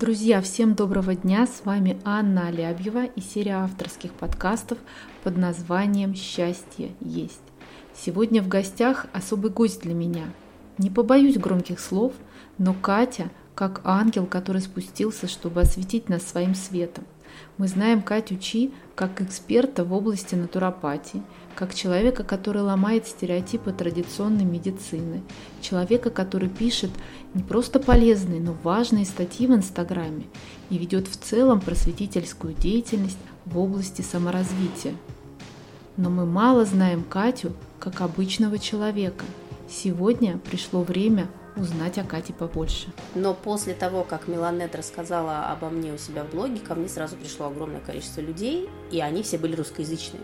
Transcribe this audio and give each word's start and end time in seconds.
Друзья, 0.00 0.40
всем 0.40 0.76
доброго 0.76 1.16
дня! 1.16 1.44
С 1.48 1.64
вами 1.64 1.98
Анна 2.04 2.46
Алябьева 2.46 3.06
и 3.06 3.20
серия 3.20 3.56
авторских 3.56 4.12
подкастов 4.12 4.78
под 5.24 5.36
названием 5.36 6.14
«Счастье 6.14 6.92
есть». 7.00 7.42
Сегодня 7.96 8.40
в 8.40 8.46
гостях 8.46 9.06
особый 9.12 9.50
гость 9.50 9.82
для 9.82 9.94
меня. 9.94 10.26
Не 10.78 10.88
побоюсь 10.88 11.36
громких 11.36 11.80
слов, 11.80 12.12
но 12.58 12.74
Катя 12.74 13.32
как 13.56 13.80
ангел, 13.82 14.26
который 14.26 14.62
спустился, 14.62 15.26
чтобы 15.26 15.62
осветить 15.62 16.08
нас 16.08 16.22
своим 16.22 16.54
светом. 16.54 17.02
Мы 17.56 17.68
знаем 17.68 18.02
Катю 18.02 18.36
Чи 18.36 18.72
как 18.94 19.20
эксперта 19.20 19.84
в 19.84 19.92
области 19.92 20.34
натуропатии, 20.34 21.22
как 21.54 21.74
человека, 21.74 22.22
который 22.22 22.62
ломает 22.62 23.06
стереотипы 23.06 23.72
традиционной 23.72 24.44
медицины, 24.44 25.22
человека, 25.60 26.10
который 26.10 26.48
пишет 26.48 26.90
не 27.34 27.42
просто 27.42 27.80
полезные, 27.80 28.40
но 28.40 28.56
важные 28.62 29.04
статьи 29.04 29.46
в 29.46 29.54
Инстаграме 29.54 30.26
и 30.70 30.78
ведет 30.78 31.08
в 31.08 31.16
целом 31.16 31.60
просветительскую 31.60 32.54
деятельность 32.54 33.18
в 33.44 33.58
области 33.58 34.02
саморазвития. 34.02 34.94
Но 35.96 36.10
мы 36.10 36.26
мало 36.26 36.64
знаем 36.64 37.02
Катю 37.02 37.52
как 37.80 38.00
обычного 38.00 38.58
человека. 38.58 39.24
Сегодня 39.68 40.38
пришло 40.38 40.82
время 40.82 41.28
узнать 41.58 41.98
о 41.98 42.04
Кате 42.04 42.32
побольше. 42.32 42.88
Но 43.14 43.34
после 43.34 43.74
того, 43.74 44.04
как 44.04 44.28
Меланет 44.28 44.74
рассказала 44.74 45.46
обо 45.46 45.68
мне 45.68 45.92
у 45.92 45.98
себя 45.98 46.24
в 46.24 46.30
блоге, 46.30 46.60
ко 46.60 46.74
мне 46.74 46.88
сразу 46.88 47.16
пришло 47.16 47.46
огромное 47.46 47.80
количество 47.80 48.20
людей, 48.20 48.68
и 48.90 49.00
они 49.00 49.22
все 49.22 49.38
были 49.38 49.54
русскоязычные. 49.56 50.22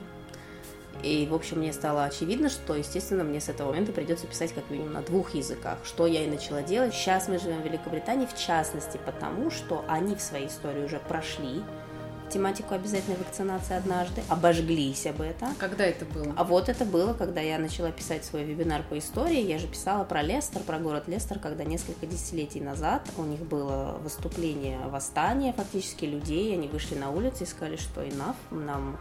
И, 1.03 1.27
в 1.31 1.35
общем, 1.35 1.59
мне 1.59 1.73
стало 1.73 2.05
очевидно, 2.05 2.49
что, 2.49 2.75
естественно, 2.75 3.25
мне 3.25 3.41
с 3.41 3.51
этого 3.51 3.69
момента 3.69 3.93
придется 3.93 4.27
писать 4.27 4.55
как 4.55 4.71
минимум 4.71 4.95
на 4.95 5.03
двух 5.03 5.35
языках, 5.35 5.79
что 5.85 6.07
я 6.07 6.25
и 6.25 6.31
начала 6.31 6.63
делать. 6.63 6.95
Сейчас 6.95 7.29
мы 7.29 7.39
живем 7.39 7.61
в 7.61 7.65
Великобритании, 7.65 8.27
в 8.27 8.37
частности, 8.39 8.99
потому 9.05 9.51
что 9.51 9.85
они 9.87 10.15
в 10.15 10.23
своей 10.23 10.49
истории 10.49 10.85
уже 10.85 10.99
прошли 10.99 11.63
тематику 12.35 12.75
обязательной 12.75 13.17
вакцинации 13.17 13.77
однажды, 13.77 14.23
обожглись 14.29 15.07
об 15.07 15.23
этом. 15.23 15.55
Когда 15.55 15.85
это 15.85 16.05
было? 16.05 16.35
А 16.37 16.43
вот 16.43 16.69
это 16.69 16.85
было, 16.85 17.15
когда 17.15 17.41
я 17.41 17.59
начала 17.59 17.93
писать 17.93 18.25
свой 18.25 18.43
вебинар 18.43 18.83
по 18.83 18.99
истории. 18.99 19.41
Я 19.41 19.59
же 19.59 19.69
писала 19.69 20.03
про 20.03 20.21
Лестер, 20.21 20.63
про 20.63 20.79
город 20.79 21.05
Лестер, 21.07 21.39
когда 21.39 21.63
несколько 21.63 22.07
десятилетий 22.07 22.61
назад 22.61 23.09
у 23.17 23.23
них 23.23 23.41
было 23.41 23.99
выступление 24.03 24.81
восстания 24.89 25.53
фактически 25.53 26.05
людей, 26.05 26.53
они 26.53 26.67
вышли 26.67 26.97
на 26.97 27.11
улицу 27.11 27.45
и 27.45 27.47
сказали, 27.47 27.77
что 27.77 28.03
enough, 28.03 28.37
нам 28.51 28.99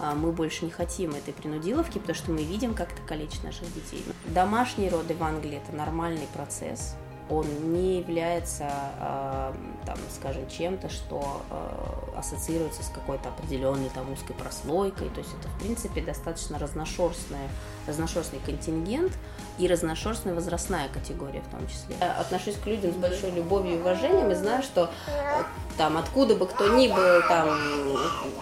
а, 0.00 0.14
мы 0.14 0.32
больше 0.32 0.64
не 0.64 0.70
хотим 0.70 1.12
этой 1.12 1.32
принудиловки, 1.32 1.98
потому 1.98 2.16
что 2.16 2.32
мы 2.32 2.42
видим, 2.42 2.74
как 2.74 2.92
это 2.92 3.02
калечит 3.02 3.44
наших 3.44 3.72
детей. 3.74 4.04
Домашние 4.26 4.90
роды 4.90 5.14
в 5.14 5.22
Англии– 5.22 5.60
это 5.64 5.76
нормальный 5.76 6.26
процесс 6.34 6.96
он 7.32 7.72
не 7.72 7.98
является, 7.98 8.70
э, 9.00 9.52
там, 9.86 9.96
скажем, 10.14 10.48
чем-то, 10.48 10.88
что 10.88 11.42
э, 11.50 12.18
ассоциируется 12.18 12.82
с 12.82 12.88
какой-то 12.88 13.30
определенной 13.30 13.88
там 13.90 14.10
узкой 14.12 14.34
прослойкой. 14.34 15.08
То 15.10 15.20
есть 15.20 15.30
это, 15.38 15.48
в 15.48 15.58
принципе, 15.58 16.02
достаточно 16.02 16.58
разношерстный, 16.58 17.48
разношерстный 17.86 18.40
контингент 18.44 19.12
и 19.58 19.66
разношерстная 19.66 20.34
возрастная 20.34 20.88
категория 20.88 21.40
в 21.40 21.48
том 21.48 21.66
числе. 21.68 21.96
Я 22.00 22.12
отношусь 22.12 22.56
к 22.56 22.66
людям 22.66 22.92
с 22.92 22.96
большой 22.96 23.30
любовью 23.30 23.76
и 23.76 23.80
уважением 23.80 24.30
и 24.30 24.34
знаю, 24.34 24.62
что 24.62 24.90
э, 25.06 25.42
там 25.78 25.96
откуда 25.96 26.34
бы 26.34 26.46
кто 26.46 26.68
ни 26.68 26.88
был, 26.88 27.22
там, 27.28 27.58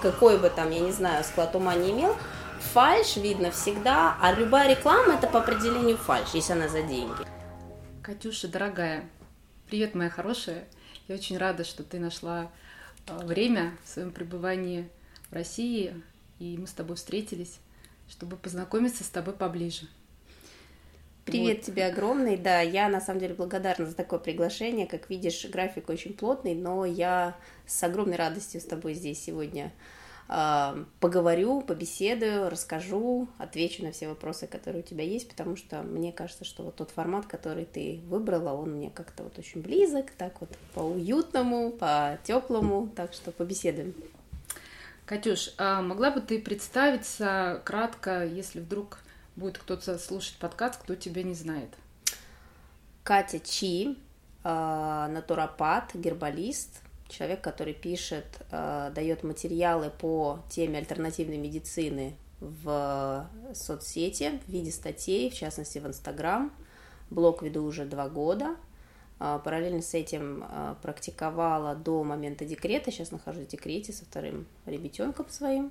какой 0.02 0.38
бы 0.38 0.50
там, 0.50 0.70
я 0.70 0.80
не 0.80 0.92
знаю, 0.92 1.22
склад 1.24 1.54
ума 1.54 1.74
не 1.76 1.92
имел, 1.92 2.16
фальш 2.72 3.16
видно 3.16 3.50
всегда, 3.50 4.16
а 4.20 4.32
любая 4.32 4.68
реклама 4.70 5.14
это 5.14 5.26
по 5.26 5.38
определению 5.38 5.96
фальш, 5.96 6.30
если 6.34 6.52
она 6.52 6.68
за 6.68 6.82
деньги. 6.82 7.24
Катюша, 8.10 8.48
дорогая, 8.48 9.08
привет, 9.68 9.94
моя 9.94 10.10
хорошая. 10.10 10.64
Я 11.06 11.14
очень 11.14 11.38
рада, 11.38 11.62
что 11.62 11.84
ты 11.84 12.00
нашла 12.00 12.50
а, 13.06 13.18
время 13.24 13.76
в 13.84 13.88
своем 13.88 14.10
пребывании 14.10 14.88
в 15.30 15.32
России, 15.32 15.94
и 16.40 16.58
мы 16.58 16.66
с 16.66 16.72
тобой 16.72 16.96
встретились, 16.96 17.60
чтобы 18.08 18.36
познакомиться 18.36 19.04
с 19.04 19.08
тобой 19.10 19.34
поближе. 19.34 19.86
Привет 21.24 21.58
вот. 21.58 21.66
тебе 21.66 21.86
огромный, 21.86 22.36
да, 22.36 22.60
я 22.62 22.88
на 22.88 23.00
самом 23.00 23.20
деле 23.20 23.34
благодарна 23.34 23.86
за 23.86 23.94
такое 23.94 24.18
приглашение, 24.18 24.88
как 24.88 25.08
видишь, 25.08 25.44
график 25.44 25.88
очень 25.88 26.12
плотный, 26.12 26.56
но 26.56 26.84
я 26.84 27.36
с 27.64 27.80
огромной 27.84 28.16
радостью 28.16 28.60
с 28.60 28.64
тобой 28.64 28.94
здесь 28.94 29.22
сегодня 29.22 29.70
поговорю, 31.00 31.60
побеседую, 31.60 32.50
расскажу, 32.50 33.28
отвечу 33.38 33.82
на 33.82 33.90
все 33.90 34.06
вопросы, 34.06 34.46
которые 34.46 34.84
у 34.84 34.86
тебя 34.86 35.02
есть, 35.02 35.28
потому 35.28 35.56
что 35.56 35.82
мне 35.82 36.12
кажется, 36.12 36.44
что 36.44 36.62
вот 36.62 36.76
тот 36.76 36.90
формат, 36.90 37.26
который 37.26 37.64
ты 37.64 38.00
выбрала, 38.06 38.52
он 38.52 38.74
мне 38.74 38.90
как-то 38.90 39.24
вот 39.24 39.36
очень 39.40 39.60
близок, 39.60 40.12
так 40.12 40.40
вот 40.40 40.50
по 40.72 40.80
уютному, 40.80 41.72
по 41.72 42.16
теплому, 42.22 42.88
так 42.94 43.12
что 43.12 43.32
побеседуем. 43.32 43.92
Катюш, 45.04 45.52
а 45.58 45.82
могла 45.82 46.12
бы 46.12 46.20
ты 46.20 46.40
представиться 46.40 47.60
кратко, 47.64 48.24
если 48.24 48.60
вдруг 48.60 49.00
будет 49.34 49.58
кто-то 49.58 49.98
слушать 49.98 50.36
подкаст, 50.38 50.80
кто 50.80 50.94
тебя 50.94 51.24
не 51.24 51.34
знает? 51.34 51.70
Катя 53.02 53.40
Чи, 53.40 53.98
а, 54.44 55.08
натуропат, 55.08 55.90
гербалист, 55.94 56.82
человек, 57.10 57.40
который 57.40 57.74
пишет, 57.74 58.26
э, 58.50 58.90
дает 58.94 59.22
материалы 59.22 59.90
по 59.90 60.40
теме 60.48 60.78
альтернативной 60.78 61.38
медицины 61.38 62.16
в 62.40 63.28
соцсети 63.52 64.40
в 64.46 64.50
виде 64.50 64.70
статей, 64.70 65.30
в 65.30 65.34
частности 65.34 65.78
в 65.78 65.86
Инстаграм. 65.86 66.52
Блог 67.10 67.42
веду 67.42 67.64
уже 67.64 67.84
два 67.84 68.08
года. 68.08 68.56
Э, 69.18 69.38
параллельно 69.44 69.82
с 69.82 69.94
этим 69.94 70.44
э, 70.48 70.74
практиковала 70.82 71.74
до 71.74 72.02
момента 72.04 72.44
декрета, 72.44 72.90
сейчас 72.90 73.10
нахожусь 73.10 73.46
в 73.46 73.50
декрете 73.50 73.92
со 73.92 74.04
вторым 74.04 74.46
ребятенком 74.66 75.28
своим. 75.28 75.70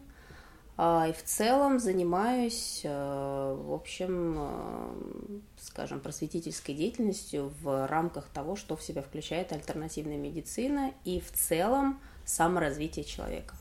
А, 0.82 1.08
и 1.10 1.12
в 1.12 1.22
целом 1.26 1.78
занимаюсь, 1.78 2.84
э, 2.86 2.90
в 2.90 3.74
общем, 3.74 4.36
э, 4.38 5.40
скажем, 5.60 6.00
просветительской 6.00 6.74
деятельностью 6.74 7.52
в 7.62 7.86
рамках 7.86 8.30
того, 8.30 8.56
что 8.56 8.78
в 8.78 8.82
себя 8.82 9.02
включает 9.02 9.52
альтернативная 9.52 10.16
медицина 10.16 10.94
и 11.04 11.20
в 11.20 11.34
целом 11.34 12.00
саморазвитие 12.24 13.04
человека. 13.04 13.56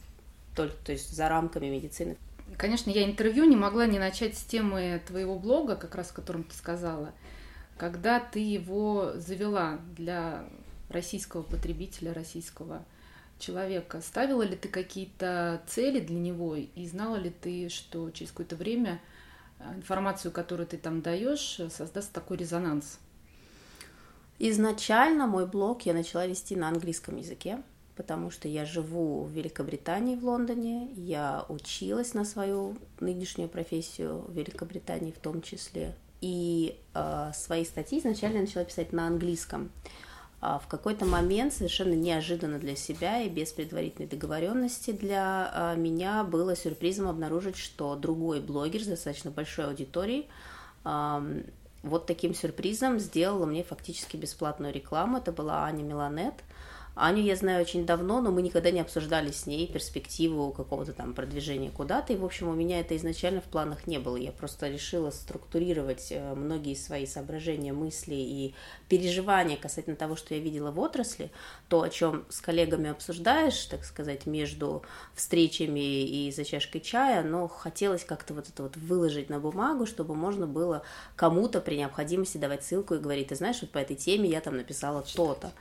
Только, 0.55 0.77
то 0.85 0.93
есть 0.93 1.13
за 1.13 1.29
рамками 1.29 1.67
медицины. 1.67 2.17
Конечно, 2.57 2.89
я 2.91 3.05
интервью 3.05 3.47
не 3.47 3.57
могла 3.57 3.87
не 3.87 3.99
начать 3.99 4.39
с 4.39 4.45
темы 4.45 5.03
твоего 5.05 5.41
блога, 5.41 5.75
как 5.75 5.97
раз 5.97 6.13
о 6.13 6.15
котором 6.15 6.45
ты 6.45 6.55
сказала. 6.55 7.13
Когда 7.77 8.21
ты 8.21 8.39
его 8.39 9.15
завела 9.17 9.81
для 9.97 10.45
российского 10.89 11.43
потребителя, 11.43 12.15
российского 12.15 12.85
человека. 13.39 14.01
Ставила 14.01 14.43
ли 14.43 14.57
ты 14.57 14.69
какие-то 14.69 15.63
цели 15.67 16.01
для 16.01 16.19
него 16.19 16.57
и 16.57 16.87
знала 16.87 17.17
ли 17.17 17.31
ты, 17.31 17.69
что 17.69 18.11
через 18.11 18.31
какое-то 18.31 18.57
время 18.57 19.01
э, 19.59 19.75
информацию, 19.77 20.33
которую 20.33 20.67
ты 20.67 20.77
там 20.77 21.03
даешь, 21.03 21.61
создаст 21.71 22.13
такой 22.13 22.37
резонанс? 22.37 22.99
Изначально 24.39 25.27
мой 25.27 25.47
блог 25.47 25.83
я 25.83 25.95
начала 25.95 26.27
вести 26.27 26.55
на 26.55 26.69
английском 26.69 27.17
языке, 27.17 27.63
потому 27.97 28.31
что 28.31 28.47
я 28.47 28.65
живу 28.65 29.25
в 29.25 29.33
Великобритании, 29.33 30.15
в 30.15 30.25
Лондоне. 30.25 30.91
Я 30.95 31.45
училась 31.49 32.15
на 32.15 32.25
свою 32.25 32.77
нынешнюю 33.01 33.49
профессию 33.49 34.25
в 34.29 34.33
Великобритании 34.33 35.11
в 35.11 35.19
том 35.19 35.43
числе. 35.43 35.95
И 36.21 36.79
э, 36.95 37.31
свои 37.35 37.65
статьи 37.65 37.99
изначально 37.99 38.37
я 38.37 38.43
начала 38.43 38.65
писать 38.65 38.93
на 38.93 39.07
английском. 39.07 39.71
А, 39.85 40.08
в 40.41 40.63
какой-то 40.69 41.05
момент 41.05 41.53
совершенно 41.53 41.95
неожиданно 41.95 42.59
для 42.59 42.77
себя 42.77 43.23
и 43.23 43.29
без 43.29 43.53
предварительной 43.53 44.09
договоренности 44.09 44.93
для 44.93 45.51
а, 45.53 45.75
меня 45.75 46.23
было 46.23 46.55
сюрпризом 46.55 47.09
обнаружить, 47.09 47.57
что 47.57 47.97
другой 47.97 48.41
блогер 48.41 48.83
с 48.83 48.87
достаточно 48.87 49.31
большой 49.31 49.67
аудиторией 49.67 50.29
вот 51.83 52.07
таким 52.07 52.35
сюрпризом 52.35 52.99
сделала 52.99 53.47
мне 53.47 53.63
фактически 53.63 54.17
бесплатную 54.17 54.73
рекламу. 54.73 55.19
Это 55.19 55.33
была 55.33 55.65
Аня 55.65 55.83
Меланет– 55.83 56.35
Аню 57.01 57.23
я 57.23 57.37
знаю 57.37 57.63
очень 57.63 57.87
давно, 57.87 58.21
но 58.21 58.33
мы 58.33 58.43
никогда 58.43 58.73
не 58.73 58.81
обсуждали 58.81 59.31
с 59.31 59.47
ней 59.47 59.69
перспективу 59.69 60.51
какого-то 60.51 60.93
там 60.93 61.15
продвижения 61.15 61.71
куда-то. 61.71 62.13
И, 62.13 62.17
в 62.17 62.25
общем, 62.25 62.49
у 62.49 62.55
меня 62.55 62.81
это 62.81 62.97
изначально 62.97 63.41
в 63.41 63.45
планах 63.45 63.87
не 63.87 63.99
было. 63.99 64.17
Я 64.17 64.33
просто 64.33 64.69
решила 64.69 65.11
структурировать 65.11 66.09
э, 66.11 66.35
многие 66.35 66.75
свои 66.75 67.07
соображения, 67.07 67.73
мысли 67.73 68.17
и 68.17 68.55
переживания 68.89 69.57
касательно 69.57 69.95
того, 69.95 70.17
что 70.17 70.35
я 70.35 70.41
видела 70.41 70.73
в 70.73 70.81
отрасли, 70.81 71.31
то, 71.69 71.83
о 71.83 71.89
чем 71.89 72.27
с 72.31 72.41
коллегами 72.41 72.91
обсуждаешь, 72.91 73.67
так 73.67 73.85
сказать, 73.85 74.27
между 74.27 74.83
встречами 75.15 76.03
и 76.03 76.33
за 76.33 76.45
чашкой 76.45 76.81
чая, 76.81 77.23
но 77.23 77.47
хотелось 77.47 78.03
как-то 78.03 78.35
вот 78.35 78.49
это 78.49 78.65
вот 78.65 78.77
выложить 78.77 79.31
на 79.31 79.39
бумагу, 79.39 79.87
чтобы 79.87 80.17
можно 80.17 80.49
было 80.49 80.83
кому-то 81.15 81.61
при 81.61 81.77
необходимости 81.77 82.39
давать 82.39 82.65
ссылку 82.65 82.95
и 82.95 82.99
говорить, 82.99 83.29
ты 83.29 83.37
знаешь, 83.37 83.59
вот 83.61 83.71
по 83.71 83.79
этой 83.79 83.95
теме 83.95 84.29
я 84.29 84.41
там 84.41 84.57
написала 84.57 85.05
то-то. 85.15 85.53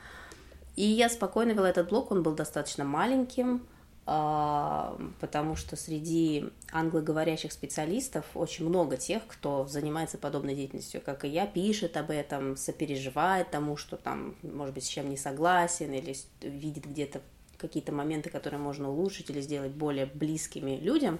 И 0.77 0.83
я 0.83 1.09
спокойно 1.09 1.51
вела 1.53 1.69
этот 1.71 1.89
блог, 1.89 2.11
он 2.11 2.21
был 2.21 2.33
достаточно 2.33 2.85
маленьким, 2.85 3.65
а, 4.05 4.95
потому 5.19 5.55
что 5.55 5.75
среди 5.75 6.45
англоговорящих 6.71 7.51
специалистов 7.51 8.25
очень 8.35 8.69
много 8.69 8.95
тех, 8.95 9.23
кто 9.27 9.65
занимается 9.67 10.19
подобной 10.19 10.53
деятельностью, 10.53 11.01
как 11.03 11.25
и 11.25 11.29
я, 11.29 11.47
пишет 11.47 11.97
об 11.97 12.11
этом, 12.11 12.55
сопереживает 12.55 13.49
тому, 13.49 13.75
что 13.75 13.97
там, 13.97 14.35
может 14.43 14.75
быть, 14.75 14.85
с 14.85 14.87
чем 14.87 15.09
не 15.09 15.17
согласен, 15.17 15.91
или 15.93 16.15
видит 16.41 16.85
где-то 16.85 17.21
какие-то 17.57 17.91
моменты, 17.91 18.29
которые 18.29 18.59
можно 18.59 18.91
улучшить 18.91 19.31
или 19.31 19.41
сделать 19.41 19.71
более 19.71 20.05
близкими 20.05 20.77
людям. 20.77 21.19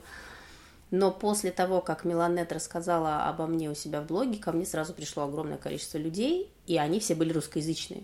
Но 0.92 1.12
после 1.12 1.50
того, 1.52 1.82
как 1.82 2.06
Меланет 2.06 2.52
рассказала 2.54 3.28
обо 3.28 3.48
мне 3.48 3.72
у 3.72 3.76
себя 3.76 4.02
в 4.02 4.06
блоге, 4.06 4.38
ко 4.38 4.52
мне 4.52 4.68
сразу 4.68 4.94
пришло 4.94 5.24
огромное 5.24 5.58
количество 5.58 5.98
людей, 5.98 6.54
и 6.68 6.78
они 6.78 7.00
все 7.00 7.16
были 7.16 7.34
русскоязычные. 7.34 8.04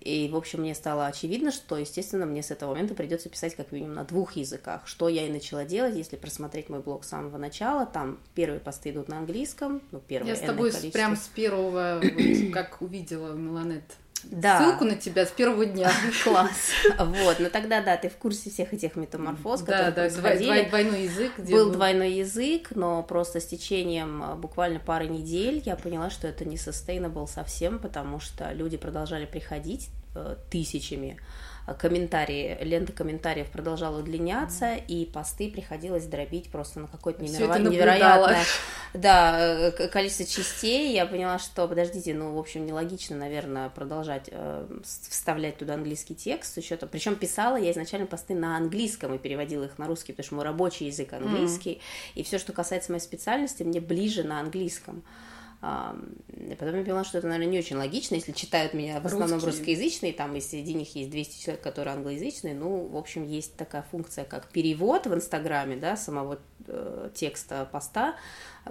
И, 0.00 0.28
в 0.28 0.36
общем, 0.36 0.60
мне 0.60 0.74
стало 0.74 1.06
очевидно, 1.06 1.50
что, 1.50 1.76
естественно, 1.76 2.26
мне 2.26 2.42
с 2.42 2.50
этого 2.50 2.70
момента 2.70 2.94
придется 2.94 3.28
писать 3.28 3.54
как 3.54 3.72
минимум 3.72 3.94
на 3.94 4.04
двух 4.04 4.36
языках, 4.36 4.86
что 4.86 5.08
я 5.08 5.26
и 5.26 5.30
начала 5.30 5.64
делать, 5.64 5.96
если 5.96 6.16
просмотреть 6.16 6.68
мой 6.68 6.80
блог 6.80 7.04
с 7.04 7.08
самого 7.08 7.38
начала, 7.38 7.86
там 7.86 8.18
первые 8.34 8.60
посты 8.60 8.90
идут 8.90 9.08
на 9.08 9.18
английском, 9.18 9.82
ну, 9.90 10.00
первое 10.00 10.30
Я 10.30 10.36
с 10.36 10.40
тобой 10.40 10.72
прям 10.92 11.16
с 11.16 11.26
первого, 11.28 12.00
как 12.52 12.80
увидела 12.80 13.32
Меланет 13.34 13.84
да. 14.24 14.58
ссылку 14.58 14.84
на 14.84 14.96
тебя 14.96 15.26
с 15.26 15.30
первого 15.30 15.66
дня. 15.66 15.90
Класс. 16.24 16.70
Вот, 16.98 17.40
но 17.40 17.48
тогда, 17.48 17.82
да, 17.82 17.96
ты 17.96 18.08
в 18.08 18.16
курсе 18.16 18.50
всех 18.50 18.72
этих 18.72 18.96
метаморфоз, 18.96 19.60
которые 19.60 19.90
да, 19.90 20.08
да, 20.08 20.68
двойной 20.68 21.04
язык. 21.04 21.32
Был 21.38 21.70
двойной 21.70 22.12
язык, 22.12 22.68
но 22.74 23.02
просто 23.02 23.40
с 23.40 23.46
течением 23.46 24.22
а, 24.22 24.34
буквально 24.36 24.80
пары 24.80 25.08
недель 25.08 25.62
я 25.64 25.76
поняла, 25.76 26.10
что 26.10 26.28
это 26.28 26.44
не 26.44 26.56
sustainable 26.56 27.26
совсем, 27.26 27.78
потому 27.78 28.20
что 28.20 28.52
люди 28.52 28.76
продолжали 28.76 29.26
приходить 29.26 29.90
э, 30.14 30.36
тысячами, 30.50 31.18
комментарии, 31.74 32.56
лента 32.60 32.92
комментариев 32.92 33.50
продолжала 33.50 34.00
удлиняться, 34.00 34.74
и 34.74 35.04
посты 35.04 35.50
приходилось 35.50 36.06
дробить 36.06 36.50
просто 36.50 36.80
на 36.80 36.86
какое-то 36.86 37.22
неверо... 37.22 37.58
невероятное 37.58 38.44
да, 38.94 39.38
э, 39.38 39.88
количество 39.88 40.24
частей. 40.24 40.92
Я 40.92 41.06
поняла, 41.06 41.38
что, 41.38 41.68
подождите, 41.68 42.14
ну, 42.14 42.34
в 42.34 42.38
общем, 42.38 42.66
нелогично, 42.66 43.16
наверное, 43.16 43.68
продолжать 43.68 44.28
э, 44.30 44.66
вставлять 44.82 45.58
туда 45.58 45.74
английский 45.74 46.14
текст 46.14 46.54
с 46.54 46.56
учетом... 46.56 46.88
Причем 46.88 47.16
писала 47.16 47.56
я 47.56 47.72
изначально 47.72 48.06
посты 48.06 48.34
на 48.34 48.56
английском 48.56 49.14
и 49.14 49.18
переводила 49.18 49.64
их 49.64 49.78
на 49.78 49.86
русский, 49.86 50.12
потому 50.12 50.26
что 50.26 50.34
мой 50.36 50.44
рабочий 50.44 50.86
язык 50.86 51.12
английский, 51.12 51.72
mm-hmm. 51.72 52.12
и 52.20 52.22
все, 52.22 52.38
что 52.38 52.52
касается 52.52 52.92
моей 52.92 53.02
специальности, 53.02 53.62
мне 53.62 53.80
ближе 53.80 54.22
на 54.22 54.40
английском. 54.40 55.02
Потом 55.60 56.16
я 56.48 56.56
поняла, 56.56 57.02
что 57.02 57.18
это, 57.18 57.26
наверное, 57.26 57.50
не 57.50 57.58
очень 57.58 57.76
логично, 57.76 58.14
если 58.14 58.30
читают 58.30 58.74
меня 58.74 59.00
в 59.00 59.06
основном 59.06 59.40
Русские. 59.40 59.52
русскоязычные, 59.52 60.12
там 60.12 60.36
и 60.36 60.40
среди 60.40 60.72
них 60.72 60.94
есть 60.94 61.10
200 61.10 61.42
человек, 61.42 61.62
которые 61.62 61.94
англоязычные, 61.94 62.54
ну, 62.54 62.86
в 62.86 62.96
общем, 62.96 63.26
есть 63.26 63.56
такая 63.56 63.84
функция, 63.90 64.24
как 64.24 64.48
перевод 64.50 65.06
в 65.06 65.14
Инстаграме, 65.14 65.76
да, 65.76 65.96
самого 65.96 66.38
э, 66.66 67.10
текста 67.12 67.68
поста, 67.72 68.14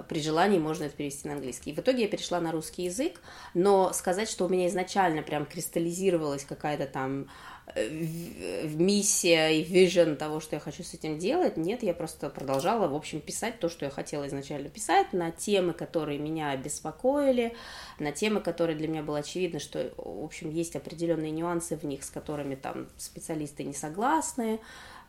при 0.07 0.21
желании 0.21 0.59
можно 0.59 0.85
это 0.85 0.95
перевести 0.95 1.27
на 1.27 1.33
английский. 1.33 1.71
И 1.71 1.73
в 1.73 1.79
итоге 1.79 2.03
я 2.03 2.07
перешла 2.07 2.39
на 2.39 2.51
русский 2.53 2.83
язык, 2.83 3.19
но 3.53 3.91
сказать, 3.91 4.29
что 4.29 4.45
у 4.45 4.49
меня 4.49 4.67
изначально 4.67 5.23
прям 5.23 5.45
кристаллизировалась 5.45 6.45
какая-то 6.45 6.85
там 6.85 7.27
миссия 7.75 9.49
и 9.49 9.63
вижен 9.63 10.15
того, 10.15 10.39
что 10.39 10.55
я 10.55 10.59
хочу 10.59 10.83
с 10.83 10.93
этим 10.93 11.19
делать. 11.19 11.57
Нет, 11.57 11.83
я 11.83 11.93
просто 11.93 12.29
продолжала, 12.29 12.87
в 12.87 12.95
общем, 12.95 13.19
писать 13.19 13.59
то, 13.59 13.69
что 13.69 13.85
я 13.85 13.91
хотела 13.91 14.27
изначально 14.27 14.69
писать, 14.69 15.13
на 15.13 15.31
темы, 15.31 15.73
которые 15.73 16.17
меня 16.17 16.55
беспокоили, 16.55 17.55
на 17.99 18.11
темы, 18.11 18.41
которые 18.41 18.77
для 18.77 18.87
меня 18.87 19.03
было 19.03 19.19
очевидно, 19.19 19.59
что, 19.59 19.91
в 19.97 20.23
общем, 20.23 20.49
есть 20.49 20.75
определенные 20.75 21.31
нюансы 21.31 21.75
в 21.75 21.83
них, 21.83 22.03
с 22.03 22.09
которыми 22.09 22.55
там 22.55 22.87
специалисты 22.97 23.63
не 23.63 23.73
согласны, 23.73 24.59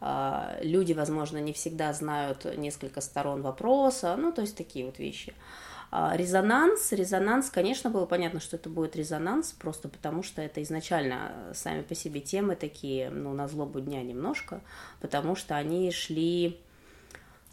а, 0.00 0.58
люди, 0.60 0.93
возможно, 0.93 1.38
не 1.38 1.52
всегда 1.52 1.93
знают 1.93 2.44
несколько 2.56 3.00
сторон 3.00 3.43
вопроса, 3.43 4.16
ну, 4.16 4.32
то 4.32 4.43
есть 4.43 4.56
такие 4.56 4.84
вот 4.84 4.99
вещи. 4.99 5.34
Резонанс, 5.90 6.93
резонанс, 6.93 7.50
конечно, 7.50 7.88
было 7.90 8.05
понятно, 8.05 8.40
что 8.40 8.56
это 8.56 8.69
будет 8.69 8.94
резонанс, 8.96 9.52
просто 9.52 9.88
потому 9.88 10.23
что 10.23 10.43
это 10.43 10.62
изначально 10.62 11.32
сами 11.55 11.82
по 11.82 11.94
себе 11.94 12.20
темы 12.20 12.56
такие, 12.56 13.11
ну, 13.11 13.32
на 13.32 13.49
злобу 13.49 13.81
дня 13.81 14.02
немножко, 14.02 14.61
потому 15.00 15.35
что 15.35 15.56
они 15.56 15.90
шли 15.90 16.61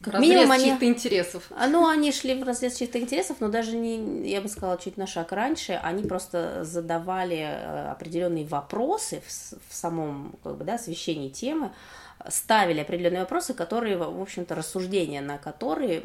разрез 0.02 0.30
минимум 0.30 0.52
они... 0.52 0.66
чьих-то 0.66 0.86
интересов. 0.86 1.44
А, 1.56 1.68
ну, 1.68 1.88
они 1.88 2.12
шли 2.12 2.36
в 2.36 2.44
разрез 2.44 2.76
чьих-то 2.76 3.00
интересов, 3.00 3.38
но 3.40 3.50
даже 3.50 3.76
не, 3.76 4.30
я 4.30 4.42
бы 4.42 4.50
сказала, 4.50 4.78
чуть 4.78 4.98
на 4.98 5.08
шаг 5.08 5.32
раньше, 5.32 5.80
они 5.84 6.04
просто 6.04 6.64
задавали 6.64 7.38
э, 7.38 7.92
определенные 7.92 8.46
вопросы 8.46 9.22
в, 9.26 9.72
в 9.72 9.74
самом, 9.74 10.36
как 10.44 10.58
бы, 10.58 10.64
да, 10.64 10.76
освещении 10.76 11.30
темы, 11.30 11.72
ставили 12.30 12.80
определенные 12.80 13.22
вопросы, 13.22 13.54
которые, 13.54 13.98
в 13.98 14.22
общем-то, 14.22 14.56
рассуждения 14.56 15.22
на 15.22 15.38
которые 15.38 16.02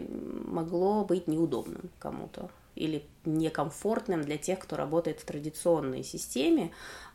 могло 0.46 1.04
быть 1.04 1.26
неудобным 1.26 1.90
кому-то 1.98 2.50
или 2.74 3.04
некомфортным 3.24 4.22
для 4.22 4.38
тех, 4.38 4.58
кто 4.58 4.76
работает 4.76 5.20
в 5.20 5.24
традиционной 5.24 6.02
системе, 6.02 6.70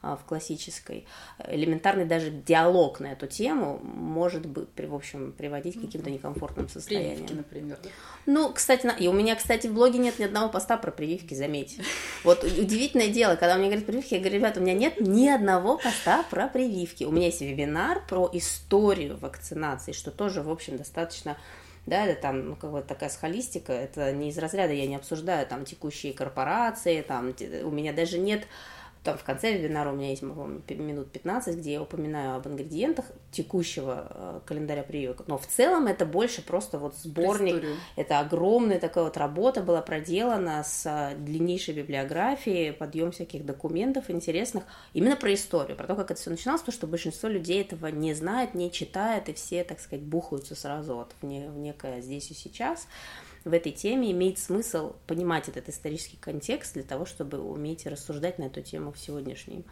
в 0.05 0.25
классической. 0.25 1.07
Элементарный 1.47 2.05
даже 2.05 2.29
диалог 2.29 2.99
на 2.99 3.07
эту 3.07 3.27
тему 3.27 3.79
может 3.83 4.45
быть, 4.45 4.67
в 4.77 4.93
общем, 4.93 5.31
приводить 5.31 5.77
к 5.77 5.81
каким-то 5.81 6.09
некомфортным 6.09 6.69
состояниям. 6.69 7.15
Прививки, 7.15 7.33
например, 7.33 7.77
да? 7.83 7.89
Ну, 8.25 8.53
кстати, 8.53 8.91
и 8.99 9.07
у 9.07 9.13
меня, 9.13 9.35
кстати, 9.35 9.67
в 9.67 9.73
блоге 9.73 9.99
нет 9.99 10.19
ни 10.19 10.23
одного 10.23 10.49
поста 10.49 10.77
про 10.77 10.91
прививки, 10.91 11.33
заметьте. 11.33 11.83
Вот 12.23 12.43
удивительное 12.43 13.09
дело, 13.09 13.35
когда 13.35 13.55
мне 13.55 13.67
говорят 13.67 13.85
прививки, 13.85 14.13
я 14.13 14.19
говорю, 14.19 14.35
ребята, 14.35 14.59
у 14.59 14.63
меня 14.63 14.73
нет 14.73 15.01
ни 15.01 15.27
одного 15.27 15.77
поста 15.77 16.23
про 16.29 16.47
прививки. 16.47 17.03
У 17.03 17.11
меня 17.11 17.27
есть 17.27 17.41
вебинар 17.41 18.05
про 18.07 18.29
историю 18.33 19.17
вакцинации, 19.17 19.91
что 19.91 20.11
тоже, 20.11 20.41
в 20.41 20.49
общем, 20.49 20.77
достаточно 20.77 21.37
да, 21.85 22.05
это 22.05 22.19
там, 22.19 22.49
ну, 22.49 22.55
как 22.55 22.71
бы 22.71 22.81
такая 22.81 23.09
схолистика, 23.09 23.71
это 23.71 24.11
не 24.11 24.29
из 24.29 24.37
разряда, 24.37 24.73
я 24.73 24.87
не 24.87 24.95
обсуждаю 24.95 25.45
там 25.45 25.65
текущие 25.65 26.13
корпорации, 26.13 27.01
там, 27.01 27.33
у 27.63 27.69
меня 27.69 27.93
даже 27.93 28.17
нет 28.17 28.47
там 29.05 29.17
в 29.17 29.23
конце 29.23 29.53
вебинара 29.53 29.91
у 29.91 29.95
меня 29.95 30.09
есть, 30.09 30.23
минут 30.23 31.11
15, 31.11 31.57
где 31.57 31.73
я 31.73 31.81
упоминаю 31.81 32.35
об 32.35 32.47
ингредиентах 32.47 33.05
текущего 33.31 34.07
э, 34.09 34.39
календаря 34.45 34.81
прививок. 34.83 35.27
Но 35.27 35.37
в 35.37 35.45
целом 35.45 35.85
это 35.85 36.05
больше 36.05 36.41
просто 36.41 36.79
вот 36.79 36.95
сборник. 36.95 37.63
Это 37.95 38.19
огромная 38.19 38.79
такая 38.79 39.03
вот 39.03 39.15
работа 39.15 39.61
была 39.61 39.81
проделана 39.81 40.63
с 40.63 40.85
э, 40.85 41.15
длиннейшей 41.17 41.75
библиографией, 41.75 42.73
подъем 42.73 43.11
всяких 43.11 43.45
документов 43.45 44.09
интересных, 44.09 44.63
именно 44.93 45.15
про 45.15 45.33
историю, 45.33 45.77
про 45.77 45.85
то, 45.85 45.95
как 45.95 46.11
это 46.11 46.19
все 46.19 46.31
начиналось, 46.31 46.61
потому 46.61 46.75
что 46.75 46.87
большинство 46.87 47.29
людей 47.29 47.61
этого 47.61 47.87
не 47.87 48.15
знает, 48.15 48.55
не 48.55 48.71
читает, 48.71 49.29
и 49.29 49.33
все, 49.33 49.63
так 49.63 49.79
сказать, 49.79 50.03
бухаются 50.03 50.55
сразу 50.55 50.95
вот 50.95 51.11
в, 51.21 51.25
не, 51.25 51.47
в 51.47 51.57
некое 51.57 52.01
здесь 52.01 52.31
и 52.31 52.33
сейчас 52.33 52.87
в 53.45 53.53
этой 53.53 53.71
теме 53.71 54.11
имеет 54.11 54.39
смысл 54.39 54.93
понимать 55.05 55.47
этот 55.47 55.69
исторический 55.69 56.17
контекст 56.17 56.73
для 56.73 56.83
того, 56.83 57.05
чтобы 57.05 57.39
уметь 57.39 57.85
рассуждать 57.85 58.39
на 58.39 58.45
эту 58.45 58.61
тему 58.61 58.91
в 58.91 58.97
сегодняшнем 58.97 59.63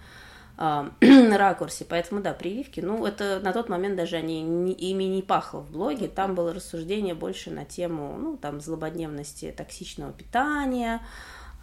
э, 0.57 0.89
ракурсе. 1.35 1.83
Поэтому, 1.83 2.21
да, 2.21 2.33
прививки, 2.33 2.79
ну, 2.79 3.03
это 3.05 3.39
на 3.43 3.51
тот 3.51 3.69
момент 3.69 3.95
даже 3.95 4.17
они, 4.17 4.41
ими 4.73 5.05
не 5.05 5.23
пахло 5.23 5.59
в 5.61 5.71
блоге, 5.71 6.07
там 6.07 6.35
было 6.35 6.53
рассуждение 6.53 7.15
больше 7.15 7.49
на 7.49 7.65
тему, 7.65 8.15
ну, 8.17 8.37
там, 8.37 8.61
злободневности 8.61 9.51
токсичного 9.57 10.13
питания, 10.13 11.01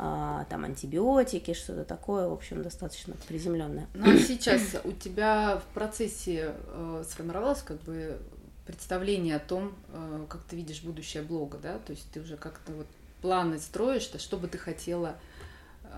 а, 0.02 0.46
там 0.50 0.64
антибиотики, 0.64 1.54
что-то 1.54 1.84
такое, 1.84 2.26
в 2.26 2.32
общем, 2.32 2.62
достаточно 2.62 3.14
приземленное. 3.28 3.86
Ну 3.94 4.14
а 4.14 4.16
сейчас 4.16 4.76
у 4.82 4.92
тебя 4.92 5.58
в 5.58 5.74
процессе 5.74 6.54
э, 6.66 7.04
сформировалось 7.06 7.60
как 7.60 7.82
бы 7.82 8.18
представление 8.70 9.36
о 9.36 9.40
том, 9.40 9.74
э, 9.88 10.26
как 10.28 10.42
ты 10.44 10.56
видишь 10.56 10.82
будущее 10.82 11.22
блога, 11.22 11.58
да, 11.58 11.78
то 11.78 11.92
есть 11.92 12.10
ты 12.12 12.20
уже 12.20 12.36
как-то 12.36 12.72
вот 12.72 12.86
планы 13.20 13.58
строишь, 13.58 14.06
то 14.06 14.18
что 14.18 14.36
бы 14.36 14.46
ты 14.48 14.58
хотела, 14.58 15.16
э, 15.84 15.88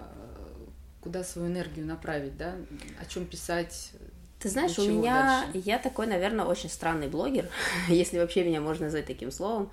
куда 1.02 1.22
свою 1.22 1.48
энергию 1.48 1.86
направить, 1.86 2.36
да, 2.36 2.54
о 3.00 3.04
чем 3.06 3.26
писать. 3.26 3.92
Ты 4.38 4.48
знаешь, 4.48 4.78
у 4.78 4.88
меня, 4.88 5.44
дальше? 5.52 5.68
я 5.68 5.78
такой, 5.78 6.06
наверное, 6.06 6.46
очень 6.46 6.70
странный 6.70 7.08
блогер, 7.08 7.48
если 7.88 8.18
вообще 8.18 8.42
меня 8.44 8.60
можно 8.60 8.86
назвать 8.86 9.06
таким 9.06 9.30
словом. 9.30 9.70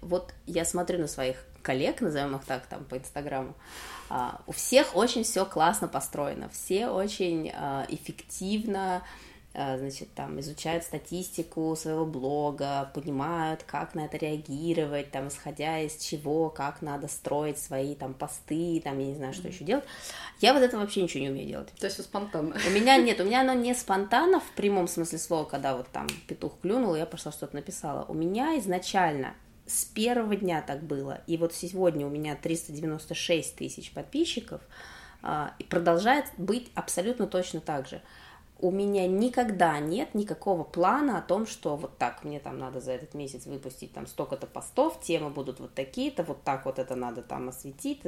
Вот 0.00 0.34
я 0.46 0.64
смотрю 0.64 0.98
на 0.98 1.06
своих 1.06 1.36
коллег, 1.62 2.00
назовем 2.00 2.36
их 2.36 2.44
так, 2.44 2.66
там, 2.66 2.84
по 2.84 2.98
Инстаграму, 2.98 3.54
а, 4.08 4.40
у 4.46 4.52
всех 4.52 4.94
очень 4.94 5.24
все 5.24 5.44
классно 5.44 5.88
построено, 5.88 6.48
все 6.48 6.88
очень 6.88 7.50
а, 7.54 7.86
эффективно 7.88 9.02
значит, 9.56 10.12
там 10.14 10.38
изучают 10.40 10.84
статистику 10.84 11.74
своего 11.76 12.04
блога, 12.04 12.90
понимают, 12.94 13.62
как 13.62 13.94
на 13.94 14.04
это 14.04 14.18
реагировать, 14.18 15.10
там, 15.10 15.28
исходя 15.28 15.80
из 15.80 15.96
чего, 15.96 16.50
как 16.50 16.82
надо 16.82 17.08
строить 17.08 17.58
свои 17.58 17.94
там 17.94 18.12
посты, 18.12 18.82
там, 18.84 18.98
я 18.98 19.06
не 19.06 19.14
знаю, 19.14 19.32
что 19.32 19.48
еще 19.48 19.64
делать. 19.64 19.84
Я 20.40 20.52
вот 20.52 20.62
это 20.62 20.76
вообще 20.76 21.02
ничего 21.02 21.22
не 21.22 21.30
умею 21.30 21.48
делать. 21.48 21.72
То 21.78 21.86
есть 21.86 22.02
спонтанно. 22.02 22.54
У 22.66 22.70
меня 22.70 22.98
нет, 22.98 23.18
у 23.20 23.24
меня 23.24 23.40
оно 23.40 23.54
не 23.54 23.74
спонтанно 23.74 24.40
в 24.40 24.50
прямом 24.50 24.88
смысле 24.88 25.18
слова, 25.18 25.44
когда 25.44 25.74
вот 25.74 25.88
там 25.88 26.06
петух 26.28 26.60
клюнул, 26.60 26.94
я 26.94 27.06
пошла 27.06 27.32
что-то 27.32 27.56
написала. 27.56 28.04
У 28.08 28.14
меня 28.14 28.58
изначально 28.58 29.34
с 29.66 29.86
первого 29.86 30.36
дня 30.36 30.60
так 30.60 30.82
было, 30.82 31.22
и 31.26 31.38
вот 31.38 31.54
сегодня 31.54 32.06
у 32.06 32.10
меня 32.10 32.36
396 32.36 33.56
тысяч 33.56 33.90
подписчиков, 33.92 34.60
а, 35.22 35.54
и 35.58 35.64
продолжает 35.64 36.26
быть 36.36 36.70
абсолютно 36.74 37.26
точно 37.26 37.60
так 37.60 37.88
же 37.88 38.02
у 38.58 38.70
меня 38.70 39.06
никогда 39.06 39.78
нет 39.80 40.14
никакого 40.14 40.64
плана 40.64 41.18
о 41.18 41.22
том, 41.22 41.46
что 41.46 41.76
вот 41.76 41.98
так 41.98 42.24
мне 42.24 42.40
там 42.40 42.58
надо 42.58 42.80
за 42.80 42.92
этот 42.92 43.14
месяц 43.14 43.46
выпустить 43.46 43.92
там 43.92 44.06
столько-то 44.06 44.46
постов, 44.46 45.00
темы 45.00 45.30
будут 45.30 45.60
вот 45.60 45.74
такие-то, 45.74 46.22
вот 46.22 46.42
так 46.42 46.64
вот 46.64 46.78
это 46.78 46.94
надо 46.94 47.22
там 47.22 47.50
осветить, 47.50 48.00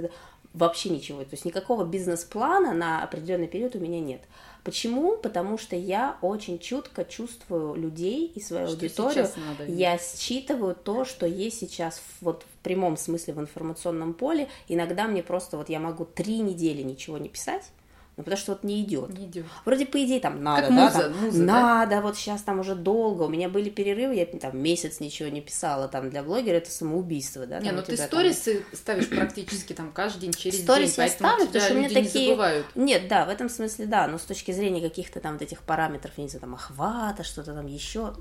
вообще 0.55 0.88
ничего, 0.88 1.21
то 1.21 1.33
есть 1.33 1.45
никакого 1.45 1.85
бизнес-плана 1.85 2.73
на 2.73 3.02
определенный 3.02 3.49
период 3.49 3.76
у 3.76 3.78
меня 3.78 4.00
нет. 4.00 4.23
Почему? 4.64 5.17
Потому 5.17 5.57
что 5.57 5.76
я 5.76 6.19
очень 6.21 6.59
чутко 6.59 7.05
чувствую 7.05 7.75
людей 7.75 8.26
и 8.26 8.40
свою 8.40 8.67
что 8.67 8.75
аудиторию. 8.75 9.28
Надо 9.37 9.64
я 9.71 9.99
считываю 9.99 10.75
то, 10.75 11.05
что 11.05 11.26
есть 11.26 11.59
сейчас 11.59 12.02
вот 12.21 12.43
в 12.43 12.62
прямом 12.62 12.97
смысле 12.97 13.35
в 13.35 13.40
информационном 13.40 14.14
поле. 14.14 14.49
Иногда 14.67 15.07
мне 15.07 15.23
просто 15.23 15.57
вот 15.57 15.69
я 15.69 15.81
могу 15.81 16.05
три 16.05 16.40
недели 16.40 16.83
ничего 16.83 17.19
не 17.19 17.28
писать, 17.28 17.71
ну, 18.18 18.25
потому 18.25 18.37
что 18.37 18.52
вот 18.52 18.64
не 18.64 18.82
идет. 18.82 19.16
Не 19.16 19.26
идет. 19.26 19.46
Вроде 19.64 19.87
по 19.87 20.04
идее 20.04 20.18
там 20.18 20.42
надо, 20.42 20.66
как 20.66 20.76
да, 20.76 20.90
там, 20.90 21.16
муза, 21.18 21.40
надо, 21.40 21.90
да? 21.90 22.00
вот 22.00 22.16
сейчас 22.16 22.42
там 22.42 22.58
уже 22.58 22.75
долго. 22.75 23.22
У 23.22 23.28
меня 23.28 23.48
были 23.48 23.70
перерывы, 23.70 24.16
я 24.16 24.26
там 24.26 24.58
месяц 24.58 24.98
ничего 24.98 25.28
не 25.28 25.40
писала, 25.40 25.87
там 25.87 26.10
для 26.10 26.25
блогера 26.25 26.56
это 26.56 26.68
самоубийство, 26.68 27.46
да? 27.46 27.60
Не, 27.60 27.70
ну 27.70 27.80
ты 27.80 27.96
сторисы 27.96 28.54
там... 28.54 28.76
ставишь 28.76 29.08
практически 29.08 29.72
там 29.72 29.92
каждый 29.92 30.22
день 30.22 30.32
через 30.32 30.62
Сторис 30.62 30.96
день, 30.96 31.04
я 31.04 31.10
ставлю, 31.12 31.46
потому 31.46 31.64
что 31.64 31.75
у 31.75 31.76
меня 31.78 31.88
такие... 31.90 32.64
Не 32.75 32.84
Нет, 32.88 33.06
да, 33.06 33.25
в 33.25 33.28
этом 33.28 33.48
смысле 33.48 33.87
да, 33.87 34.08
но 34.08 34.18
с 34.18 34.22
точки 34.22 34.50
зрения 34.50 34.80
каких-то 34.80 35.20
там 35.20 35.34
вот 35.34 35.42
этих 35.42 35.62
параметров, 35.62 36.10
я 36.16 36.25
не 36.25 36.28
знаю, 36.28 36.40
там 36.40 36.54
охвата, 36.54 37.22
что-то 37.22 37.54
там 37.54 37.68
еще, 37.68 38.14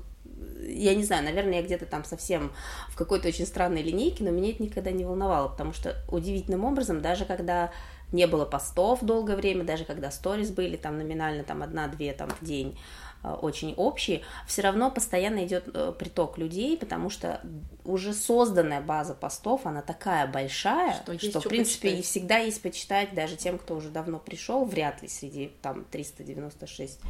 я 0.60 0.94
не 0.94 1.02
знаю, 1.02 1.24
наверное, 1.24 1.54
я 1.54 1.62
где-то 1.62 1.86
там 1.86 2.04
совсем 2.04 2.52
в 2.88 2.94
какой-то 2.94 3.26
очень 3.26 3.46
странной 3.46 3.82
линейке, 3.82 4.22
но 4.22 4.30
меня 4.30 4.50
это 4.50 4.62
никогда 4.62 4.92
не 4.92 5.04
волновало, 5.04 5.48
потому 5.48 5.72
что 5.72 5.96
удивительным 6.08 6.64
образом, 6.64 7.02
даже 7.02 7.24
когда 7.24 7.72
не 8.12 8.26
было 8.26 8.44
постов 8.44 9.00
долгое 9.02 9.36
время, 9.36 9.64
даже 9.64 9.84
когда 9.84 10.10
сторис 10.10 10.50
были, 10.50 10.76
там 10.76 10.98
номинально 10.98 11.44
там 11.44 11.62
одна-две 11.62 12.12
там 12.12 12.30
в 12.30 12.44
день, 12.44 12.78
э, 13.22 13.30
очень 13.30 13.74
общие, 13.74 14.22
все 14.46 14.62
равно 14.62 14.90
постоянно 14.90 15.44
идет 15.44 15.68
э, 15.72 15.92
приток 15.98 16.38
людей, 16.38 16.76
потому 16.76 17.10
что 17.10 17.40
уже 17.84 18.14
созданная 18.14 18.80
база 18.80 19.14
постов, 19.14 19.66
она 19.66 19.82
такая 19.82 20.26
большая, 20.26 20.94
что, 20.94 21.18
что 21.18 21.40
в 21.40 21.44
принципе 21.44 21.88
почитать. 21.88 22.04
всегда 22.04 22.38
есть 22.38 22.62
почитать 22.62 23.14
даже 23.14 23.36
тем, 23.36 23.58
кто 23.58 23.76
уже 23.76 23.90
давно 23.90 24.18
пришел, 24.18 24.64
вряд 24.64 25.02
ли 25.02 25.08
среди 25.08 25.52
там 25.60 25.84
396 25.84 27.00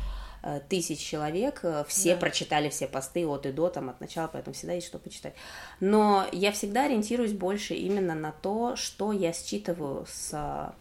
э, 0.42 0.60
тысяч 0.68 0.98
человек, 0.98 1.62
все 1.86 2.14
да. 2.14 2.20
прочитали 2.20 2.70
все 2.70 2.88
посты 2.88 3.24
от 3.24 3.46
и 3.46 3.52
до, 3.52 3.68
там, 3.68 3.88
от 3.88 4.00
начала, 4.00 4.28
поэтому 4.32 4.52
всегда 4.52 4.72
есть 4.72 4.88
что 4.88 4.98
почитать. 4.98 5.34
Но 5.78 6.26
я 6.32 6.50
всегда 6.50 6.86
ориентируюсь 6.86 7.32
больше 7.32 7.74
именно 7.74 8.16
на 8.16 8.32
то, 8.32 8.74
что 8.74 9.12
я 9.12 9.32
считываю 9.32 10.04
с 10.08 10.72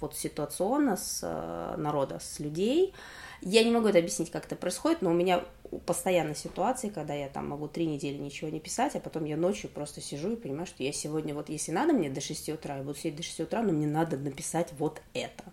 вот 0.00 0.16
ситуационно 0.16 0.96
с 0.96 1.20
э, 1.22 1.74
народа, 1.76 2.18
с 2.20 2.38
людей. 2.40 2.94
Я 3.40 3.62
не 3.62 3.70
могу 3.70 3.88
это 3.88 3.98
объяснить, 3.98 4.30
как 4.30 4.46
это 4.46 4.56
происходит, 4.56 5.00
но 5.00 5.10
у 5.10 5.14
меня 5.14 5.44
постоянно 5.86 6.34
ситуации, 6.34 6.88
когда 6.88 7.14
я 7.14 7.28
там 7.28 7.48
могу 7.48 7.68
три 7.68 7.86
недели 7.86 8.16
ничего 8.16 8.50
не 8.50 8.58
писать, 8.58 8.96
а 8.96 9.00
потом 9.00 9.24
я 9.24 9.36
ночью 9.36 9.70
просто 9.70 10.00
сижу 10.00 10.32
и 10.32 10.36
понимаю, 10.36 10.66
что 10.66 10.82
я 10.82 10.92
сегодня, 10.92 11.34
вот 11.34 11.48
если 11.48 11.72
надо 11.72 11.92
мне 11.92 12.10
до 12.10 12.20
6 12.20 12.48
утра, 12.50 12.76
я 12.76 12.82
буду 12.82 12.98
сидеть 12.98 13.16
до 13.16 13.22
6 13.22 13.40
утра, 13.40 13.62
но 13.62 13.72
мне 13.72 13.86
надо 13.86 14.16
написать 14.16 14.72
вот 14.78 15.00
это. 15.14 15.44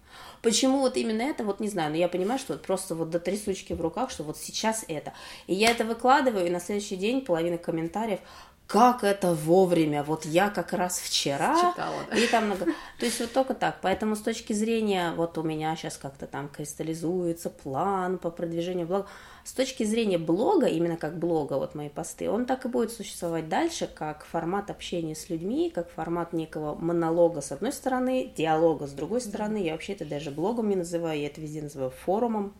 Почему 0.41 0.79
вот 0.79 0.97
именно 0.97 1.21
это, 1.21 1.43
вот 1.43 1.59
не 1.59 1.67
знаю, 1.67 1.91
но 1.91 1.97
я 1.97 2.07
понимаю, 2.07 2.39
что 2.39 2.53
вот 2.53 2.63
просто 2.63 2.95
вот 2.95 3.09
до 3.09 3.19
трясучки 3.19 3.73
в 3.73 3.81
руках, 3.81 4.09
что 4.09 4.23
вот 4.23 4.37
сейчас 4.37 4.85
это. 4.87 5.13
И 5.47 5.53
я 5.53 5.71
это 5.71 5.83
выкладываю, 5.83 6.47
и 6.47 6.49
на 6.49 6.59
следующий 6.59 6.95
день 6.95 7.21
половина 7.21 7.57
комментариев, 7.57 8.19
как 8.67 9.03
это 9.03 9.33
вовремя, 9.33 10.03
вот 10.03 10.25
я 10.25 10.49
как 10.49 10.73
раз 10.73 10.99
вчера, 10.99 11.55
Читала, 11.55 12.01
да? 12.09 12.17
и 12.17 12.27
там 12.27 12.45
много, 12.45 12.65
то 12.65 13.05
есть 13.05 13.19
вот 13.19 13.31
только 13.31 13.53
так, 13.53 13.77
поэтому 13.81 14.15
с 14.15 14.21
точки 14.21 14.53
зрения, 14.53 15.13
вот 15.15 15.37
у 15.37 15.43
меня 15.43 15.75
сейчас 15.75 15.97
как-то 15.97 16.25
там 16.25 16.49
кристаллизуется 16.49 17.51
план 17.51 18.17
по 18.17 18.31
продвижению 18.31 18.87
блога, 18.87 19.07
с 19.43 19.53
точки 19.53 19.83
зрения 19.83 20.17
блога, 20.17 20.65
именно 20.65 20.97
как 20.97 21.19
блога, 21.19 21.53
вот 21.53 21.75
мои 21.75 21.89
посты, 21.89 22.27
он 22.27 22.47
так 22.47 22.65
и 22.65 22.67
будет 22.67 22.91
существовать 22.91 23.47
дальше, 23.49 23.87
как 23.87 24.25
формат 24.25 24.71
общения 24.71 25.15
с 25.15 25.29
людьми, 25.29 25.69
как 25.69 25.91
формат 25.91 26.33
некого 26.33 26.73
монолога 26.73 27.41
с 27.41 27.51
одной 27.51 27.71
стороны, 27.71 28.33
диалога 28.35 28.87
с 28.87 28.91
другой 28.91 29.21
стороны, 29.21 29.57
я 29.63 29.73
вообще 29.73 29.93
это 29.93 30.05
даже 30.05 30.31
блогом 30.31 30.69
не 30.69 30.75
называю, 30.75 31.19
я 31.19 31.27
это 31.27 31.39
везде 31.39 31.61
называю 31.61 31.91
форумом, 31.91 32.55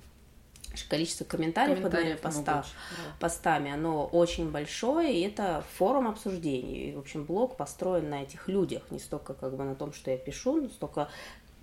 количество 0.84 1.26
комментариев, 1.26 1.78
комментариев 1.78 2.20
под 2.20 2.34
моими 2.34 2.44
поста, 2.44 2.66
да. 2.92 2.96
постами, 3.20 3.72
оно 3.72 4.06
очень 4.06 4.52
большое, 4.52 5.14
и 5.14 5.22
это 5.22 5.64
форум 5.78 6.08
обсуждений. 6.08 6.90
И, 6.90 6.96
в 6.96 7.00
общем, 7.00 7.26
блог 7.26 7.58
построен 7.58 8.10
на 8.10 8.24
этих 8.24 8.48
людях, 8.48 8.84
не 8.92 9.00
столько 9.00 9.34
как 9.34 9.56
бы 9.56 9.64
на 9.64 9.76
том, 9.76 9.94
что 9.94 10.12
я 10.12 10.18
пишу, 10.18 10.62
но 10.62 10.70
столько 10.70 11.10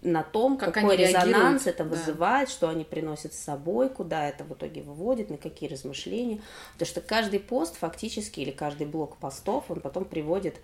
на 0.03 0.25
том, 0.25 0.59
как 0.59 0.75
какой 0.75 0.97
резонанс 0.97 1.67
это 1.67 1.85
вызывает, 1.85 2.49
да. 2.49 2.53
что 2.53 2.69
они 2.69 2.85
приносят 2.85 3.35
с 3.35 3.39
собой, 3.39 3.89
куда 3.89 4.29
это 4.29 4.43
в 4.45 4.53
итоге 4.53 4.83
выводит, 4.83 5.31
на 5.31 5.37
какие 5.37 5.71
размышления. 5.71 6.41
Потому 6.73 6.89
что 6.89 7.01
каждый 7.01 7.39
пост 7.39 7.77
фактически, 7.77 8.41
или 8.41 8.51
каждый 8.51 8.87
блок 8.87 9.17
постов, 9.19 9.67
он 9.69 9.81
потом 9.81 10.05
приводит 10.05 10.57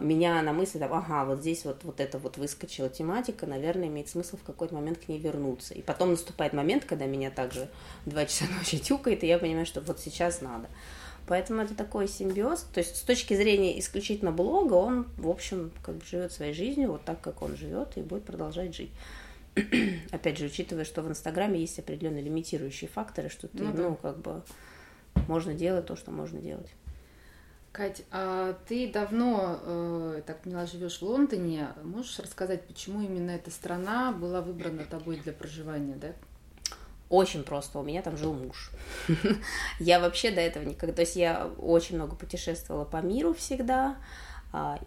меня 0.00 0.40
на 0.42 0.52
мысль, 0.52 0.78
там, 0.78 0.92
ага, 0.92 1.24
вот 1.24 1.40
здесь 1.40 1.64
вот, 1.64 1.82
вот 1.82 1.98
это 1.98 2.18
вот 2.18 2.36
выскочила 2.36 2.88
тематика, 2.88 3.46
наверное, 3.46 3.88
имеет 3.88 4.08
смысл 4.08 4.36
в 4.36 4.42
какой-то 4.42 4.74
момент 4.74 4.98
к 4.98 5.08
ней 5.08 5.18
вернуться. 5.18 5.74
И 5.74 5.82
потом 5.82 6.10
наступает 6.10 6.52
момент, 6.52 6.84
когда 6.84 7.06
меня 7.06 7.30
также 7.30 7.68
два 8.06 8.24
часа 8.26 8.44
ночи 8.56 8.78
тюкает, 8.78 9.24
и 9.24 9.26
я 9.26 9.38
понимаю, 9.38 9.66
что 9.66 9.80
вот 9.80 9.98
сейчас 9.98 10.40
надо. 10.40 10.68
Поэтому 11.26 11.62
это 11.62 11.74
такой 11.74 12.08
симбиоз. 12.08 12.66
То 12.72 12.78
есть 12.78 12.96
с 12.96 13.00
точки 13.00 13.34
зрения 13.34 13.78
исключительно 13.78 14.32
блога, 14.32 14.74
он, 14.74 15.06
в 15.16 15.28
общем, 15.28 15.72
как 15.82 15.96
бы 15.96 16.04
живет 16.04 16.32
своей 16.32 16.52
жизнью 16.52 16.92
вот 16.92 17.04
так, 17.04 17.20
как 17.20 17.42
он 17.42 17.56
живет, 17.56 17.96
и 17.96 18.02
будет 18.02 18.24
продолжать 18.24 18.74
жить. 18.74 18.90
Опять 20.10 20.38
же, 20.38 20.46
учитывая, 20.46 20.84
что 20.84 21.02
в 21.02 21.08
Инстаграме 21.08 21.60
есть 21.60 21.78
определенные 21.78 22.22
лимитирующие 22.22 22.88
факторы, 22.88 23.28
что 23.28 23.48
ты, 23.48 23.62
ну, 23.62 23.72
да. 23.72 23.82
ну 23.82 23.96
как 23.96 24.18
бы, 24.18 24.42
можно 25.28 25.54
делать 25.54 25.86
то, 25.86 25.96
что 25.96 26.10
можно 26.10 26.40
делать. 26.40 26.70
Кать, 27.72 28.02
а 28.10 28.54
ты 28.68 28.92
давно, 28.92 29.58
э, 29.62 30.22
так 30.26 30.42
поняла, 30.42 30.66
живешь 30.66 30.98
в 30.98 31.02
Лондоне. 31.02 31.68
Можешь 31.82 32.18
рассказать, 32.18 32.66
почему 32.66 33.00
именно 33.00 33.30
эта 33.30 33.50
страна 33.50 34.12
была 34.12 34.42
выбрана 34.42 34.84
тобой 34.84 35.16
для 35.16 35.32
проживания, 35.32 35.94
да? 35.94 36.08
Очень 37.08 37.44
просто. 37.44 37.78
У 37.78 37.82
меня 37.82 38.02
там 38.02 38.18
жил 38.18 38.34
муж. 38.34 38.70
я 39.80 40.00
вообще 40.00 40.30
до 40.30 40.42
этого 40.42 40.64
никогда... 40.64 40.94
То 40.94 41.00
есть 41.02 41.16
я 41.16 41.46
очень 41.58 41.96
много 41.96 42.14
путешествовала 42.14 42.84
по 42.84 42.98
миру 42.98 43.32
всегда. 43.32 43.96
А, 44.52 44.78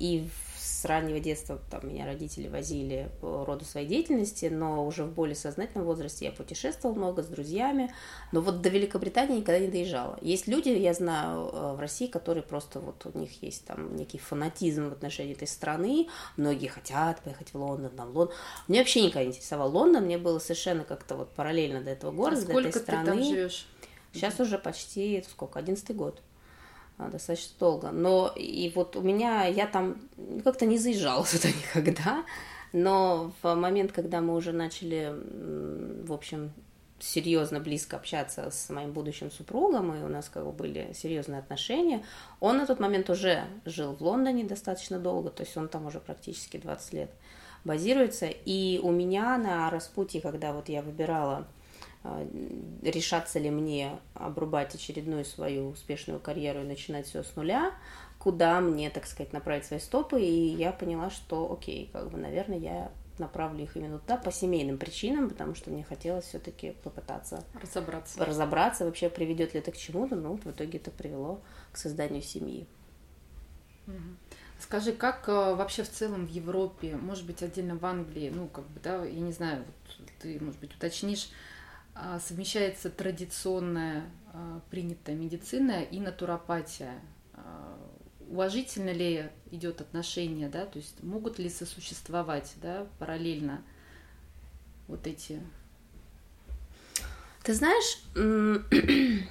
и 0.83 0.87
раннего 0.87 1.19
детства 1.19 1.59
там, 1.69 1.87
меня 1.87 2.05
родители 2.05 2.47
возили 2.47 3.09
по 3.21 3.45
роду 3.45 3.65
своей 3.65 3.87
деятельности, 3.87 4.45
но 4.45 4.85
уже 4.85 5.03
в 5.03 5.11
более 5.13 5.35
сознательном 5.35 5.85
возрасте 5.85 6.25
я 6.25 6.31
путешествовала 6.31 6.95
много 6.95 7.23
с 7.23 7.27
друзьями, 7.27 7.93
но 8.31 8.41
вот 8.41 8.61
до 8.61 8.69
Великобритании 8.69 9.37
никогда 9.37 9.59
не 9.59 9.67
доезжала. 9.67 10.17
Есть 10.21 10.47
люди, 10.47 10.69
я 10.69 10.93
знаю, 10.93 11.49
э, 11.51 11.73
в 11.73 11.79
России, 11.79 12.07
которые 12.07 12.43
просто 12.43 12.79
вот 12.79 13.05
у 13.05 13.17
них 13.17 13.43
есть 13.43 13.65
там 13.65 13.95
некий 13.95 14.17
фанатизм 14.17 14.89
в 14.89 14.93
отношении 14.93 15.33
этой 15.33 15.47
страны, 15.47 16.07
многие 16.37 16.67
хотят 16.67 17.21
поехать 17.21 17.53
в 17.53 17.55
Лондон, 17.55 17.91
там 17.91 18.07
Лондон. 18.15 18.35
Мне 18.67 18.79
вообще 18.79 19.01
никогда 19.01 19.23
не 19.23 19.29
интересовал 19.29 19.71
Лондон, 19.71 20.05
мне 20.05 20.17
было 20.17 20.39
совершенно 20.39 20.83
как-то 20.83 21.15
вот 21.15 21.29
параллельно 21.31 21.81
до 21.81 21.91
этого 21.91 22.11
города, 22.11 22.41
а 22.41 22.45
до 22.45 22.59
этой 22.59 22.73
страны. 22.73 23.05
Ты 23.05 23.11
там 23.11 23.23
живешь? 23.23 23.67
Сейчас 24.13 24.39
уже 24.39 24.57
почти, 24.57 25.23
сколько, 25.29 25.59
одиннадцатый 25.59 25.95
год. 25.95 26.21
А, 26.97 27.09
достаточно 27.09 27.53
долго. 27.59 27.91
Но 27.91 28.31
и 28.35 28.71
вот 28.73 28.95
у 28.95 29.01
меня, 29.01 29.45
я 29.45 29.67
там 29.67 29.97
как-то 30.43 30.65
не 30.65 30.77
заезжала 30.77 31.25
сюда 31.25 31.49
никогда, 31.49 32.25
но 32.71 33.31
в 33.41 33.55
момент, 33.55 33.91
когда 33.91 34.21
мы 34.21 34.35
уже 34.35 34.51
начали, 34.51 35.13
в 36.05 36.13
общем, 36.13 36.51
серьезно 36.99 37.59
близко 37.59 37.97
общаться 37.97 38.49
с 38.49 38.69
моим 38.69 38.93
будущим 38.93 39.29
супругом, 39.29 39.93
и 39.93 40.03
у 40.03 40.07
нас 40.07 40.29
как 40.29 40.45
бы 40.45 40.51
были 40.51 40.91
серьезные 40.93 41.39
отношения, 41.39 42.03
он 42.39 42.57
на 42.57 42.65
тот 42.65 42.79
момент 42.79 43.09
уже 43.09 43.43
жил 43.65 43.93
в 43.93 44.01
Лондоне 44.01 44.45
достаточно 44.45 44.97
долго, 44.97 45.29
то 45.29 45.43
есть 45.43 45.55
он 45.57 45.67
там 45.67 45.85
уже 45.85 45.99
практически 45.99 46.57
20 46.57 46.93
лет 46.93 47.11
базируется, 47.65 48.27
и 48.27 48.79
у 48.81 48.91
меня 48.91 49.37
на 49.37 49.69
распутье, 49.69 50.21
когда 50.21 50.53
вот 50.53 50.69
я 50.69 50.81
выбирала 50.81 51.45
решаться 52.81 53.39
ли 53.39 53.49
мне 53.49 53.99
обрубать 54.13 54.75
очередную 54.75 55.25
свою 55.25 55.69
успешную 55.69 56.19
карьеру 56.19 56.61
и 56.61 56.65
начинать 56.65 57.07
все 57.07 57.23
с 57.23 57.35
нуля, 57.35 57.73
куда 58.19 58.59
мне, 58.61 58.89
так 58.89 59.05
сказать, 59.05 59.33
направить 59.33 59.65
свои 59.65 59.79
стопы, 59.79 60.21
и 60.21 60.55
я 60.55 60.71
поняла, 60.71 61.09
что 61.09 61.51
окей, 61.51 61.89
как 61.91 62.09
бы, 62.09 62.17
наверное, 62.17 62.57
я 62.57 62.91
направлю 63.17 63.63
их 63.63 63.77
именно 63.77 63.99
туда 63.99 64.17
по 64.17 64.31
семейным 64.31 64.77
причинам, 64.77 65.29
потому 65.29 65.55
что 65.55 65.69
мне 65.71 65.83
хотелось 65.83 66.25
все-таки 66.25 66.71
попытаться 66.83 67.43
разобраться. 67.61 68.25
разобраться, 68.25 68.85
вообще 68.85 69.09
приведет 69.09 69.53
ли 69.53 69.59
это 69.59 69.71
к 69.71 69.77
чему-то, 69.77 70.15
но 70.15 70.37
в 70.37 70.47
итоге 70.47 70.79
это 70.79 70.91
привело 70.91 71.39
к 71.71 71.77
созданию 71.77 72.21
семьи. 72.21 72.67
Скажи, 74.59 74.93
как 74.93 75.27
э, 75.27 75.53
вообще 75.53 75.83
в 75.83 75.89
целом 75.89 76.25
в 76.25 76.29
Европе, 76.29 76.95
может 76.95 77.25
быть, 77.25 77.43
отдельно 77.43 77.75
в 77.75 77.85
Англии, 77.85 78.31
ну, 78.33 78.47
как 78.47 78.65
бы, 78.69 78.79
да, 78.79 79.03
я 79.03 79.19
не 79.19 79.31
знаю, 79.31 79.63
вот 79.65 80.07
ты, 80.19 80.39
может 80.39 80.59
быть, 80.59 80.73
уточнишь, 80.73 81.29
а, 81.29 81.54
совмещается 82.19 82.89
традиционная 82.89 84.05
а, 84.33 84.59
принятая 84.69 85.15
медицина 85.15 85.81
и 85.81 85.99
натуропатия. 85.99 86.99
А, 87.33 87.77
уважительно 88.27 88.89
ли 88.89 89.29
идет 89.51 89.79
отношение, 89.79 90.49
да, 90.49 90.65
то 90.65 90.77
есть 90.77 91.01
могут 91.03 91.39
ли 91.39 91.49
сосуществовать, 91.49 92.53
да, 92.61 92.85
параллельно 92.99 93.63
вот 94.87 95.07
эти 95.07 95.41
Ты 97.43 97.53
знаешь, 97.53 97.99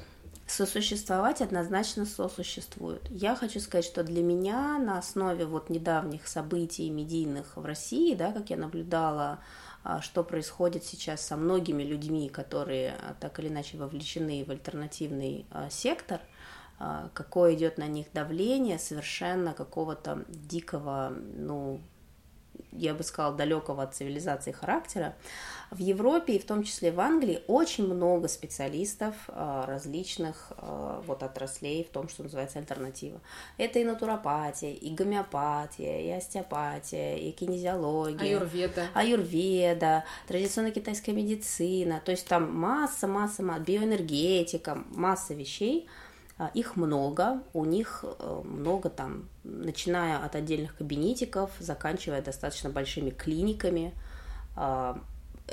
сосуществовать 0.46 1.42
однозначно 1.42 2.06
сосуществуют. 2.06 3.06
Я 3.10 3.36
хочу 3.36 3.60
сказать, 3.60 3.84
что 3.84 4.04
для 4.04 4.22
меня 4.22 4.78
на 4.78 4.98
основе 4.98 5.44
вот 5.44 5.68
недавних 5.68 6.26
событий 6.26 6.88
медийных 6.88 7.58
в 7.58 7.64
России, 7.64 8.14
да, 8.14 8.32
как 8.32 8.48
я 8.48 8.56
наблюдала, 8.56 9.32
а, 9.32 9.63
что 10.00 10.24
происходит 10.24 10.84
сейчас 10.84 11.20
со 11.26 11.36
многими 11.36 11.82
людьми, 11.82 12.28
которые 12.28 12.92
а, 12.92 13.14
так 13.18 13.38
или 13.38 13.48
иначе 13.48 13.76
вовлечены 13.76 14.44
в 14.44 14.50
альтернативный 14.50 15.46
а, 15.50 15.68
сектор, 15.70 16.20
какое 17.12 17.54
идет 17.54 17.78
на 17.78 17.86
них 17.86 18.06
давление 18.12 18.80
совершенно 18.80 19.54
какого-то 19.54 20.24
дикого, 20.28 21.14
ну, 21.36 21.80
я 22.72 22.94
бы 22.94 23.02
сказала, 23.02 23.34
далекого 23.34 23.82
от 23.82 23.94
цивилизации 23.94 24.52
характера. 24.52 25.14
В 25.70 25.78
Европе 25.78 26.34
и 26.34 26.38
в 26.38 26.44
том 26.44 26.62
числе 26.62 26.92
в 26.92 27.00
Англии 27.00 27.42
очень 27.46 27.86
много 27.86 28.28
специалистов 28.28 29.14
а, 29.28 29.66
различных 29.66 30.52
а, 30.56 31.02
вот 31.06 31.22
отраслей 31.22 31.84
в 31.84 31.88
том, 31.88 32.08
что 32.08 32.22
называется 32.22 32.58
альтернатива. 32.58 33.20
Это 33.58 33.78
и 33.78 33.84
натуропатия, 33.84 34.72
и 34.72 34.90
гомеопатия, 34.90 36.00
и 36.00 36.10
остеопатия, 36.10 37.16
и 37.16 37.32
кинезиология. 37.32 38.38
Аюрведа. 38.38 38.88
Аюрведа, 38.94 40.04
традиционная 40.28 40.72
китайская 40.72 41.12
медицина. 41.12 42.00
То 42.04 42.12
есть 42.12 42.26
там 42.28 42.54
масса, 42.54 43.08
масса, 43.08 43.42
биоэнергетика, 43.42 44.78
масса 44.90 45.34
вещей– 45.34 45.88
их 46.54 46.76
много, 46.76 47.42
у 47.52 47.64
них 47.64 48.04
э, 48.04 48.42
много 48.44 48.90
там, 48.90 49.28
начиная 49.44 50.18
от 50.18 50.34
отдельных 50.34 50.76
кабинетиков, 50.76 51.50
заканчивая 51.60 52.22
достаточно 52.22 52.70
большими 52.70 53.10
клиниками. 53.10 53.92
А, 54.56 54.98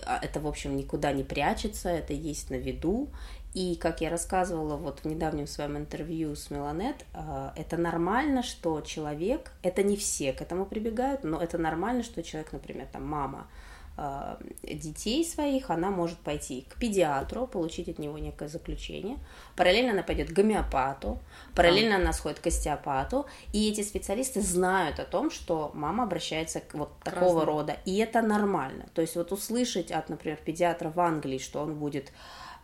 а, 0.06 0.20
это, 0.22 0.40
в 0.40 0.48
общем, 0.48 0.76
никуда 0.76 1.12
не 1.12 1.24
прячется, 1.24 1.90
это 1.90 2.14
есть 2.14 2.50
на 2.50 2.56
виду. 2.56 3.10
И, 3.54 3.76
как 3.76 4.02
я 4.02 4.10
рассказывала 4.10 4.76
вот 4.76 5.02
в 5.02 5.06
недавнем 5.06 5.46
своем 5.46 5.78
интервью 5.78 6.36
с 6.36 6.50
Меланет, 6.50 6.96
это 7.58 7.76
нормально, 7.76 8.44
что 8.44 8.80
человек, 8.80 9.52
это 9.62 9.84
не 9.84 9.98
все 9.98 10.32
к 10.32 10.42
этому 10.42 10.66
прибегают, 10.66 11.26
но 11.26 11.38
это 11.38 11.58
нормально, 11.58 12.02
что 12.04 12.24
человек, 12.24 12.54
например, 12.54 12.88
там 12.90 13.06
мама, 13.06 13.48
детей 14.64 15.24
своих, 15.26 15.70
она 15.70 15.92
может 15.92 16.18
пойти 16.18 16.66
к 16.70 16.80
педиатру, 16.80 17.46
получить 17.46 17.90
от 17.90 18.00
него 18.00 18.18
некое 18.18 18.48
заключение. 18.48 19.18
Параллельно 19.56 19.92
она 19.92 20.04
пойдет 20.04 20.30
к 20.30 20.34
гомеопату, 20.34 21.20
параллельно 21.56 21.98
она 21.98 22.14
сходит 22.14 22.40
к 22.40 22.48
остеопату, 22.48 23.26
и 23.54 23.70
эти 23.70 23.82
специалисты 23.82 24.42
знают 24.42 25.00
о 25.00 25.06
том, 25.06 25.30
что 25.30 25.72
мама 25.74 26.06
обращается 26.06 26.62
к 26.62 26.74
вот 26.74 26.98
такого 27.04 27.42
Разным. 27.42 27.46
рода, 27.46 27.78
и 27.86 27.98
это 27.98 28.22
нормально. 28.22 28.86
То 28.94 29.02
есть 29.02 29.16
вот 29.16 29.32
услышать 29.32 29.92
от, 29.92 30.10
например, 30.10 30.40
педиатра 30.44 30.90
в 30.90 31.00
Англии, 31.00 31.38
что 31.38 31.62
он 31.62 31.76
будет 31.76 32.12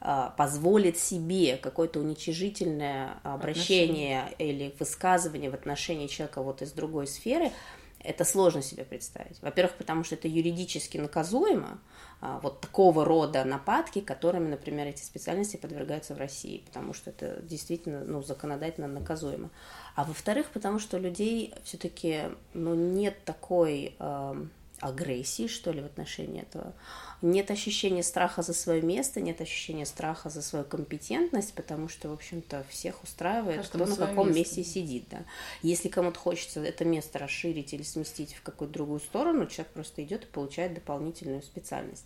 э, 0.02 0.30
позволит 0.38 0.98
себе 0.98 1.58
какое-то 1.58 2.00
уничижительное 2.00 3.20
обращение 3.24 4.22
Отношения. 4.22 4.52
или 4.52 4.76
высказывание 4.80 5.52
в 5.52 5.54
отношении 5.54 6.08
человека 6.08 6.42
вот 6.42 6.62
из 6.62 6.72
другой 6.72 7.08
сферы, 7.08 7.52
это 8.00 8.26
сложно 8.26 8.62
себе 8.62 8.84
представить. 8.84 9.42
Во-первых, 9.42 9.76
потому 9.76 10.04
что 10.04 10.16
это 10.16 10.28
юридически 10.28 10.98
наказуемо, 10.98 11.80
а, 12.20 12.40
вот 12.42 12.62
такого 12.62 13.06
рода 13.06 13.44
нападки, 13.44 14.02
которыми, 14.02 14.48
например, 14.48 14.88
эти 14.88 15.04
специальности 15.04 15.58
подвергаются 15.58 16.16
в 16.16 16.18
России, 16.18 16.64
потому 16.66 16.94
что 16.94 17.12
это 17.12 17.42
действительно 17.44 18.04
ну, 18.04 18.24
законодательно 18.24 18.88
наказуемо. 18.88 19.50
А 19.96 20.04
во-вторых, 20.04 20.48
потому 20.52 20.80
что 20.80 20.98
у 20.98 21.00
людей 21.00 21.54
все-таки 21.64 22.24
ну, 22.54 22.74
нет 22.74 23.24
такой 23.24 23.96
э, 24.00 24.46
агрессии, 24.80 25.48
что 25.48 25.72
ли, 25.72 25.82
в 25.82 25.86
отношении 25.86 26.42
этого 26.42 26.74
нет 27.22 27.50
ощущения 27.50 28.04
страха 28.04 28.42
за 28.42 28.54
свое 28.54 28.82
место, 28.82 29.22
нет 29.22 29.42
ощущения 29.42 29.86
страха 29.86 30.30
за 30.30 30.42
свою 30.42 30.66
компетентность, 30.66 31.54
потому 31.54 31.90
что, 31.90 32.10
в 32.10 32.14
общем-то, 32.14 32.64
всех 32.70 33.04
устраивает, 33.04 33.58
Каждому 33.58 33.86
кто 33.86 33.96
на 33.96 34.08
каком 34.08 34.28
место. 34.28 34.40
месте 34.40 34.64
сидит. 34.64 35.06
Да. 35.10 35.26
Если 35.64 35.90
кому-то 35.90 36.20
хочется 36.20 36.62
это 36.62 36.86
место 36.86 37.18
расширить 37.20 37.74
или 37.74 37.84
сместить 37.84 38.36
в 38.36 38.44
какую-то 38.44 38.74
другую 38.74 39.00
сторону, 39.00 39.48
человек 39.48 39.74
просто 39.74 40.04
идет 40.04 40.24
и 40.24 40.28
получает 40.28 40.76
дополнительную 40.76 41.42
специальность. 41.42 42.06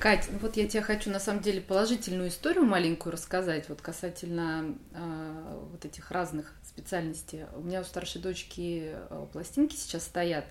Кать, 0.00 0.28
ну 0.32 0.38
вот 0.38 0.56
я 0.56 0.66
тебе 0.66 0.82
хочу 0.82 1.08
на 1.10 1.20
самом 1.20 1.42
деле 1.42 1.60
положительную 1.60 2.28
историю 2.28 2.64
маленькую 2.64 3.12
рассказать, 3.12 3.68
вот 3.68 3.80
касательно 3.80 4.74
э, 4.92 5.66
вот 5.70 5.84
этих 5.84 6.10
разных 6.10 6.52
специальностей. 6.64 7.44
У 7.54 7.60
меня 7.60 7.82
у 7.82 7.84
старшей 7.84 8.20
дочки 8.20 8.90
э, 8.92 9.26
пластинки 9.32 9.76
сейчас 9.76 10.04
стоят, 10.04 10.44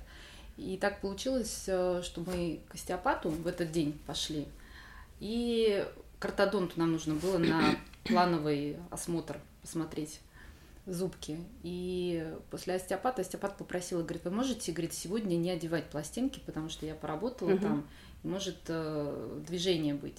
и 0.58 0.78
так 0.78 1.02
получилось, 1.02 1.66
э, 1.68 2.02
что 2.04 2.22
мы 2.22 2.62
к 2.70 2.76
остеопату 2.76 3.30
в 3.30 3.48
этот 3.48 3.72
день 3.72 4.00
пошли. 4.06 4.48
И 5.20 5.86
к 6.20 6.26
ортодонту 6.26 6.80
нам 6.80 6.92
нужно 6.92 7.16
было 7.16 7.38
на 7.38 7.76
плановый 8.06 8.78
осмотр 8.90 9.40
посмотреть 9.62 10.20
зубки. 10.86 11.38
И 11.64 12.28
после 12.50 12.76
остеопата 12.76 13.22
остеопат 13.22 13.58
попросила, 13.58 14.02
говорит, 14.02 14.24
вы 14.26 14.32
можете, 14.32 14.72
говорит, 14.72 14.94
сегодня 14.94 15.36
не 15.36 15.52
одевать 15.52 15.90
пластинки, 15.90 16.42
потому 16.46 16.70
что 16.70 16.86
я 16.86 16.96
поработала 16.96 17.52
угу. 17.52 17.60
там, 17.60 17.88
и 18.24 18.28
может 18.28 18.58
э, 18.68 19.42
движение 19.48 19.94
быть. 19.94 20.18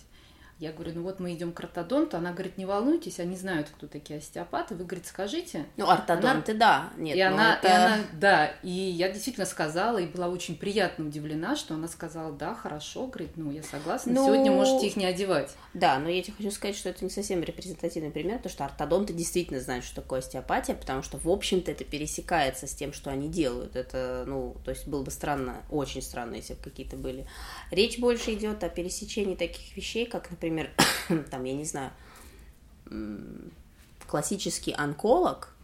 Я 0.62 0.70
говорю, 0.70 0.92
ну 0.94 1.03
вот 1.03 1.18
мы 1.18 1.35
идем 1.35 1.51
к 1.51 1.59
ортодонту. 1.59 2.16
Она 2.16 2.31
говорит, 2.31 2.57
не 2.57 2.66
волнуйтесь, 2.66 3.18
они 3.18 3.35
знают, 3.35 3.68
кто 3.68 3.88
такие 3.88 4.20
остеопаты. 4.20 4.77
Вы, 4.77 4.85
говорит, 4.85 5.09
скажите. 5.09 5.66
Ну, 5.77 5.90
ортодонты, 5.90 6.53
она... 6.53 6.61
да. 6.61 6.90
Нет, 7.03 7.16
и, 7.16 7.20
она, 7.20 7.57
это... 7.57 7.66
и 7.66 7.70
она, 7.72 7.98
да. 8.12 8.46
И 8.62 8.70
я 8.70 9.11
действительно 9.11 9.44
сказала, 9.44 9.98
и 9.98 10.07
была 10.07 10.29
очень 10.29 10.57
приятно 10.57 11.05
удивлена, 11.05 11.57
что 11.57 11.75
она 11.75 11.88
сказала, 11.88 12.31
да, 12.31 12.55
хорошо, 12.55 13.09
говорит, 13.09 13.33
ну, 13.35 13.51
я 13.51 13.64
согласна, 13.64 14.12
ну... 14.12 14.25
сегодня 14.25 14.53
можете 14.53 14.87
их 14.87 14.94
не 14.94 15.05
одевать. 15.05 15.51
Да, 15.75 15.98
но 15.98 16.09
я 16.09 16.22
тебе 16.22 16.35
хочу 16.37 16.53
сказать, 16.53 16.77
что 16.77 16.90
это 16.90 17.03
не 17.03 17.11
совсем 17.11 17.42
репрезентативный 17.42 18.12
пример, 18.12 18.37
потому 18.37 18.53
что 18.53 18.64
ортодонты 18.64 19.12
действительно 19.12 19.59
знают, 19.59 19.85
что 19.85 19.96
такое 19.96 20.20
остеопатия, 20.20 20.77
потому 20.77 21.03
что, 21.03 21.18
в 21.18 21.29
общем-то, 21.29 21.72
это 21.72 21.83
пересекается 21.83 22.68
с 22.68 22.72
тем, 22.72 22.92
что 22.92 23.11
они 23.11 23.29
делают. 23.29 23.75
Это, 23.75 24.22
ну, 24.29 24.55
то 24.64 24.70
есть 24.70 24.87
было 24.87 25.03
бы 25.03 25.11
странно, 25.11 25.64
очень 25.70 26.03
странно, 26.03 26.37
если 26.37 26.55
бы 26.55 26.61
какие-то 26.61 26.96
были. 26.96 27.27
Речь 27.72 27.98
больше 27.98 28.35
идет 28.35 28.62
о 28.62 28.68
пересечении 28.68 29.35
таких 29.35 29.77
вещей, 29.77 30.07
как, 30.07 30.31
например, 30.31 30.52
например, 30.53 30.71
там, 31.31 31.45
я 31.45 31.55
не 31.55 31.65
знаю, 31.65 31.91
классический 34.07 34.75
онколог 34.77 35.55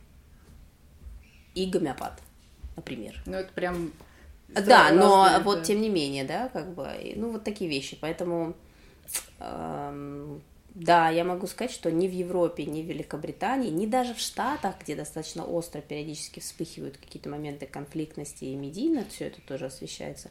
и 1.54 1.66
гомеопат, 1.66 2.20
например. 2.76 3.20
Ну, 3.26 3.36
это 3.36 3.52
прям... 3.52 3.92
Да, 4.48 4.90
но 4.92 5.24
разные, 5.24 5.42
вот 5.42 5.62
тем 5.64 5.82
не 5.82 5.90
менее, 5.90 6.24
да, 6.24 6.48
как 6.48 6.72
бы, 6.72 6.88
ну, 7.16 7.32
вот 7.32 7.44
такие 7.44 7.68
вещи, 7.68 7.98
поэтому... 8.00 8.54
Эм, 9.40 10.40
да, 10.74 11.10
я 11.10 11.24
могу 11.24 11.46
сказать, 11.46 11.72
что 11.72 11.90
ни 11.90 12.06
в 12.06 12.12
Европе, 12.12 12.64
ни 12.64 12.82
в 12.82 12.86
Великобритании, 12.86 13.68
ни 13.68 13.84
даже 13.84 14.14
в 14.14 14.20
Штатах, 14.20 14.76
где 14.80 14.94
достаточно 14.94 15.44
остро 15.44 15.80
периодически 15.80 16.40
вспыхивают 16.40 16.96
какие-то 16.96 17.28
моменты 17.28 17.66
конфликтности 17.66 18.44
и 18.44 18.54
медийно 18.54 19.04
все 19.10 19.26
это 19.26 19.40
тоже 19.42 19.66
освещается. 19.66 20.30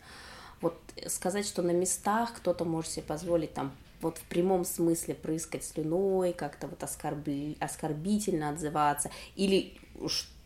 Вот 0.62 0.80
сказать, 1.08 1.46
что 1.46 1.62
на 1.62 1.72
местах 1.72 2.34
кто-то 2.36 2.66
может 2.66 2.92
себе 2.92 3.04
позволить 3.04 3.54
там 3.54 3.72
вот 4.02 4.18
в 4.18 4.24
прямом 4.24 4.66
смысле 4.66 5.16
прыскать 5.16 5.64
слюной, 5.64 6.34
как-то 6.34 6.68
вот 6.68 6.84
оскорби, 6.84 7.58
оскорбительно 7.60 8.50
отзываться, 8.50 9.10
или 9.36 9.78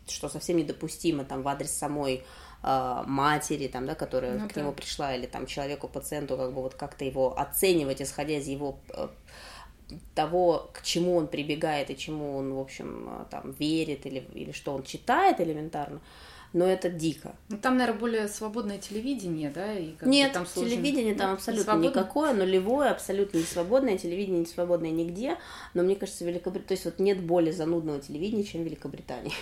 что 0.08 0.28
совсем 0.28 0.56
недопустимо 0.56 1.24
там 1.24 1.42
в 1.42 1.48
адрес 1.48 1.70
самой 1.70 2.24
э, 2.62 3.02
матери, 3.06 3.68
там, 3.68 3.86
да, 3.86 3.94
которая 3.94 4.38
ну, 4.38 4.48
к 4.48 4.54
да. 4.54 4.60
нему 4.60 4.72
пришла, 4.72 5.14
или 5.14 5.26
там 5.26 5.46
человеку, 5.46 5.88
пациенту, 5.88 6.36
как 6.36 6.52
бы 6.52 6.62
вот 6.62 6.74
как-то 6.74 7.04
его 7.04 7.38
оценивать, 7.38 8.02
исходя 8.02 8.38
из 8.38 8.48
его 8.48 8.78
э, 8.90 9.08
того, 10.14 10.70
к 10.72 10.82
чему 10.82 11.16
он 11.16 11.28
прибегает 11.28 11.90
и 11.90 11.96
чему 11.96 12.36
он, 12.36 12.54
в 12.54 12.58
общем, 12.58 13.08
э, 13.08 13.24
там 13.30 13.52
верит 13.52 14.06
или, 14.06 14.26
или 14.34 14.52
что 14.52 14.74
он 14.74 14.82
читает 14.82 15.40
элементарно, 15.40 16.00
но 16.52 16.66
это 16.66 16.88
дико. 16.88 17.34
Ну, 17.48 17.56
там, 17.58 17.78
наверное, 17.78 17.98
более 17.98 18.28
свободное 18.28 18.78
телевидение, 18.78 19.50
да? 19.50 19.72
И 19.72 19.94
Нет, 20.02 20.32
там 20.32 20.46
сложен... 20.46 20.70
телевидение 20.70 21.14
там 21.14 21.30
ну, 21.30 21.34
абсолютно 21.34 21.72
не 21.72 21.88
никакое, 21.88 22.34
нулевое, 22.34 22.90
абсолютно 22.90 23.38
не 23.38 23.44
свободное, 23.44 23.98
телевидение 23.98 24.40
не 24.40 24.46
свободное 24.46 24.90
нигде, 24.90 25.38
но 25.74 25.82
мне 25.82 25.96
кажется, 25.96 26.24
Великобритания, 26.24 26.68
то 26.68 26.72
есть 26.72 26.84
вот 26.84 26.98
нет 26.98 27.22
более 27.22 27.52
занудного 27.52 28.00
телевидения, 28.00 28.44
чем 28.44 28.62
в 28.62 28.64
Великобритании 28.64 29.32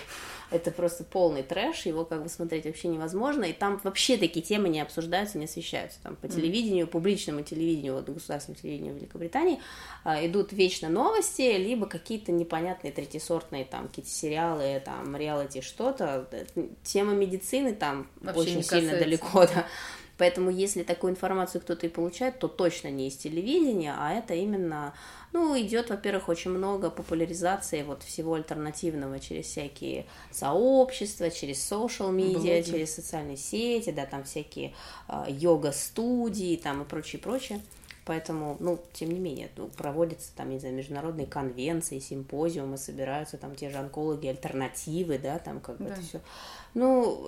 это 0.51 0.71
просто 0.71 1.03
полный 1.03 1.43
трэш, 1.43 1.85
его 1.85 2.05
как 2.05 2.23
бы 2.23 2.29
смотреть 2.29 2.65
вообще 2.65 2.89
невозможно, 2.89 3.45
и 3.45 3.53
там 3.53 3.79
вообще 3.83 4.17
такие 4.17 4.45
темы 4.45 4.69
не 4.69 4.81
обсуждаются, 4.81 5.37
не 5.37 5.45
освещаются. 5.45 5.99
Там 6.03 6.15
по 6.15 6.27
телевидению, 6.27 6.87
публичному 6.87 7.41
телевидению, 7.41 7.95
вот 7.95 8.09
государственному 8.09 8.61
телевидению 8.61 8.95
Великобритании 8.95 9.59
а, 10.03 10.25
идут 10.25 10.51
вечно 10.51 10.89
новости, 10.89 11.57
либо 11.57 11.87
какие-то 11.87 12.31
непонятные 12.31 12.91
третьесортные 12.91 13.65
там 13.65 13.87
какие-то 13.87 14.11
сериалы, 14.11 14.81
там 14.83 15.15
реалити 15.15 15.61
что-то. 15.61 16.27
Тема 16.83 17.13
медицины 17.13 17.73
там 17.73 18.07
вообще 18.19 18.41
очень 18.41 18.63
сильно 18.63 18.97
далеко, 18.97 19.45
да. 19.55 19.65
Поэтому 20.21 20.51
если 20.51 20.83
такую 20.83 21.13
информацию 21.13 21.61
кто-то 21.61 21.87
и 21.87 21.89
получает, 21.89 22.37
то 22.37 22.47
точно 22.47 22.89
не 22.89 23.07
из 23.07 23.17
телевидения, 23.17 23.95
а 23.97 24.13
это 24.13 24.35
именно 24.35 24.93
ну, 25.33 25.59
идет, 25.59 25.89
во-первых, 25.89 26.29
очень 26.29 26.51
много 26.51 26.91
популяризации 26.91 27.81
вот 27.81 28.03
всего 28.03 28.35
альтернативного 28.35 29.19
через 29.19 29.47
всякие 29.47 30.05
сообщества, 30.29 31.31
через 31.31 31.57
social 31.57 32.15
media, 32.15 32.61
через 32.61 32.93
социальные 32.93 33.37
сети, 33.37 33.89
да, 33.89 34.05
там 34.05 34.23
всякие 34.23 34.75
э, 35.07 35.25
йога-студии 35.29 36.55
там 36.55 36.83
и 36.83 36.85
прочее, 36.85 37.19
прочее. 37.19 37.59
Поэтому, 38.05 38.57
ну, 38.59 38.79
тем 38.93 39.09
не 39.09 39.19
менее, 39.19 39.49
ну, 39.57 39.69
проводятся 39.69 40.35
там, 40.35 40.51
не 40.51 40.59
знаю, 40.59 40.75
международные 40.75 41.25
конвенции, 41.25 41.97
симпозиумы, 41.97 42.77
собираются 42.77 43.39
там 43.39 43.55
те 43.55 43.71
же 43.71 43.77
онкологи, 43.77 44.27
альтернативы, 44.27 45.17
да, 45.17 45.39
там 45.39 45.59
как 45.59 45.77
бы 45.77 45.85
да. 45.85 45.93
это 45.93 46.01
все. 46.03 46.21
Ну, 46.75 47.27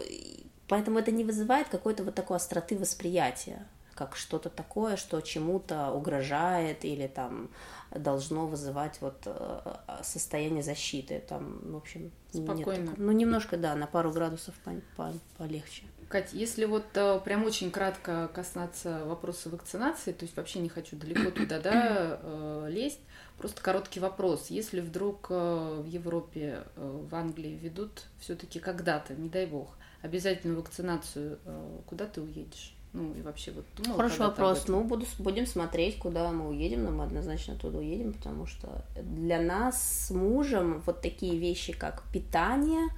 поэтому 0.68 1.00
это 1.00 1.12
не 1.12 1.24
вызывает 1.24 1.70
какой-то 1.70 2.04
вот 2.04 2.16
такой 2.16 2.38
остроты 2.38 2.78
восприятия 2.78 3.66
как 3.96 4.16
что-то 4.16 4.50
такое, 4.50 4.98
что 4.98 5.22
чему-то 5.22 5.92
угрожает 5.92 6.84
или 6.86 7.08
там 7.08 7.50
должно 7.92 8.48
вызывать 8.48 8.98
вот 9.02 9.22
э, 9.26 9.76
состояние 10.04 10.64
защиты. 10.64 11.24
Там, 11.28 11.60
в 11.64 11.78
общем, 11.78 12.12
Спокойно. 12.32 12.90
Нет, 12.90 12.98
ну, 12.98 13.12
немножко, 13.12 13.58
да, 13.58 13.76
на 13.76 13.86
пару 13.86 14.12
градусов 14.12 14.56
по, 14.64 14.72
по, 14.96 15.14
полегче. 15.38 15.84
Кать, 16.10 16.34
если 16.34 16.66
вот 16.66 16.86
э, 16.96 17.20
прям 17.24 17.44
очень 17.46 17.72
кратко 17.72 18.30
касаться 18.34 19.06
вопроса 19.06 19.50
вакцинации, 19.50 20.12
то 20.12 20.24
есть 20.26 20.36
вообще 20.36 20.60
не 20.60 20.70
хочу 20.70 20.96
далеко 20.96 21.30
туда 21.32 21.60
да, 21.60 22.20
э, 22.24 22.68
лезть, 22.72 23.00
просто 23.38 23.62
короткий 23.62 24.00
вопрос. 24.00 24.48
Если 24.50 24.82
вдруг 24.82 25.30
в 25.30 25.86
Европе, 25.86 26.64
в 26.76 27.14
Англии 27.14 27.60
ведут 27.62 28.06
все-таки 28.20 28.60
когда-то, 28.60 29.14
не 29.14 29.30
дай 29.30 29.46
бог, 29.46 29.76
обязательную 30.04 30.60
вакцинацию, 30.60 31.40
куда 31.88 32.06
ты 32.06 32.22
уедешь? 32.22 32.76
Ну 32.94 33.16
и 33.16 33.22
вообще 33.24 33.52
вот 33.52 33.66
думала, 33.76 33.98
Хороший 33.98 34.20
вопрос. 34.20 34.68
Ну, 34.68 34.84
буду, 34.84 35.08
будем 35.18 35.48
смотреть, 35.48 35.98
куда 35.98 36.32
мы 36.32 36.50
уедем, 36.50 36.84
но 36.84 36.92
мы 36.92 37.06
однозначно 37.06 37.56
туда 37.56 37.80
уедем, 37.80 38.14
потому 38.14 38.46
что 38.46 38.86
для 38.96 39.42
нас 39.42 39.82
с 39.82 40.12
мужем 40.12 40.84
вот 40.86 41.02
такие 41.02 41.40
вещи, 41.40 41.74
как 41.74 42.04
питание, 42.14 42.90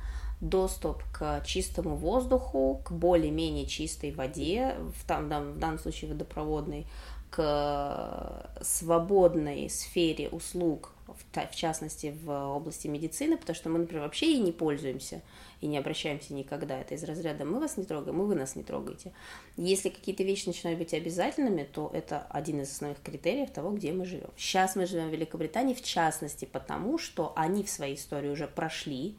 доступ 0.42 1.02
к 1.14 1.42
чистому 1.46 1.96
воздуху, 1.96 2.82
к 2.84 2.92
более-менее 2.92 3.68
чистой 3.68 4.12
воде, 4.12 4.76
в, 4.98 5.08
там, 5.08 5.28
в 5.28 5.60
данном 5.60 5.80
случае 5.80 6.12
водопроводной, 6.12 6.88
к 7.30 8.50
свободной 8.62 9.70
сфере 9.70 10.28
услуг, 10.28 10.92
в, 11.34 11.56
частности 11.56 12.16
в 12.24 12.30
области 12.30 12.88
медицины, 12.88 13.38
потому 13.38 13.56
что 13.56 13.70
мы, 13.70 13.80
например, 13.80 14.04
вообще 14.04 14.34
ей 14.34 14.40
не 14.40 14.52
пользуемся 14.52 15.22
и 15.62 15.68
не 15.68 15.78
обращаемся 15.78 16.34
никогда. 16.34 16.80
Это 16.80 16.96
из 16.96 17.04
разряда 17.04 17.46
мы 17.46 17.60
вас 17.60 17.78
не 17.78 17.86
трогаем, 17.86 18.22
и 18.22 18.26
вы 18.26 18.36
нас 18.36 18.56
не 18.56 18.64
трогаете. 18.64 19.14
Если 19.58 19.90
какие-то 19.90 20.24
вещи 20.24 20.48
начинают 20.48 20.80
быть 20.80 20.94
обязательными, 20.94 21.64
то 21.64 21.90
это 21.94 22.26
один 22.30 22.62
из 22.62 22.72
основных 22.72 23.02
критериев 23.02 23.52
того, 23.52 23.72
где 23.72 23.92
мы 23.92 24.06
живем. 24.06 24.30
Сейчас 24.38 24.76
мы 24.76 24.86
живем 24.86 25.10
в 25.10 25.14
Великобритании, 25.14 25.74
в 25.74 25.82
частности, 25.82 26.46
потому 26.46 26.98
что 26.98 27.34
они 27.36 27.64
в 27.64 27.70
своей 27.70 27.96
истории 27.96 28.30
уже 28.30 28.48
прошли 28.48 29.18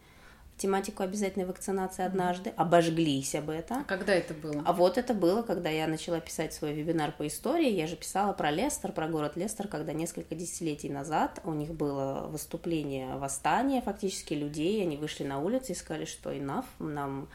тематику 0.57 1.03
обязательной 1.03 1.47
вакцинации 1.47 2.05
однажды, 2.05 2.53
обожглись 2.57 3.35
об 3.35 3.51
этом. 3.51 3.81
А 3.81 3.85
когда 3.85 4.15
это 4.15 4.35
было? 4.35 4.63
А 4.65 4.73
вот 4.73 4.99
это 4.99 5.15
было, 5.15 5.43
когда 5.43 5.69
я 5.69 5.87
начала 5.87 6.21
писать 6.21 6.55
свой 6.55 6.73
вебинар 6.73 7.13
по 7.13 7.27
истории. 7.27 7.71
Я 7.71 7.87
же 7.87 7.97
писала 7.97 8.33
про 8.33 8.51
Лестер, 8.51 8.93
про 8.93 9.09
город 9.09 9.37
Лестер, 9.37 9.69
когда 9.69 9.93
несколько 9.93 10.35
десятилетий 10.35 10.89
назад 10.89 11.41
у 11.45 11.53
них 11.53 11.75
было 11.75 12.27
выступление 12.29 13.17
восстания 13.17 13.83
фактически 13.83 14.35
людей, 14.35 14.83
они 14.83 14.97
вышли 14.97 15.25
на 15.25 15.41
улицу 15.41 15.73
и 15.73 15.75
сказали, 15.75 16.05
что 16.05 16.33
enough, 16.33 16.67
нам 16.79 17.29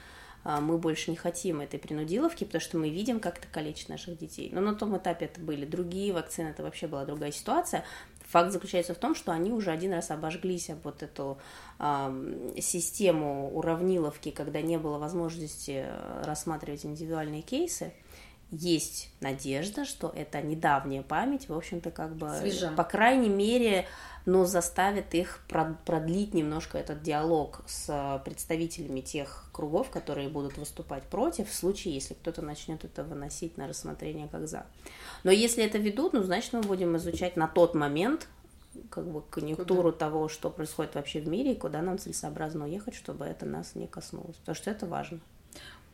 а, 0.43 0.59
мы 0.59 0.77
больше 0.77 1.11
не 1.11 1.17
хотим 1.17 1.61
этой 1.61 1.79
принудиловки, 1.79 2.43
потому 2.45 2.61
что 2.61 2.77
мы 2.77 2.89
видим, 2.89 3.19
как 3.19 3.37
это 3.37 3.47
калечит 3.51 3.89
наших 3.89 4.17
детей. 4.17 4.49
Но 4.51 4.61
на 4.61 4.73
том 4.73 4.97
этапе 4.97 5.25
это 5.25 5.39
были 5.39 5.65
другие 5.65 6.13
вакцины, 6.13 6.49
это 6.49 6.63
вообще 6.63 6.87
была 6.87 7.05
другая 7.05 7.31
ситуация. 7.31 7.85
Факт 8.31 8.53
заключается 8.53 8.93
в 8.93 8.97
том, 8.97 9.13
что 9.13 9.33
они 9.33 9.51
уже 9.51 9.71
один 9.71 9.91
раз 9.91 10.09
обожглись 10.09 10.69
об 10.69 10.83
вот 10.83 11.03
эту 11.03 11.37
систему 12.57 13.51
уравниловки, 13.53 14.31
когда 14.31 14.61
не 14.61 14.77
было 14.77 14.97
возможности 14.99 15.83
э, 15.85 16.23
рассматривать 16.23 16.85
индивидуальные 16.85 17.41
кейсы. 17.41 17.91
Есть 18.51 19.09
надежда, 19.21 19.85
что 19.85 20.11
это 20.13 20.41
недавняя 20.41 21.03
память, 21.03 21.47
в 21.47 21.53
общем-то, 21.53 21.89
как 21.89 22.15
бы, 22.15 22.29
Свежа. 22.37 22.73
по 22.75 22.83
крайней 22.83 23.29
мере, 23.29 23.87
но 24.25 24.45
заставит 24.45 25.13
их 25.15 25.39
продлить 25.85 26.33
немножко 26.33 26.77
этот 26.77 27.01
диалог 27.01 27.61
с 27.65 28.21
представителями 28.25 28.99
тех 28.99 29.45
кругов, 29.53 29.89
которые 29.89 30.27
будут 30.27 30.57
выступать 30.57 31.03
против, 31.03 31.49
в 31.49 31.53
случае, 31.53 31.93
если 31.93 32.13
кто-то 32.13 32.41
начнет 32.41 32.83
это 32.83 33.05
выносить 33.05 33.57
на 33.57 33.67
рассмотрение 33.67 34.27
как 34.27 34.49
за. 34.49 34.65
Но 35.23 35.31
если 35.31 35.63
это 35.63 35.77
ведут, 35.77 36.11
ну, 36.11 36.21
значит, 36.21 36.51
мы 36.51 36.61
будем 36.61 36.97
изучать 36.97 37.37
на 37.37 37.47
тот 37.47 37.73
момент 37.73 38.27
как 38.89 39.05
бы 39.05 39.21
конъюнктуру 39.21 39.91
куда? 39.91 39.97
того, 39.97 40.27
что 40.29 40.49
происходит 40.49 40.95
вообще 40.95 41.19
в 41.19 41.27
мире, 41.27 41.53
и 41.53 41.57
куда 41.57 41.81
нам 41.81 41.97
целесообразно 41.97 42.65
уехать, 42.65 42.95
чтобы 42.95 43.25
это 43.25 43.45
нас 43.45 43.75
не 43.75 43.87
коснулось. 43.87 44.35
Потому 44.37 44.55
что 44.55 44.71
это 44.71 44.85
важно. 44.85 45.19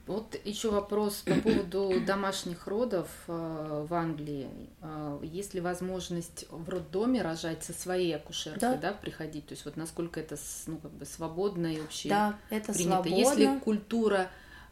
Вот 0.08 0.40
еще 0.46 0.72
вопрос 0.72 1.24
по 1.26 1.36
поводу 1.36 1.94
домашних 2.06 2.66
родов 2.68 3.08
э, 3.28 3.86
в 3.88 3.94
Англии. 3.94 4.48
Э, 4.82 5.20
есть 5.22 5.54
ли 5.54 5.60
возможность 5.60 6.46
в 6.50 6.70
роддоме 6.70 7.22
рожать 7.22 7.64
со 7.64 7.74
своей 7.74 8.16
акушеркой, 8.16 8.60
да, 8.60 8.76
да 8.78 8.94
приходить? 8.94 9.48
То 9.48 9.54
есть 9.54 9.66
вот 9.66 9.76
насколько 9.76 10.20
это 10.20 10.38
ну, 10.68 10.78
как 10.78 10.92
бы 10.92 11.06
свободно 11.06 11.68
и 11.68 11.82
вообще 11.82 12.10
да, 12.10 12.40
это 12.50 12.74
принято? 12.74 13.04
Свободно. 13.04 13.16
Есть 13.16 13.36
ли 13.36 13.60
культура 13.60 14.30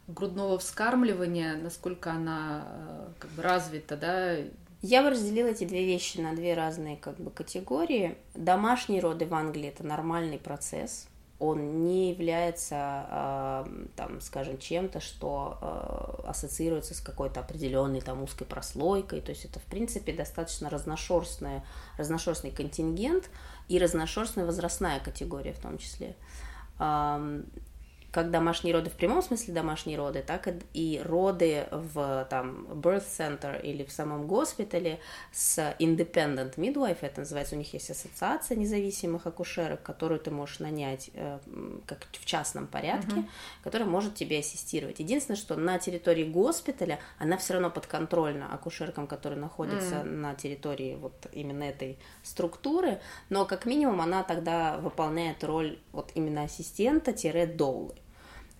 грудного 0.08 0.58
вскармливания, 0.58 1.56
насколько 1.56 2.12
она 2.12 2.64
э, 2.66 3.08
как 3.18 3.30
бы 3.32 3.42
развита, 3.42 3.96
да? 3.96 4.36
Я 4.80 5.02
бы 5.02 5.10
разделила 5.10 5.48
эти 5.48 5.64
две 5.64 5.84
вещи 5.84 6.18
на 6.18 6.34
две 6.34 6.54
разные 6.54 6.96
как 6.96 7.18
бы 7.18 7.30
категории. 7.30 8.16
Домашние 8.34 9.00
роды 9.00 9.26
в 9.26 9.34
Англии 9.34 9.68
это 9.68 9.84
нормальный 9.84 10.38
процесс 10.38 11.08
он 11.38 11.84
не 11.84 12.10
является, 12.10 13.66
там, 13.94 14.20
скажем, 14.20 14.58
чем-то, 14.58 15.00
что 15.00 15.58
э, 15.60 16.28
ассоциируется 16.28 16.94
с 16.94 17.00
какой-то 17.00 17.40
определенной 17.40 18.00
там 18.00 18.22
узкой 18.22 18.46
прослойкой. 18.46 19.20
То 19.20 19.30
есть 19.30 19.44
это, 19.44 19.60
в 19.60 19.64
принципе, 19.64 20.12
достаточно 20.12 20.70
разношерстный, 20.70 21.60
разношерстный 21.98 22.50
контингент 22.50 23.28
и 23.68 23.78
разношерстная 23.78 24.46
возрастная 24.46 24.98
категория 25.00 25.52
в 25.52 25.58
том 25.58 25.76
числе 25.78 26.16
как 28.16 28.30
домашние 28.30 28.72
роды 28.72 28.88
в 28.88 28.94
прямом 28.94 29.20
смысле 29.20 29.52
домашние 29.52 29.98
роды, 29.98 30.24
так 30.26 30.48
и 30.72 31.02
роды 31.04 31.66
в 31.70 32.26
там 32.30 32.64
birth 32.64 33.04
center 33.06 33.60
или 33.60 33.84
в 33.84 33.92
самом 33.92 34.26
госпитале 34.26 35.00
с 35.32 35.58
independent 35.78 36.54
midwife, 36.54 36.96
это 37.02 37.20
называется, 37.20 37.56
у 37.56 37.58
них 37.58 37.74
есть 37.74 37.90
ассоциация 37.90 38.56
независимых 38.56 39.26
акушерок, 39.26 39.82
которую 39.82 40.18
ты 40.18 40.30
можешь 40.30 40.60
нанять 40.60 41.10
э, 41.12 41.38
как 41.84 42.06
в 42.10 42.24
частном 42.24 42.66
порядке, 42.68 43.16
uh-huh. 43.16 43.28
которая 43.62 43.86
может 43.86 44.14
тебе 44.14 44.38
ассистировать. 44.38 44.98
Единственное, 44.98 45.36
что 45.36 45.54
на 45.54 45.78
территории 45.78 46.24
госпиталя 46.24 47.00
она 47.18 47.36
все 47.36 47.52
равно 47.52 47.68
подконтрольна 47.68 48.50
акушеркам, 48.50 49.08
которые 49.08 49.38
находятся 49.38 49.96
uh-huh. 49.96 50.04
на 50.04 50.34
территории 50.34 50.94
вот 50.94 51.26
именно 51.32 51.64
этой 51.64 51.98
структуры, 52.22 52.98
но 53.28 53.44
как 53.44 53.66
минимум 53.66 54.00
она 54.00 54.22
тогда 54.22 54.78
выполняет 54.78 55.44
роль 55.44 55.78
вот 55.92 56.12
именно 56.14 56.44
ассистента-доулы. 56.44 57.94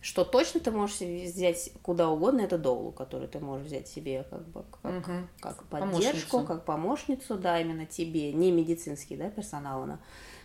Что 0.06 0.24
точно 0.24 0.60
ты 0.60 0.70
можешь 0.70 1.00
взять 1.00 1.72
куда 1.82 2.08
угодно, 2.08 2.42
это 2.42 2.58
долу, 2.58 2.92
которую 2.92 3.28
ты 3.28 3.40
можешь 3.40 3.66
взять 3.66 3.88
себе 3.88 4.24
как 4.30 4.46
бы 4.46 4.62
как, 4.70 4.84
угу. 4.84 5.12
как 5.40 5.64
поддержку, 5.64 5.80
помощницу. 5.80 6.44
как 6.44 6.64
помощницу, 6.64 7.34
да, 7.36 7.60
именно 7.60 7.86
тебе, 7.86 8.32
не 8.32 8.52
медицинский, 8.52 9.16
да, 9.16 9.30
персонал 9.30 9.82
она. 9.82 9.98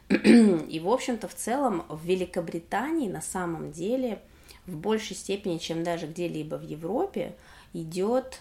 И, 0.10 0.82
в 0.84 0.90
общем-то, 0.90 1.28
в 1.28 1.36
целом 1.36 1.84
в 1.90 2.04
Великобритании 2.04 3.08
на 3.08 3.22
самом 3.22 3.72
деле 3.72 4.24
в 4.66 4.76
большей 4.78 5.16
степени, 5.16 5.60
чем 5.60 5.84
даже 5.84 6.08
где-либо 6.08 6.56
в 6.56 6.64
Европе, 6.64 7.36
идет 7.74 8.40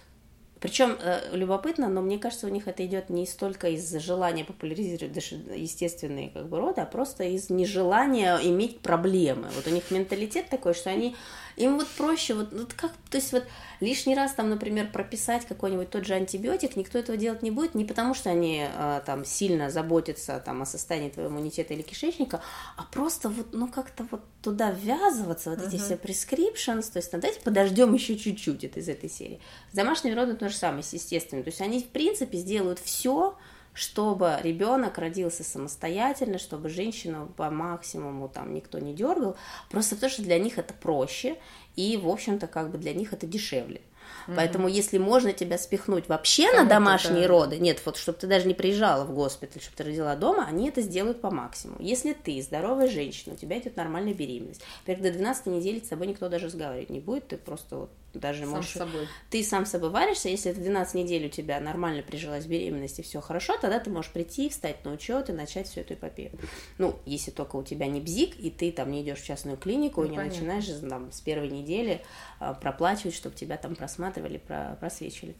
причем 0.61 0.97
э, 1.01 1.35
любопытно, 1.35 1.89
но 1.89 2.03
мне 2.03 2.19
кажется, 2.19 2.47
у 2.47 2.51
них 2.51 2.69
это 2.69 2.85
идет 2.85 3.09
не 3.09 3.27
столько 3.27 3.69
из 3.69 3.91
желания 3.95 4.45
популяризировать 4.45 5.17
естественные 5.57 6.31
как 6.31 6.49
бы 6.49 6.59
роды, 6.59 6.83
а 6.83 6.87
просто 6.87 7.25
из 7.25 7.49
нежелания 7.49 8.37
иметь 8.37 8.81
проблемы. 8.81 9.49
Вот 9.57 9.67
у 9.67 9.71
них 9.71 9.91
менталитет 9.91 10.51
такой, 10.51 10.75
что 10.75 10.91
они 10.91 11.17
им 11.61 11.77
вот 11.77 11.87
проще, 11.89 12.35
вот, 12.35 12.53
вот 12.53 12.73
как, 12.73 12.93
то 13.11 13.19
есть 13.19 13.33
вот 13.33 13.45
лишний 13.81 14.15
раз 14.15 14.33
там, 14.33 14.49
например, 14.49 14.91
прописать 14.91 15.47
какой-нибудь 15.47 15.91
тот 15.91 16.07
же 16.07 16.15
антибиотик, 16.15 16.77
никто 16.77 16.99
этого 16.99 17.19
делать 17.19 17.43
не 17.43 17.51
будет, 17.51 17.75
не 17.75 17.85
потому 17.85 18.15
что 18.15 18.31
они 18.31 18.67
а, 18.67 19.01
там 19.01 19.25
сильно 19.25 19.71
заботятся 19.71 20.43
там 20.45 20.63
о 20.63 20.67
состоянии 20.67 21.11
твоего 21.11 21.31
иммунитета 21.31 21.75
или 21.75 21.83
кишечника, 21.83 22.43
а 22.77 22.85
просто 22.91 23.29
вот, 23.29 23.49
ну 23.53 23.69
как-то 23.69 24.07
вот 24.11 24.23
туда 24.43 24.71
ввязываться, 24.71 25.51
вот 25.51 25.59
uh-huh. 25.59 25.69
эти 25.69 25.77
все 25.77 25.95
prescriptions, 25.95 26.91
то 26.91 26.99
есть, 26.99 27.13
ну, 27.13 27.21
давайте 27.21 27.41
подождем 27.43 27.93
еще 27.93 28.17
чуть-чуть 28.17 28.65
это 28.65 28.81
из 28.81 28.89
этой 28.89 29.11
серии. 29.11 29.41
С 29.73 29.77
домашними 29.77 30.15
родами 30.15 30.37
то 30.37 30.49
же 30.49 30.55
самое, 30.55 30.83
естественно, 30.91 31.43
то 31.43 31.51
есть 31.51 31.61
они, 31.61 31.81
в 31.81 31.89
принципе, 31.89 32.39
сделают 32.39 32.79
все, 32.79 33.37
чтобы 33.73 34.39
ребенок 34.43 34.99
родился 34.99 35.45
самостоятельно, 35.45 36.39
чтобы 36.39 36.69
женщину 36.69 37.33
по 37.37 37.51
максимуму 37.51 38.29
там 38.29 38.53
никто 38.55 38.79
не 38.79 38.95
дергал, 38.95 39.37
просто 39.71 39.95
потому 39.95 40.11
что 40.11 40.23
для 40.23 40.39
них 40.39 40.59
это 40.59 40.75
проще, 40.75 41.37
и, 41.77 41.97
в 41.97 42.09
общем-то, 42.09 42.47
как 42.47 42.71
бы 42.71 42.79
для 42.79 42.93
них 42.93 43.13
это 43.13 43.27
дешевле. 43.27 43.81
Угу. 44.27 44.37
Поэтому, 44.37 44.69
если 44.69 44.99
можно 44.99 45.33
тебя 45.33 45.59
спихнуть 45.59 46.09
вообще 46.09 46.51
Кому 46.51 46.63
на 46.63 46.69
домашние 46.69 47.23
да. 47.23 47.29
роды, 47.29 47.59
нет, 47.59 47.81
вот 47.85 47.97
чтобы 47.97 48.19
ты 48.19 48.27
даже 48.27 48.47
не 48.47 48.55
приезжала 48.55 49.05
в 49.05 49.15
госпиталь, 49.15 49.63
чтобы 49.63 49.77
ты 49.77 49.85
родила 49.85 50.15
дома, 50.17 50.47
они 50.47 50.69
это 50.69 50.83
сделают 50.83 51.21
по 51.21 51.31
максимуму. 51.31 51.79
Если 51.81 52.13
ты 52.13 52.41
здоровая 52.43 52.89
женщина, 52.89 53.35
у 53.35 53.37
тебя 53.37 53.59
идет 53.59 53.77
нормальная 53.77 54.15
беременность, 54.15 54.63
во 54.87 54.95
до 54.95 55.11
12 55.11 55.47
недели 55.47 55.81
с 55.81 55.89
тобой 55.89 56.09
никто 56.09 56.29
даже 56.29 56.47
разговаривать 56.47 56.91
не 56.91 57.01
будет, 57.01 57.29
ты 57.29 57.37
просто 57.37 57.77
вот 57.77 57.91
даже 58.15 58.41
сам 58.43 58.51
можешь... 58.51 58.73
собой. 58.73 59.09
Ты 59.31 59.45
сам 59.45 59.67
с 59.67 59.71
собой 59.71 59.91
варишься, 59.91 60.29
если 60.29 60.51
это 60.51 60.61
12 60.61 60.95
недель 60.95 61.27
у 61.27 61.29
тебя 61.29 61.61
нормально 61.61 62.03
прижилась 62.03 62.47
беременность 62.47 62.99
и 62.99 63.03
все 63.03 63.21
хорошо, 63.21 63.57
тогда 63.61 63.79
ты 63.79 63.91
можешь 63.91 64.11
прийти, 64.11 64.49
встать 64.49 64.85
на 64.85 64.93
учет 64.93 65.31
и 65.31 65.33
начать 65.33 65.69
всю 65.69 65.81
эту 65.81 65.95
эпопею. 65.95 66.33
Ну, 66.79 66.97
если 67.07 67.31
только 67.31 67.57
у 67.57 67.63
тебя 67.63 67.87
не 67.87 68.01
бзик, 68.01 68.39
и 68.39 68.51
ты 68.51 68.73
там 68.73 68.91
не 68.91 69.03
идешь 69.03 69.21
в 69.21 69.25
частную 69.25 69.57
клинику 69.57 70.01
Ну, 70.01 70.07
и 70.07 70.11
не 70.11 70.17
понятно. 70.17 70.41
начинаешь 70.41 70.67
там, 70.89 71.13
с 71.13 71.21
первой 71.21 71.49
недели 71.49 72.03
а, 72.39 72.55
проплачивать, 72.55 73.15
чтобы 73.15 73.37
тебя 73.37 73.57
там 73.57 73.77
просматривали, 73.77 74.39
про- 74.39 74.77
просвечивали. 74.81 75.37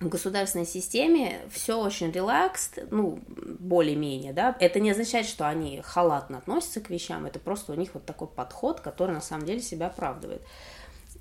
В 0.00 0.08
государственной 0.08 0.64
системе 0.66 1.40
все 1.50 1.76
очень 1.76 2.12
релакс, 2.12 2.70
ну, 2.92 3.18
более-менее, 3.58 4.32
да. 4.32 4.56
Это 4.60 4.78
не 4.78 4.92
означает, 4.92 5.26
что 5.26 5.48
они 5.48 5.80
халатно 5.82 6.38
относятся 6.38 6.80
к 6.80 6.88
вещам, 6.88 7.26
это 7.26 7.40
просто 7.40 7.72
у 7.72 7.74
них 7.74 7.94
вот 7.94 8.06
такой 8.06 8.28
подход, 8.28 8.80
который 8.80 9.10
на 9.10 9.20
самом 9.20 9.44
деле 9.44 9.60
себя 9.60 9.88
оправдывает. 9.88 10.42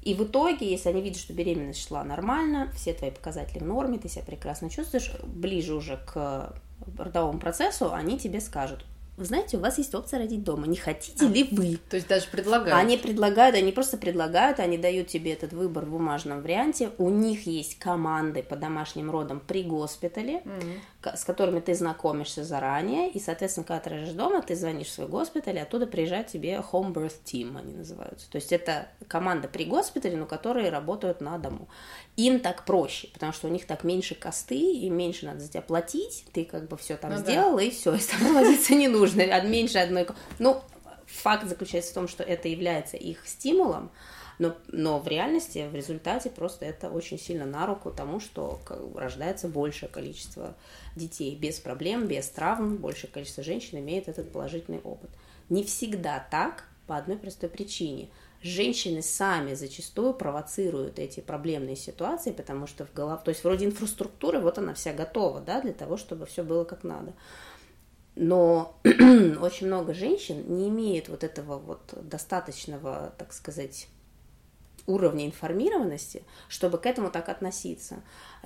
И 0.07 0.13
в 0.13 0.23
итоге, 0.23 0.71
если 0.71 0.87
они 0.87 1.01
видят, 1.01 1.19
что 1.19 1.33
беременность 1.33 1.85
шла 1.85 2.01
нормально, 2.01 2.71
все 2.73 2.93
твои 2.93 3.11
показатели 3.11 3.59
в 3.59 3.65
норме, 3.65 3.97
ты 3.97 4.07
себя 4.07 4.23
прекрасно 4.23 4.69
чувствуешь, 4.69 5.11
ближе 5.25 5.75
уже 5.75 5.97
к 5.97 6.53
родовому 6.97 7.39
процессу, 7.39 7.91
они 7.93 8.17
тебе 8.17 8.39
скажут, 8.39 8.85
вы 9.17 9.25
знаете, 9.25 9.57
у 9.57 9.59
вас 9.59 9.79
есть 9.79 9.93
опция 9.93 10.19
родить 10.19 10.43
дома, 10.43 10.65
не 10.67 10.77
хотите 10.77 11.25
А. 11.25 11.27
ли 11.27 11.43
вы? 11.51 11.79
То 11.89 11.97
есть 11.97 12.07
даже 12.07 12.27
предлагают. 12.27 12.79
Они 12.79 12.95
предлагают, 12.97 13.55
они 13.55 13.71
просто 13.71 13.97
предлагают, 13.97 14.59
они 14.59 14.77
дают 14.77 15.07
тебе 15.07 15.33
этот 15.33 15.51
выбор 15.51 15.85
в 15.85 15.89
бумажном 15.89 16.41
варианте. 16.41 16.91
У 16.99 17.09
них 17.09 17.47
есть 17.47 17.79
команды 17.79 18.43
по 18.43 18.55
домашним 18.55 19.11
родам 19.11 19.41
при 19.45 19.63
госпитале, 19.63 20.41
Мгм. 20.45 20.73
С 21.15 21.23
которыми 21.23 21.59
ты 21.59 21.75
знакомишься 21.75 22.43
заранее, 22.43 23.09
и, 23.09 23.19
соответственно, 23.19 23.65
когда 23.65 23.81
ты 23.81 23.89
рожаешь 23.91 24.13
дома, 24.13 24.41
ты 24.41 24.55
звонишь 24.55 24.87
в 24.87 24.91
свой 24.91 25.07
госпиталь, 25.07 25.57
и 25.57 25.59
оттуда 25.59 25.87
приезжает 25.87 26.27
тебе 26.27 26.55
home 26.71 26.93
birth 26.93 27.23
team, 27.23 27.57
они 27.57 27.73
называются. 27.73 28.29
То 28.29 28.37
есть 28.37 28.51
это 28.51 28.87
команда 29.07 29.47
при 29.47 29.65
госпитале, 29.65 30.17
но 30.17 30.25
которые 30.25 30.69
работают 30.69 31.21
на 31.21 31.37
дому. 31.37 31.67
Им 32.15 32.39
так 32.39 32.65
проще, 32.65 33.09
потому 33.13 33.33
что 33.33 33.47
у 33.47 33.51
них 33.51 33.65
так 33.65 33.83
меньше 33.83 34.15
косты, 34.15 34.57
и 34.57 34.89
меньше 34.89 35.25
надо 35.25 35.39
за 35.39 35.49
тебя 35.49 35.61
платить, 35.61 36.25
ты 36.33 36.45
как 36.45 36.67
бы 36.67 36.77
все 36.77 36.97
там 36.97 37.11
Ну 37.11 37.17
да. 37.17 37.23
сделала, 37.23 37.59
и 37.59 37.69
все, 37.69 37.93
и 37.93 37.99
с 37.99 38.07
тобой 38.07 38.33
возиться 38.33 38.73
не 38.73 38.87
нужно, 38.87 39.23
от 39.23 39.43
меньше 39.45 39.77
одной... 39.77 40.07
Ну, 40.39 40.61
факт 41.05 41.47
заключается 41.47 41.91
в 41.91 41.95
том, 41.95 42.07
что 42.07 42.23
это 42.23 42.47
является 42.47 42.97
их 42.97 43.27
стимулом, 43.27 43.91
но, 44.39 44.55
но 44.67 44.99
в 44.99 45.07
реальности, 45.07 45.67
в 45.71 45.73
результате 45.73 46.29
просто 46.29 46.65
это 46.65 46.89
очень 46.89 47.17
сильно 47.17 47.45
на 47.45 47.65
руку 47.65 47.91
тому, 47.91 48.19
что 48.19 48.59
как 48.65 48.79
рождается 48.95 49.47
большее 49.47 49.89
количество 49.89 50.55
детей 50.97 51.35
без 51.35 51.59
проблем, 51.59 52.07
без 52.07 52.27
травм, 52.29 52.77
большее 52.77 53.09
количество 53.09 53.43
женщин 53.43 53.79
имеет 53.79 54.07
этот 54.07 54.31
положительный 54.31 54.79
опыт. 54.79 55.09
Не 55.49 55.63
всегда 55.63 56.25
так 56.31 56.65
по 56.87 56.97
одной 56.97 57.17
простой 57.17 57.49
причине. 57.49 58.09
Женщины 58.41 59.01
сами 59.01 59.53
зачастую 59.55 60.13
провоцируют 60.13 60.99
эти 60.99 61.19
проблемные 61.19 61.75
ситуации, 61.75 62.31
потому 62.31 62.67
что 62.67 62.85
в 62.85 62.93
голов... 62.93 63.23
То 63.23 63.29
есть 63.29 63.43
вроде 63.43 63.65
инфраструктуры, 63.65 64.39
вот 64.39 64.57
она 64.57 64.73
вся 64.73 64.93
готова, 64.93 65.41
да, 65.41 65.61
для 65.61 65.73
того, 65.73 65.97
чтобы 65.97 66.25
все 66.25 66.43
было 66.43 66.63
как 66.63 66.83
надо. 66.83 67.13
Но 68.15 68.75
очень 68.83 69.67
много 69.67 69.93
женщин 69.93 70.43
не 70.47 70.69
имеют 70.69 71.09
вот 71.09 71.23
этого 71.23 71.57
вот 71.57 71.93
достаточного, 72.01 73.13
так 73.17 73.33
сказать, 73.33 73.87
уровня 74.87 75.25
информированности, 75.25 76.23
чтобы 76.47 76.77
к 76.77 76.85
этому 76.85 77.11
так 77.11 77.29
относиться. 77.29 77.97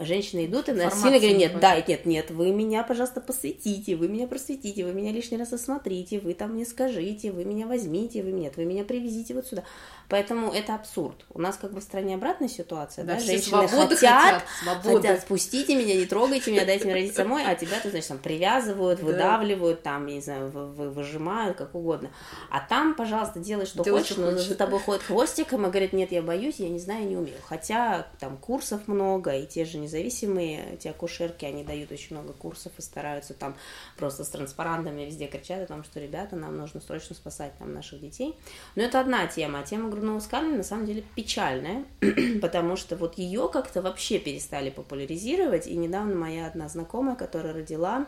Женщины 0.03 0.45
идут 0.45 0.69
и 0.69 0.71
насильно 0.73 1.17
говорят, 1.17 1.37
не 1.37 1.37
нет, 1.37 1.59
да, 1.59 1.79
нет, 1.81 2.05
нет, 2.05 2.31
вы 2.31 2.51
меня, 2.51 2.83
пожалуйста, 2.83 3.21
посвятите, 3.21 3.95
вы 3.95 4.07
меня 4.07 4.27
просветите, 4.27 4.85
вы 4.85 4.93
меня 4.93 5.11
лишний 5.11 5.37
раз 5.37 5.53
осмотрите, 5.53 6.19
вы 6.19 6.33
там 6.33 6.51
мне 6.53 6.65
скажите, 6.65 7.31
вы 7.31 7.45
меня 7.45 7.67
возьмите, 7.67 8.23
вы 8.23 8.31
нет, 8.31 8.57
вы 8.57 8.65
меня 8.65 8.83
привезите 8.83 9.33
вот 9.33 9.45
сюда. 9.47 9.63
Поэтому 10.09 10.51
это 10.51 10.75
абсурд. 10.75 11.25
У 11.33 11.39
нас 11.39 11.55
как 11.55 11.71
бы 11.71 11.79
в 11.79 11.83
стране 11.83 12.15
обратная 12.15 12.49
ситуация, 12.49 13.05
Да, 13.05 13.13
да, 13.15 13.19
женщины 13.21 13.67
хотят, 13.67 13.89
хотят, 13.89 14.43
свободы. 14.63 15.07
хотят, 15.07 15.21
спустите 15.21 15.75
меня, 15.75 15.95
не 15.95 16.05
трогайте 16.05 16.51
меня, 16.51 16.65
дайте 16.65 16.85
мне 16.85 16.95
родить 16.95 17.15
самой, 17.15 17.43
а 17.45 17.55
тебя, 17.55 17.79
ты, 17.81 17.89
значит, 17.89 18.09
там 18.09 18.17
привязывают, 18.17 18.99
Да. 18.99 19.05
выдавливают, 19.05 19.83
там, 19.83 20.07
я 20.07 20.15
не 20.15 20.21
знаю, 20.21 20.49
вы- 20.49 20.67
вы- 20.67 20.89
выжимают, 20.89 21.57
как 21.57 21.75
угодно. 21.75 22.11
А 22.49 22.59
там, 22.59 22.93
пожалуйста, 22.95 23.39
делай, 23.39 23.65
что 23.65 23.83
Делай, 23.83 23.99
хочешь, 24.01 24.17
но 24.17 24.31
за 24.31 24.55
тобой 24.55 24.79
ходит 24.79 25.03
хвостиком 25.03 25.65
и 25.65 25.69
говорит, 25.69 25.93
нет, 25.93 26.11
я 26.11 26.21
боюсь, 26.21 26.55
я 26.57 26.67
не 26.69 26.79
знаю, 26.79 27.05
не 27.07 27.15
умею. 27.15 27.37
Хотя 27.45 28.07
там 28.19 28.37
курсов 28.37 28.87
много, 28.87 29.31
и 29.37 29.45
те 29.45 29.63
же 29.63 29.77
независимые, 29.91 30.73
эти 30.73 30.87
акушерки, 30.87 31.45
они 31.45 31.63
дают 31.63 31.91
очень 31.91 32.15
много 32.15 32.33
курсов 32.33 32.71
и 32.77 32.81
стараются 32.81 33.33
там 33.33 33.55
просто 33.97 34.23
с 34.23 34.29
транспарантами 34.29 35.01
везде 35.03 35.27
кричат 35.27 35.63
о 35.63 35.65
том, 35.67 35.83
что, 35.83 35.99
ребята, 35.99 36.35
нам 36.35 36.57
нужно 36.57 36.79
срочно 36.81 37.15
спасать 37.15 37.51
там 37.59 37.73
наших 37.73 37.99
детей. 37.99 38.35
Но 38.75 38.83
это 38.83 38.99
одна 38.99 39.27
тема, 39.27 39.59
а 39.59 39.63
тема 39.63 39.89
грудного 39.89 40.19
вскармливания 40.19 40.57
на 40.57 40.63
самом 40.63 40.85
деле 40.85 41.03
печальная, 41.15 41.85
потому 42.41 42.75
что 42.77 42.95
вот 42.95 43.17
ее 43.17 43.49
как-то 43.51 43.81
вообще 43.81 44.19
перестали 44.19 44.69
популяризировать, 44.69 45.67
и 45.67 45.75
недавно 45.75 46.15
моя 46.15 46.47
одна 46.47 46.69
знакомая, 46.69 47.15
которая 47.15 47.53
родила 47.53 48.07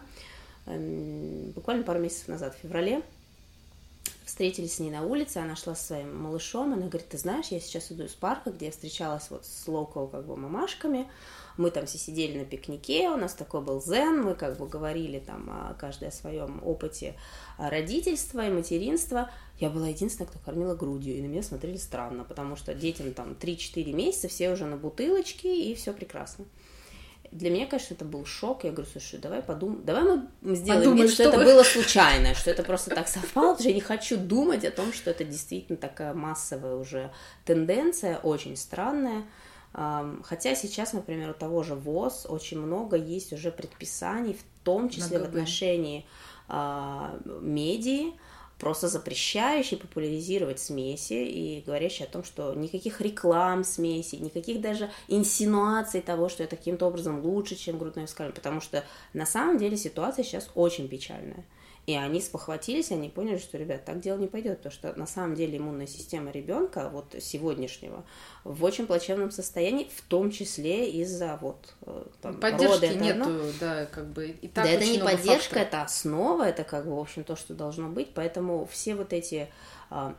эм, 0.65 1.51
буквально 1.51 1.83
пару 1.83 1.99
месяцев 1.99 2.29
назад, 2.29 2.55
в 2.55 2.61
феврале, 2.61 3.03
встретились 4.25 4.75
с 4.75 4.79
ней 4.79 4.89
на 4.89 5.03
улице, 5.03 5.37
она 5.37 5.55
шла 5.55 5.75
со 5.75 5.83
своим 5.83 6.23
малышом, 6.23 6.73
она 6.73 6.87
говорит, 6.87 7.09
ты 7.09 7.17
знаешь, 7.17 7.47
я 7.47 7.59
сейчас 7.59 7.91
иду 7.91 8.05
из 8.05 8.13
парка, 8.13 8.51
где 8.51 8.67
я 8.67 8.71
встречалась 8.71 9.29
вот 9.29 9.45
с 9.45 9.67
локал 9.67 10.07
как 10.07 10.25
бы 10.25 10.35
мамашками, 10.35 11.07
мы 11.57 11.71
там 11.71 11.85
все 11.85 11.97
сидели 11.97 12.39
на 12.39 12.45
пикнике, 12.45 13.09
у 13.09 13.17
нас 13.17 13.33
такой 13.33 13.61
был 13.61 13.81
зен, 13.81 14.23
мы 14.23 14.35
как 14.35 14.57
бы 14.57 14.67
говорили 14.67 15.19
там 15.19 15.49
о 15.49 15.73
каждой 15.75 16.09
о 16.09 16.11
своем 16.11 16.61
опыте 16.63 17.15
а, 17.57 17.69
родительства 17.69 18.47
и 18.47 18.51
материнства. 18.51 19.29
Я 19.59 19.69
была 19.69 19.87
единственная, 19.89 20.29
кто 20.29 20.39
кормила 20.39 20.75
грудью, 20.75 21.15
и 21.15 21.21
на 21.21 21.27
меня 21.27 21.43
смотрели 21.43 21.77
странно, 21.77 22.23
потому 22.23 22.55
что 22.55 22.73
детям 22.73 23.13
там 23.13 23.33
3-4 23.39 23.93
месяца, 23.93 24.27
все 24.27 24.51
уже 24.51 24.65
на 24.65 24.77
бутылочке, 24.77 25.55
и 25.55 25.75
все 25.75 25.93
прекрасно. 25.93 26.45
Для 27.33 27.49
меня, 27.49 27.65
конечно, 27.65 27.95
это 27.95 28.05
был 28.05 28.25
шок. 28.25 28.63
Я 28.63 28.71
говорю, 28.71 28.87
слушай, 28.91 29.19
давай 29.19 29.41
подумаем, 29.41 29.83
давай 29.83 30.03
мы 30.03 30.55
сделаем 30.55 30.83
Подумай, 30.83 31.01
вид, 31.03 31.11
что, 31.13 31.23
что 31.23 31.29
это 31.29 31.39
вы- 31.39 31.45
было 31.45 31.63
случайно, 31.63 32.35
что 32.35 32.51
это 32.51 32.61
просто 32.61 32.93
так 32.93 33.07
совпало, 33.07 33.53
потому 33.53 33.59
что 33.59 33.69
я 33.69 33.75
не 33.75 33.81
хочу 33.81 34.17
думать 34.17 34.63
о 34.65 34.69
том, 34.71 34.93
что 34.93 35.09
это 35.09 35.23
действительно 35.23 35.77
такая 35.77 36.13
массовая 36.13 36.75
уже 36.75 37.11
тенденция, 37.43 38.17
очень 38.19 38.55
странная. 38.55 39.23
Хотя 39.73 40.53
сейчас, 40.55 40.93
например, 40.93 41.31
у 41.31 41.33
того 41.33 41.63
же 41.63 41.73
ВОЗ 41.73 42.27
очень 42.29 42.59
много 42.59 42.95
есть 42.95 43.33
уже 43.33 43.51
предписаний, 43.51 44.33
в 44.33 44.63
том 44.63 44.89
числе 44.89 45.17
в 45.17 45.23
отношении 45.23 46.05
а, 46.47 47.19
медии, 47.41 48.13
просто 48.59 48.87
запрещающий 48.87 49.77
популяризировать 49.77 50.59
смеси 50.59 51.13
и 51.13 51.63
говорящий 51.65 52.05
о 52.05 52.07
том, 52.07 52.23
что 52.23 52.53
никаких 52.53 53.01
реклам 53.01 53.63
смеси, 53.63 54.17
никаких 54.17 54.61
даже 54.61 54.91
инсинуаций 55.07 56.01
того, 56.01 56.29
что 56.29 56.43
это 56.43 56.55
каким-то 56.55 56.85
образом 56.85 57.21
лучше, 57.25 57.55
чем 57.55 57.79
грудное 57.79 58.05
вскармливание, 58.05 58.35
потому 58.41 58.61
что 58.61 58.83
на 59.13 59.25
самом 59.25 59.57
деле 59.57 59.75
ситуация 59.75 60.23
сейчас 60.23 60.51
очень 60.53 60.87
печальная. 60.87 61.43
И 61.85 61.95
они 61.95 62.21
спохватились, 62.21 62.91
они 62.91 63.09
поняли, 63.09 63.37
что, 63.37 63.57
ребят, 63.57 63.83
так 63.83 63.99
дело 63.99 64.17
не 64.17 64.27
пойдет, 64.27 64.57
потому 64.59 64.71
что 64.73 64.93
на 64.97 65.05
самом 65.05 65.35
деле 65.35 65.57
иммунная 65.57 65.85
система 65.85 66.31
ребенка, 66.31 66.89
вот 66.89 67.13
сегодняшнего, 67.19 68.05
в 68.45 68.63
очень 68.63 68.87
плачевном 68.87 69.31
состоянии, 69.31 69.89
в 69.93 70.01
том 70.03 70.31
числе 70.31 70.89
из-за 70.91 71.37
вот 71.41 71.73
э, 71.85 72.05
там, 72.21 72.35
рода, 72.35 72.51
Поддержки 72.51 72.85
это 72.85 72.95
нету, 72.95 73.19
одно. 73.21 73.43
да, 73.59 73.85
как 73.87 74.07
бы 74.13 74.27
и 74.27 74.47
так 74.47 74.63
Да, 74.63 74.69
это 74.69 74.85
не 74.85 74.99
поддержка, 74.99 75.55
факторов. 75.55 75.67
это 75.67 75.81
основа, 75.81 76.43
это 76.43 76.63
как 76.63 76.85
бы, 76.85 76.95
в 76.95 76.99
общем, 76.99 77.25
то, 77.25 77.35
что 77.35 77.53
должно 77.53 77.89
быть. 77.89 78.13
Поэтому 78.13 78.65
все 78.71 78.95
вот 78.95 79.11
эти 79.11 79.49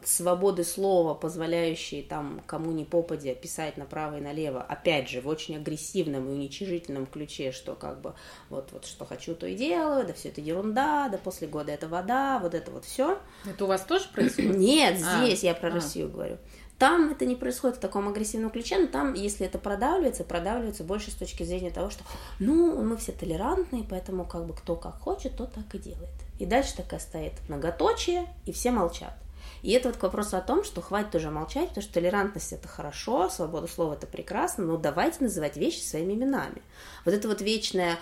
свободы 0.04 0.62
слова, 0.62 1.14
позволяющие 1.14 2.02
там 2.02 2.42
кому 2.46 2.70
ни 2.72 2.84
попадя 2.84 3.34
писать 3.34 3.76
направо 3.76 4.18
и 4.18 4.20
налево, 4.20 4.62
опять 4.62 5.08
же, 5.08 5.20
в 5.20 5.26
очень 5.26 5.56
агрессивном 5.56 6.28
и 6.28 6.32
уничижительном 6.32 7.06
ключе, 7.06 7.50
что 7.50 7.74
как 7.74 8.00
бы 8.00 8.14
вот, 8.50 8.70
вот 8.72 8.87
что 8.87 9.04
хочу, 9.04 9.34
то 9.34 9.46
и 9.46 9.54
делаю, 9.54 10.06
да 10.06 10.12
все 10.12 10.28
это 10.28 10.40
ерунда, 10.40 11.08
да 11.08 11.18
после 11.18 11.48
года 11.48 11.72
это 11.72 11.88
вода, 11.88 12.38
вот 12.38 12.54
это 12.54 12.70
вот 12.70 12.84
все. 12.84 13.18
Это 13.44 13.64
у 13.64 13.66
вас 13.66 13.82
тоже 13.82 14.04
происходит? 14.12 14.56
Нет, 14.56 15.02
А, 15.04 15.24
здесь 15.24 15.42
я 15.42 15.54
про 15.54 15.68
а. 15.68 15.72
Россию 15.72 16.08
говорю. 16.08 16.38
Там 16.78 17.10
это 17.10 17.24
не 17.24 17.37
происходит 17.37 17.76
в 17.76 17.80
таком 17.80 18.08
агрессивном 18.08 18.50
ключе, 18.50 18.78
но 18.78 18.87
там, 18.88 19.14
если 19.14 19.46
это 19.46 19.58
продавливается, 19.58 20.24
продавливается 20.24 20.84
больше 20.84 21.10
с 21.10 21.14
точки 21.14 21.42
зрения 21.44 21.70
того, 21.70 21.90
что, 21.90 22.04
ну, 22.40 22.80
мы 22.82 22.96
все 22.96 23.12
толерантные, 23.12 23.84
поэтому 23.88 24.24
как 24.24 24.46
бы 24.46 24.54
кто 24.54 24.74
как 24.74 25.00
хочет, 25.00 25.37
то 25.37 25.46
так 25.46 25.72
и 25.74 25.78
делает. 25.78 26.10
И 26.38 26.46
дальше 26.46 26.76
такая 26.76 26.98
стоит 27.00 27.32
многоточие, 27.48 28.26
и 28.44 28.52
все 28.52 28.72
молчат. 28.72 29.14
И 29.62 29.70
это 29.72 29.88
вот 29.88 29.96
к 29.96 30.02
вопросу 30.02 30.36
о 30.36 30.40
том, 30.40 30.64
что 30.64 30.80
хватит 30.80 31.14
уже 31.14 31.30
молчать, 31.30 31.68
потому 31.68 31.82
что 31.82 31.94
толерантность 31.94 32.52
это 32.52 32.68
хорошо, 32.68 33.28
свобода 33.30 33.66
слова 33.66 33.94
это 33.94 34.06
прекрасно, 34.06 34.64
но 34.64 34.76
давайте 34.76 35.18
называть 35.20 35.56
вещи 35.56 35.80
своими 35.80 36.14
именами. 36.14 36.62
Вот 37.04 37.14
это 37.14 37.28
вот 37.28 37.40
вечное 37.40 37.98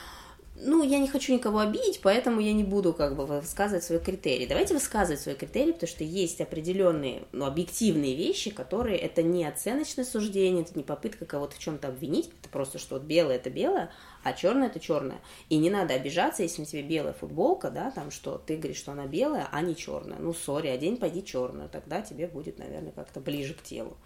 ну, 0.65 0.83
я 0.83 0.99
не 0.99 1.09
хочу 1.09 1.33
никого 1.33 1.59
обидеть, 1.59 2.01
поэтому 2.03 2.41
я 2.41 2.53
не 2.53 2.65
буду 2.65 2.93
как 2.93 3.17
бы 3.17 3.27
высказывать 3.27 3.85
свои 3.85 3.99
критерии. 3.99 4.47
Давайте 4.47 4.75
высказывать 4.75 5.21
свои 5.21 5.35
критерии, 5.35 5.73
потому 5.73 5.89
что 5.89 6.05
есть 6.05 6.41
определенные, 6.41 7.25
ну, 7.33 7.47
объективные 7.47 8.15
вещи, 8.15 8.51
которые 8.51 8.99
это 8.99 9.23
не 9.23 9.45
оценочное 9.45 10.05
суждение, 10.05 10.63
это 10.63 10.77
не 10.77 10.85
попытка 10.85 11.27
кого-то 11.27 11.57
в 11.57 11.59
чем-то 11.59 11.89
обвинить, 11.89 12.31
это 12.41 12.49
просто 12.51 12.79
что 12.79 12.97
вот 12.97 13.05
белое 13.05 13.37
это 13.37 13.51
белое, 13.51 13.91
а 14.23 14.33
черное 14.33 14.69
это 14.69 14.79
черное. 14.79 15.21
И 15.49 15.59
не 15.59 15.71
надо 15.71 15.95
обижаться, 15.95 16.43
если 16.43 16.63
на 16.63 16.67
тебе 16.67 16.83
белая 16.83 17.13
футболка, 17.13 17.71
да, 17.71 17.91
там 17.91 18.11
что 18.11 18.39
ты 18.39 18.57
говоришь, 18.57 18.79
что 18.79 18.93
она 18.93 19.07
белая, 19.07 19.49
а 19.51 19.61
не 19.63 19.75
черная. 19.75 20.19
Ну, 20.19 20.33
сори, 20.33 20.69
одень, 20.69 20.97
пойди 20.97 21.25
черную, 21.25 21.69
тогда 21.69 22.03
тебе 22.03 22.27
будет, 22.27 22.59
наверное, 22.59 22.93
как-то 22.93 23.21
ближе 23.21 23.55
к 23.55 23.63
телу. 23.63 23.97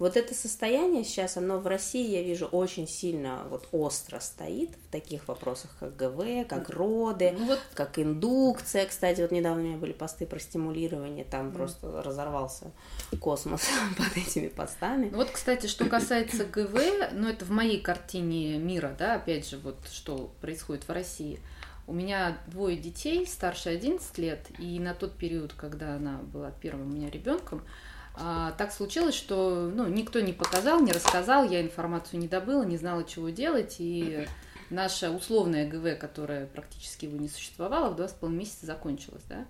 Вот 0.00 0.16
это 0.16 0.34
состояние 0.34 1.04
сейчас, 1.04 1.36
оно 1.36 1.58
в 1.58 1.66
России, 1.66 2.10
я 2.10 2.22
вижу, 2.22 2.46
очень 2.46 2.88
сильно 2.88 3.44
вот 3.50 3.68
остро 3.70 4.18
стоит 4.18 4.70
в 4.70 4.90
таких 4.90 5.28
вопросах, 5.28 5.70
как 5.78 5.94
ГВ, 5.94 6.48
как 6.48 6.70
роды, 6.70 7.34
ну, 7.38 7.44
вот... 7.44 7.60
как 7.74 7.98
индукция. 7.98 8.86
Кстати, 8.86 9.20
вот 9.20 9.30
недавно 9.30 9.62
у 9.62 9.66
меня 9.66 9.76
были 9.76 9.92
посты 9.92 10.24
про 10.24 10.38
стимулирование, 10.40 11.24
там 11.24 11.48
mm. 11.50 11.52
просто 11.54 12.02
разорвался 12.02 12.72
космос 13.20 13.68
под 13.98 14.16
этими 14.16 14.48
постами. 14.48 15.10
Ну, 15.10 15.18
вот, 15.18 15.30
кстати, 15.30 15.66
что 15.66 15.84
касается 15.84 16.46
ГВ, 16.46 17.12
ну 17.12 17.28
это 17.28 17.44
в 17.44 17.50
моей 17.50 17.78
картине 17.78 18.56
мира, 18.56 18.96
да, 18.98 19.16
опять 19.16 19.46
же, 19.46 19.58
вот 19.58 19.76
что 19.92 20.32
происходит 20.40 20.88
в 20.88 20.92
России– 20.92 21.38
у 21.90 21.92
меня 21.92 22.38
двое 22.46 22.76
детей, 22.76 23.26
старше 23.26 23.68
11 23.70 24.16
лет, 24.18 24.46
и 24.60 24.78
на 24.78 24.94
тот 24.94 25.16
период, 25.16 25.52
когда 25.54 25.96
она 25.96 26.18
была 26.18 26.52
первым 26.52 26.92
у 26.92 26.94
меня 26.94 27.10
ребенком, 27.10 27.62
а, 28.22 28.52
так 28.52 28.72
случилось, 28.72 29.14
что 29.14 29.70
ну, 29.74 29.86
никто 29.86 30.20
не 30.20 30.32
показал, 30.32 30.80
не 30.80 30.92
рассказал, 30.92 31.48
я 31.48 31.62
информацию 31.62 32.20
не 32.20 32.28
добыла, 32.28 32.64
не 32.64 32.76
знала, 32.76 33.02
чего 33.04 33.30
делать, 33.30 33.76
и 33.78 34.26
наша 34.68 35.10
условная 35.10 35.66
ГВ, 35.68 35.98
которая 35.98 36.46
практически 36.46 37.06
его 37.06 37.16
не 37.16 37.28
существовала, 37.28 37.90
в 37.90 37.96
два 37.96 38.08
с 38.08 38.12
половиной 38.12 38.40
месяца 38.40 38.66
закончилась, 38.66 39.24
да. 39.28 39.46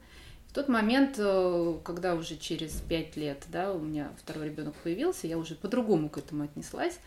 В 0.48 0.52
тот 0.52 0.68
момент, 0.68 1.14
э, 1.18 1.78
когда 1.84 2.14
уже 2.14 2.36
через 2.36 2.72
пять 2.80 3.16
лет, 3.16 3.44
да, 3.48 3.72
у 3.72 3.78
меня 3.78 4.10
второй 4.18 4.46
ребенок 4.46 4.74
появился, 4.82 5.26
я 5.26 5.38
уже 5.38 5.54
по-другому 5.54 6.08
к 6.08 6.18
этому 6.18 6.44
отнеслась. 6.44 6.98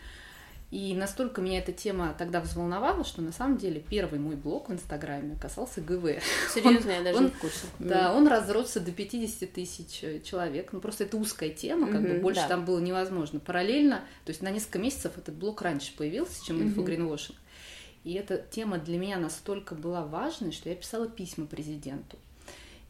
И 0.74 0.92
настолько 0.92 1.40
меня 1.40 1.60
эта 1.60 1.70
тема 1.70 2.16
тогда 2.18 2.40
взволновала, 2.40 3.04
что 3.04 3.22
на 3.22 3.30
самом 3.30 3.58
деле 3.58 3.78
первый 3.78 4.18
мой 4.18 4.34
блог 4.34 4.70
в 4.70 4.72
Инстаграме 4.72 5.38
касался 5.40 5.80
ГВ. 5.80 6.20
Серьезно, 6.52 6.90
я 6.90 7.02
даже 7.04 7.18
он, 7.18 7.24
не 7.26 7.30
в 7.30 7.38
курсе. 7.38 7.66
Да, 7.78 8.12
он 8.12 8.26
разросся 8.26 8.80
до 8.80 8.90
50 8.90 9.52
тысяч 9.52 10.02
э, 10.02 10.18
человек. 10.18 10.72
Ну, 10.72 10.80
просто 10.80 11.04
это 11.04 11.16
узкая 11.16 11.50
тема, 11.50 11.86
как 11.86 12.00
mm-hmm, 12.00 12.14
бы 12.16 12.20
больше 12.20 12.40
да. 12.40 12.48
там 12.48 12.64
было 12.64 12.80
невозможно. 12.80 13.38
Параллельно, 13.38 14.00
то 14.24 14.30
есть 14.30 14.42
на 14.42 14.50
несколько 14.50 14.80
месяцев 14.80 15.16
этот 15.16 15.36
блог 15.36 15.62
раньше 15.62 15.96
появился, 15.96 16.44
чем 16.44 16.60
инфогринвошинг. 16.60 17.38
Mm-hmm. 17.38 18.10
И 18.10 18.14
эта 18.14 18.38
тема 18.38 18.78
для 18.78 18.98
меня 18.98 19.18
настолько 19.18 19.76
была 19.76 20.04
важной, 20.04 20.50
что 20.50 20.70
я 20.70 20.74
писала 20.74 21.06
письма 21.06 21.46
президенту. 21.46 22.18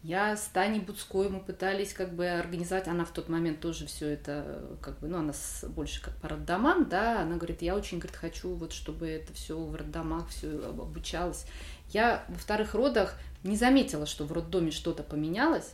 Я 0.04 0.36
с 0.36 0.48
Таней 0.48 0.80
Буцко 0.80 1.30
мы 1.30 1.40
пытались 1.40 1.94
как 1.94 2.14
бы 2.14 2.28
организовать, 2.28 2.88
она 2.88 3.06
в 3.06 3.10
тот 3.10 3.30
момент 3.30 3.60
тоже 3.60 3.86
все 3.86 4.10
это, 4.10 4.76
как 4.82 4.98
бы, 4.98 5.08
ну, 5.08 5.16
она 5.16 5.32
больше 5.68 6.02
как 6.02 6.14
по 6.16 6.28
роддомам, 6.28 6.90
да, 6.90 7.22
она 7.22 7.36
говорит, 7.36 7.62
я 7.62 7.74
очень, 7.74 8.00
говорит, 8.00 8.14
хочу 8.14 8.54
вот, 8.54 8.74
чтобы 8.74 9.08
это 9.08 9.32
все 9.32 9.56
в 9.56 9.74
роддомах, 9.74 10.28
все 10.28 10.62
обучалось. 10.68 11.46
Я 11.88 12.22
во 12.28 12.36
вторых 12.36 12.74
родах 12.74 13.18
не 13.44 13.56
заметила, 13.56 14.04
что 14.04 14.26
в 14.26 14.32
роддоме 14.32 14.72
что-то 14.72 15.02
поменялось, 15.02 15.72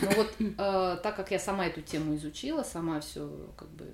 но 0.00 0.10
вот 0.10 0.34
э, 0.40 0.98
так 1.00 1.14
как 1.14 1.30
я 1.30 1.38
сама 1.38 1.66
эту 1.66 1.80
тему 1.80 2.16
изучила, 2.16 2.64
сама 2.64 2.98
все 2.98 3.30
как 3.56 3.68
бы 3.68 3.86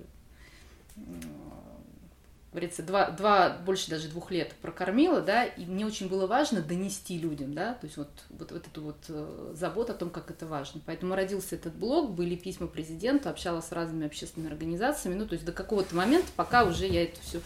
говорится, 2.55 2.83
два, 2.83 3.11
два, 3.11 3.49
больше 3.49 3.89
даже 3.89 4.07
двух 4.07 4.31
лет 4.31 4.53
прокормила, 4.61 5.19
да, 5.19 5.43
и 5.43 5.65
мне 5.65 5.85
очень 5.85 6.07
было 6.07 6.25
важно 6.25 6.61
донести 6.61 7.17
людям, 7.17 7.53
да, 7.53 7.73
то 7.73 7.85
есть 7.85 7.97
вот, 7.97 8.09
вот, 8.29 8.51
вот 8.51 8.65
эту 8.65 8.81
вот 8.81 8.97
э, 9.09 9.53
заботу 9.53 9.91
о 9.91 9.95
том, 9.95 10.09
как 10.09 10.31
это 10.31 10.45
важно. 10.47 10.81
Поэтому 10.85 11.15
родился 11.15 11.55
этот 11.55 11.75
блог, 11.75 12.11
были 12.11 12.35
письма 12.35 12.67
президенту, 12.67 13.29
общалась 13.29 13.65
с 13.65 13.71
разными 13.73 14.05
общественными 14.05 14.51
организациями, 14.51 15.15
ну, 15.15 15.27
то 15.27 15.33
есть 15.33 15.45
до 15.45 15.51
какого-то 15.51 15.95
момента, 15.95 16.27
пока 16.35 16.63
уже 16.63 16.87
я 16.87 17.03
эту 17.03 17.19
всю 17.21 17.41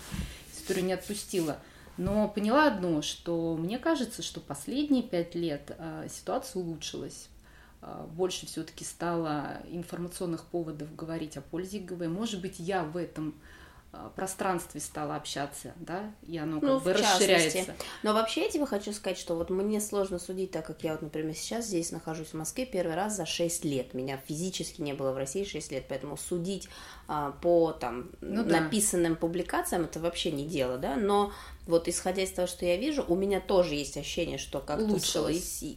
историю 0.56 0.86
не 0.86 0.94
отпустила. 0.94 1.58
Но 1.98 2.30
поняла 2.30 2.68
одно, 2.68 3.02
что 3.02 3.58
мне 3.58 3.80
кажется, 3.80 4.22
что 4.22 4.40
последние 4.40 5.02
пять 5.02 5.34
лет 5.34 5.76
э, 5.78 6.08
ситуация 6.10 6.62
улучшилась 6.62 7.30
э, 7.82 8.06
больше 8.12 8.46
все-таки 8.46 8.86
стало 8.86 9.58
информационных 9.72 10.46
поводов 10.46 10.96
говорить 10.96 11.36
о 11.36 11.42
пользе 11.42 11.80
ГВ. 11.80 12.08
Может 12.08 12.42
быть, 12.42 12.60
я 12.60 12.84
в 12.84 12.96
этом 12.96 13.34
пространстве 14.16 14.80
стала 14.82 15.16
общаться, 15.16 15.74
да, 15.78 16.12
и 16.28 16.38
оно 16.38 16.60
как 16.60 16.70
ну, 16.70 16.80
бы 16.80 16.94
расширяется. 16.94 17.74
Но 18.04 18.14
вообще 18.14 18.44
я 18.44 18.50
тебе 18.50 18.66
хочу 18.66 18.94
сказать, 18.94 19.18
что 19.18 19.36
вот 19.36 19.50
мне 19.50 19.82
сложно 19.82 20.20
судить, 20.20 20.52
так 20.52 20.68
как 20.68 20.84
я 20.84 20.92
вот, 20.92 21.02
например, 21.02 21.34
сейчас 21.36 21.66
здесь 21.66 21.92
нахожусь 21.92 22.30
в 22.30 22.34
Москве 22.36 22.66
первый 22.66 22.96
раз 22.96 23.16
за 23.16 23.26
6 23.26 23.66
лет. 23.66 23.94
Меня 23.94 24.18
физически 24.18 24.82
не 24.82 24.94
было 24.94 25.12
в 25.12 25.18
России 25.18 25.44
6 25.44 25.72
лет, 25.72 25.86
поэтому 25.90 26.18
судить 26.18 26.70
а, 27.08 27.32
по 27.42 27.72
там 27.72 28.12
ну, 28.22 28.44
да. 28.44 28.62
написанным 28.62 29.16
публикациям 29.16 29.86
это 29.86 30.00
вообще 30.00 30.32
не 30.32 30.46
дело, 30.46 30.78
да, 30.78 30.96
но 30.96 31.32
вот 31.66 31.88
исходя 31.88 32.24
из 32.24 32.32
того, 32.32 32.48
что 32.48 32.66
я 32.66 32.78
вижу, 32.78 33.06
у 33.08 33.16
меня 33.16 33.40
тоже 33.40 33.76
есть 33.76 33.96
ощущение, 33.98 34.38
что 34.38 34.60
как-то 34.60 35.00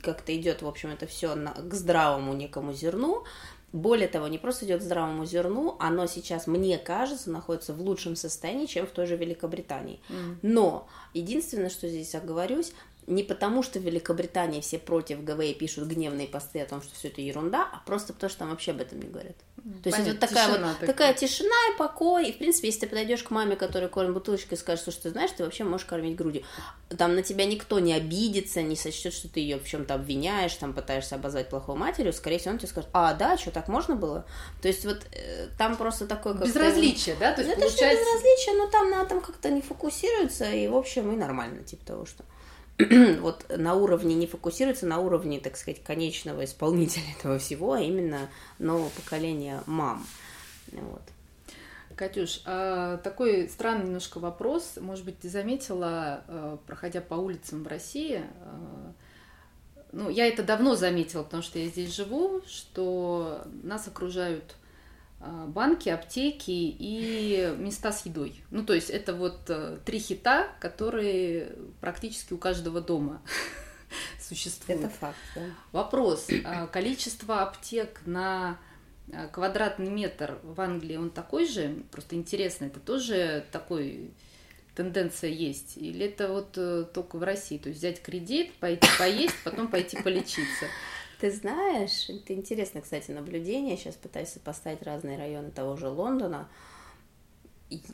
как-то 0.03 0.37
идет, 0.37 0.63
в 0.63 0.67
общем, 0.67 0.91
это 0.91 1.07
все 1.07 1.35
к 1.35 1.75
здравому 1.75 2.35
некому 2.35 2.73
зерну, 2.73 3.25
более 3.73 4.09
того, 4.09 4.29
не 4.29 4.39
просто 4.39 4.67
идет 4.67 4.81
к 4.81 4.85
здравому 4.85 5.25
зерну, 5.25 5.77
оно 5.79 6.07
сейчас, 6.07 6.47
мне 6.47 6.79
кажется, 6.79 7.31
находится 7.31 7.73
в 7.73 7.81
лучшем 7.81 8.17
состоянии, 8.17 8.67
чем 8.67 8.87
в 8.87 8.91
той 8.91 9.07
же 9.07 9.17
Великобритании. 9.17 10.01
Mm. 10.09 10.37
Но 10.43 10.89
единственное, 11.15 11.71
что 11.71 11.89
здесь 11.89 12.15
оговорюсь, 12.15 12.73
не 13.07 13.23
потому, 13.23 13.63
что 13.63 13.81
в 13.81 13.83
Великобритании 13.83 14.61
все 14.61 14.79
против 14.79 15.25
ГВ 15.25 15.41
и 15.41 15.55
пишут 15.55 15.89
гневные 15.89 16.29
посты 16.29 16.61
о 16.61 16.67
том, 16.67 16.83
что 16.83 16.95
все 16.95 17.09
это 17.09 17.21
ерунда, 17.21 17.69
а 17.73 17.83
просто 17.85 18.13
потому, 18.13 18.31
что 18.31 18.41
там 18.41 18.51
вообще 18.51 18.71
об 18.71 18.81
этом 18.81 19.01
не 19.01 19.09
говорят. 19.09 19.37
То 19.83 19.91
есть 19.91 19.99
это 19.99 20.11
вот 20.11 20.21
такая 20.21 20.47
тишина 20.47 20.69
вот 20.69 20.79
такая. 20.79 20.87
такая 20.87 21.15
тишина 21.15 21.57
и 21.73 21.79
покой. 21.79 22.29
И 22.29 22.33
в 22.33 22.39
принципе, 22.39 22.69
если 22.69 22.81
ты 22.81 22.87
подойдешь 22.89 23.23
к 23.23 23.31
маме, 23.31 23.57
которая 23.57 23.89
кормит 23.89 24.15
бутылочкой, 24.15 24.57
и 24.57 24.61
скажешь, 24.61 24.83
что 24.83 25.03
ты 25.03 25.11
знаешь, 25.11 25.31
ты 25.37 25.45
вообще 25.45 25.65
можешь 25.65 25.87
кормить 25.87 26.17
грудью. 26.17 26.43
Там 26.97 27.15
на 27.15 27.23
тебя 27.23 27.45
никто 27.45 27.79
не 27.79 27.93
обидится, 27.93 28.63
не 28.63 28.77
сочтет, 28.77 29.13
что 29.13 29.29
ты 29.29 29.41
ее 29.41 29.59
в 29.59 29.67
чем-то 29.67 29.95
обвиняешь, 29.95 30.55
там 30.55 30.73
пытаешься 30.73 31.17
обозвать 31.17 31.49
плохой 31.49 31.77
матерью. 31.77 32.13
Скорее 32.13 32.39
всего, 32.39 32.53
он 32.53 32.59
тебе 32.59 32.69
скажет, 32.69 32.91
а, 32.93 33.15
да, 33.15 33.37
что 33.37 33.51
так 33.51 33.69
можно 33.69 33.95
было? 33.95 34.27
То 34.61 34.69
есть 34.69 34.85
вот 34.85 35.07
э, 35.13 35.49
там 35.59 35.77
просто 35.77 36.07
такое 36.07 36.35
как 36.35 36.47
Безразличие, 36.47 37.17
да? 37.19 37.33
То 37.33 37.43
есть, 37.43 37.53
это 37.53 37.61
получается... 37.61 38.03
что 38.03 38.15
безразличие, 38.15 38.55
но 38.57 38.67
там 38.69 38.91
на 38.91 39.03
этом 39.03 39.21
как-то 39.21 39.51
не 39.51 39.61
фокусируется, 39.61 40.51
и 40.51 40.67
в 40.67 40.77
общем 40.77 41.13
и 41.13 41.17
нормально, 41.17 41.63
типа 41.63 41.85
того, 41.85 42.07
что 42.07 42.25
вот 43.21 43.47
на 43.57 43.75
уровне 43.75 44.15
не 44.15 44.27
фокусируется, 44.27 44.87
на 44.87 44.99
уровне, 44.99 45.41
так 45.41 45.57
сказать, 45.57 45.83
конечного 45.83 46.45
исполнителя 46.45 47.05
этого 47.19 47.39
всего, 47.39 47.75
а 47.75 47.81
именно 47.81 48.29
нового 48.59 48.89
поколения 48.91 49.63
мам. 49.67 50.07
Вот. 50.73 51.03
Катюш, 51.95 52.41
а 52.47 52.97
такой 52.99 53.49
странный 53.49 53.87
немножко 53.87 54.19
вопрос. 54.19 54.79
Может 54.81 55.05
быть, 55.05 55.19
ты 55.19 55.29
заметила, 55.29 56.25
э, 56.27 56.57
проходя 56.67 57.01
по 57.03 57.15
улицам 57.15 57.65
в 57.65 57.67
России, 57.67 58.23
э, 58.23 58.93
ну, 59.93 60.09
я 60.09 60.27
это 60.27 60.43
давно 60.43 60.75
заметила, 60.75 61.23
потому 61.23 61.43
что 61.43 61.59
я 61.59 61.69
здесь 61.69 61.95
живу, 61.95 62.41
что 62.47 63.43
нас 63.63 63.87
окружают 63.87 64.57
банки, 65.47 65.89
аптеки 65.89 66.51
и 66.51 67.55
места 67.59 67.93
с 67.93 68.05
едой. 68.07 68.43
Ну, 68.51 68.65
то 68.65 68.73
есть 68.73 68.91
это 68.91 69.15
вот 69.15 69.43
э, 69.49 69.79
три 69.85 69.99
хита, 69.99 70.49
которые 70.61 71.57
практически 71.81 72.33
у 72.33 72.39
каждого 72.39 72.81
дома 72.81 73.23
существуют. 74.21 74.83
Это 74.83 74.91
факт, 74.91 75.19
да. 75.35 75.43
Вопрос. 75.71 76.29
А, 76.45 76.67
количество 76.67 77.43
аптек 77.43 78.01
на 78.05 78.59
а, 79.13 79.29
квадратный 79.29 79.91
метр 79.91 80.39
в 80.43 80.61
Англии, 80.61 80.97
он 80.97 81.11
такой 81.11 81.47
же? 81.47 81.85
Просто 81.93 82.17
интересно, 82.17 82.65
это 82.65 82.81
тоже 82.81 83.47
такой 83.53 84.11
тенденция 84.75 85.31
есть? 85.31 85.77
Или 85.77 86.07
это 86.07 86.29
вот 86.33 86.55
э, 86.57 86.85
только 86.93 87.17
в 87.17 87.23
России? 87.23 87.59
То 87.59 87.69
есть 87.69 87.79
взять 87.79 88.03
кредит, 88.03 88.55
пойти 88.55 88.89
поесть, 88.99 89.37
потом 89.45 89.69
пойти 89.69 90.01
полечиться? 90.03 90.67
Ты 91.23 91.31
знаешь, 91.31 92.09
это 92.09 92.35
интересно, 92.35 92.81
кстати, 92.81 93.13
наблюдение. 93.13 93.77
Сейчас 93.77 93.95
пытаюсь 93.95 94.31
поставить 94.43 94.83
разные 94.83 95.17
районы 95.17 95.53
того 95.53 95.77
же 95.77 95.87
Лондона. 95.87 96.49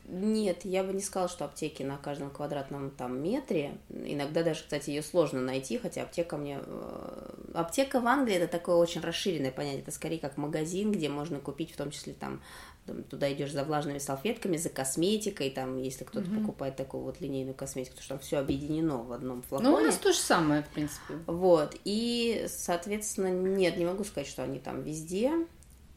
Нет, 0.07 0.64
я 0.64 0.83
бы 0.83 0.95
не 0.95 1.03
сказала, 1.03 1.29
что 1.29 1.45
аптеки 1.45 1.83
на 1.83 1.99
каждом 1.99 2.31
квадратном 2.31 2.91
там 2.91 3.23
метре. 3.23 3.77
Иногда 3.91 4.43
даже, 4.43 4.62
кстати, 4.62 4.88
ее 4.88 5.03
сложно 5.03 5.43
найти, 5.43 5.77
хотя 5.77 6.05
аптека 6.05 6.38
мне... 6.38 6.59
Э, 6.64 7.35
аптека 7.53 8.01
в 8.01 8.07
Англии 8.07 8.37
это 8.37 8.49
такое 8.49 8.77
очень 8.77 9.03
расширенное 9.03 9.53
понятие. 9.53 9.83
Это 9.83 9.91
скорее 9.91 10.21
как 10.21 10.38
магазин, 10.38 10.91
где 10.91 11.11
можно 11.11 11.38
купить 11.38 11.73
в 11.73 11.77
том 11.77 11.91
числе 11.91 12.14
там 12.14 12.41
там, 12.88 13.05
туда 13.05 13.33
идешь 13.33 13.53
за 13.53 13.64
влажными 13.64 13.98
салфетками, 13.98 14.57
за 14.57 14.70
косметикой, 14.70 15.51
там, 15.51 15.77
если 15.77 16.05
кто-то 16.05 16.27
mm-hmm. 16.27 16.40
покупает 16.40 16.77
такую 16.77 17.05
вот 17.05 17.20
линейную 17.20 17.55
косметику, 17.55 17.96
потому 17.96 18.05
что 18.05 18.14
там 18.14 18.18
все 18.18 18.38
объединено 18.38 19.03
в 19.03 19.12
одном 19.12 19.42
флаконе. 19.42 19.70
Ну, 19.70 19.77
у 19.77 19.81
нас 19.81 19.96
то 19.96 20.12
же 20.12 20.18
самое, 20.18 20.62
в 20.62 20.68
принципе. 20.68 21.14
Вот, 21.27 21.77
и, 21.85 22.46
соответственно, 22.48 23.29
нет, 23.29 23.77
не 23.77 23.85
могу 23.85 24.05
сказать, 24.05 24.29
что 24.29 24.42
они 24.42 24.59
там 24.59 24.83
везде, 24.83 25.33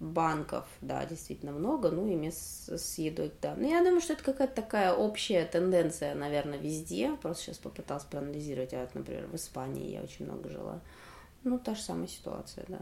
банков, 0.01 0.65
да, 0.81 1.05
действительно 1.05 1.51
много, 1.51 1.91
ну 1.91 2.07
и 2.07 2.15
мест 2.15 2.69
с 2.69 2.97
едой, 2.97 3.31
да. 3.41 3.55
Но 3.55 3.67
я 3.67 3.83
думаю, 3.83 4.01
что 4.01 4.13
это 4.13 4.23
какая-то 4.23 4.55
такая 4.55 4.93
общая 4.93 5.45
тенденция, 5.45 6.15
наверное, 6.15 6.57
везде. 6.57 7.15
Просто 7.21 7.43
сейчас 7.43 7.57
попыталась 7.59 8.03
проанализировать, 8.03 8.73
а 8.73 8.81
вот, 8.81 8.95
например, 8.95 9.27
в 9.27 9.35
Испании 9.35 9.91
я 9.91 10.01
очень 10.01 10.25
много 10.25 10.49
жила. 10.49 10.81
Ну, 11.43 11.59
та 11.59 11.75
же 11.75 11.81
самая 11.81 12.07
ситуация, 12.07 12.65
да. 12.67 12.79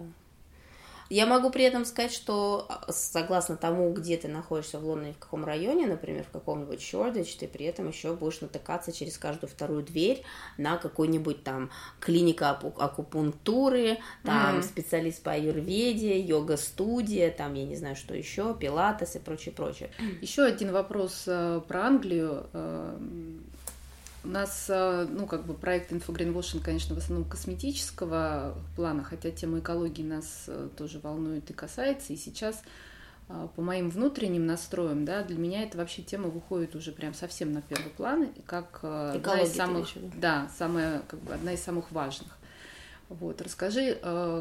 Я 1.09 1.25
могу 1.25 1.49
при 1.49 1.63
этом 1.63 1.85
сказать, 1.85 2.13
что 2.13 2.67
а, 2.69 2.91
согласно 2.91 3.57
тому, 3.57 3.91
где 3.93 4.15
ты 4.15 4.27
находишься 4.27 4.79
в 4.79 4.85
Лондоне, 4.85 5.13
в 5.13 5.17
каком 5.17 5.43
районе, 5.43 5.87
например, 5.87 6.23
в 6.23 6.29
каком-нибудь 6.29 6.81
Шордич, 6.81 7.35
ты 7.35 7.47
при 7.47 7.65
этом 7.65 7.87
еще 7.87 8.13
будешь 8.13 8.41
натыкаться 8.41 8.91
через 8.91 9.17
каждую 9.17 9.49
вторую 9.49 9.83
дверь 9.83 10.23
на 10.57 10.77
какой-нибудь 10.77 11.43
там 11.43 11.71
клиника 11.99 12.51
акупунктуры, 12.51 13.97
там 14.23 14.59
mm. 14.59 14.63
специалист 14.63 15.23
по 15.23 15.31
аюрведе, 15.31 16.19
йога-студия, 16.19 17.31
там 17.31 17.55
я 17.55 17.65
не 17.65 17.75
знаю, 17.75 17.95
что 17.95 18.13
еще, 18.13 18.55
пилатес 18.55 19.15
и 19.15 19.19
прочее, 19.19 19.53
прочее. 19.53 19.89
Еще 20.21 20.43
один 20.43 20.71
вопрос 20.71 21.23
э, 21.25 21.61
про 21.67 21.87
Англию 21.87 22.45
э, 22.53 22.97
у 24.23 24.27
нас, 24.27 24.65
э, 24.69 25.07
ну, 25.09 25.25
как 25.25 25.45
бы 25.45 25.53
проект 25.53 25.91
InfoGreenwashing, 25.91 26.61
конечно, 26.61 26.93
в 26.93 26.97
основном 26.97 27.27
косметического 27.27 28.55
плана, 28.75 29.03
хотя 29.03 29.31
тема 29.31 29.59
экологии 29.59 30.03
нас 30.03 30.45
э, 30.47 30.69
тоже 30.77 30.99
волнует 30.99 31.49
и 31.49 31.53
касается. 31.53 32.11
И 32.11 32.17
сейчас 32.17 32.61
э, 33.29 33.47
по 33.55 33.61
моим 33.61 33.89
внутренним 33.89 34.45
настроям, 34.45 35.05
да, 35.05 35.23
для 35.23 35.37
меня 35.37 35.63
это 35.63 35.77
вообще 35.77 36.01
тема 36.01 36.27
выходит 36.27 36.75
уже 36.75 36.91
прям 36.91 37.13
совсем 37.13 37.53
на 37.53 37.61
первый 37.61 37.91
план, 37.91 38.23
и 38.23 38.41
как 38.41 38.79
Экология, 38.79 39.15
одна 39.15 39.41
из 39.41 39.55
самых, 39.55 39.89
да, 40.19 40.49
самая, 40.57 41.01
как 41.07 41.21
бы 41.21 41.33
одна 41.33 41.53
из 41.53 41.61
самых 41.61 41.91
важных. 41.91 42.37
Вот, 43.07 43.41
расскажи, 43.41 43.97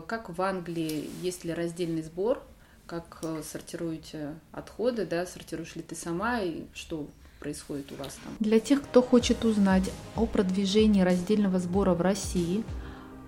как 0.06 0.28
в 0.28 0.42
Англии, 0.42 1.08
есть 1.22 1.42
ли 1.44 1.54
раздельный 1.54 2.02
сбор, 2.02 2.42
как 2.86 3.24
сортируете 3.42 4.34
отходы, 4.52 5.06
да, 5.06 5.24
сортируешь 5.24 5.74
ли 5.74 5.82
ты 5.82 5.94
сама, 5.94 6.42
и 6.42 6.64
что 6.74 7.08
происходит 7.38 7.92
у 7.92 7.96
вас 7.96 8.18
там. 8.22 8.32
Для 8.40 8.60
тех, 8.60 8.82
кто 8.82 9.02
хочет 9.02 9.44
узнать 9.44 9.90
о 10.16 10.26
продвижении 10.26 11.02
раздельного 11.02 11.58
сбора 11.58 11.94
в 11.94 12.00
России, 12.00 12.64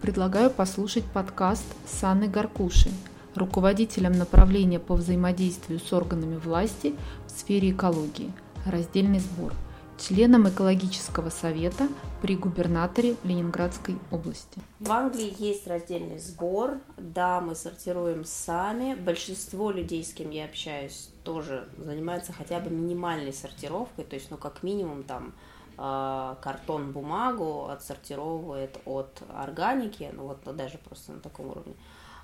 предлагаю 0.03 0.51
послушать 0.51 1.05
подкаст 1.05 1.65
с 1.87 2.03
Анной 2.05 2.29
Гаркушей, 2.29 2.93
руководителем 3.35 4.13
направления 4.13 4.79
по 4.79 4.95
взаимодействию 4.95 5.81
с 5.81 5.93
органами 5.93 6.37
власти 6.37 6.95
в 7.27 7.31
сфере 7.31 7.71
экологии 7.71 8.33
«Раздельный 8.67 9.21
сбор», 9.21 9.53
членом 10.01 10.49
экологического 10.49 11.31
совета 11.31 11.89
при 12.23 12.37
губернаторе 12.37 13.17
Ленинградской 13.23 13.97
области. 14.11 14.61
В 14.79 14.91
Англии 14.91 15.35
есть 15.39 15.67
раздельный 15.67 16.19
сбор, 16.19 16.79
да, 16.97 17.41
мы 17.41 17.55
сортируем 17.55 18.25
сами. 18.25 18.95
Большинство 18.95 19.71
людей, 19.71 20.03
с 20.03 20.13
кем 20.13 20.31
я 20.31 20.47
общаюсь, 20.47 21.11
тоже 21.25 21.69
занимаются 21.79 22.33
хотя 22.33 22.61
бы 22.61 22.71
минимальной 22.71 23.33
сортировкой, 23.33 24.05
то 24.05 24.17
есть, 24.17 24.31
ну, 24.31 24.37
как 24.37 24.63
минимум 24.63 25.03
там 25.03 25.35
э, 25.77 26.35
картон, 26.43 26.93
бумагу 26.93 27.67
отсортировывает 27.67 28.79
от 28.87 29.23
органики, 29.35 30.11
ну, 30.13 30.29
вот 30.29 30.57
даже 30.57 30.79
просто 30.79 31.13
на 31.13 31.21
таком 31.21 31.51
уровне. 31.51 31.75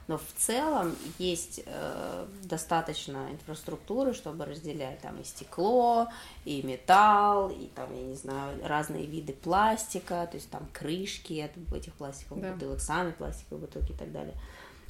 Но 0.08 0.18
в 0.18 0.32
целом 0.36 0.94
есть 1.18 1.62
э, 1.66 2.26
достаточно 2.44 3.28
инфраструктуры, 3.32 4.14
чтобы 4.14 4.44
разделять 4.44 5.00
там 5.00 5.20
и 5.20 5.24
стекло, 5.24 6.08
и 6.44 6.62
металл, 6.62 7.50
и 7.50 7.66
там, 7.74 7.92
я 7.94 8.02
не 8.02 8.14
знаю, 8.14 8.56
разные 8.64 9.06
виды 9.06 9.32
пластика, 9.32 10.28
то 10.30 10.36
есть 10.36 10.48
там 10.50 10.68
крышки 10.72 11.40
от 11.40 11.74
этих 11.74 11.92
пластиковых 11.94 12.42
да. 12.42 12.52
бутылок, 12.52 12.80
сами 12.80 13.10
пластиковые 13.10 13.66
бутылки 13.66 13.92
и 13.92 13.96
так 13.96 14.12
далее. 14.12 14.34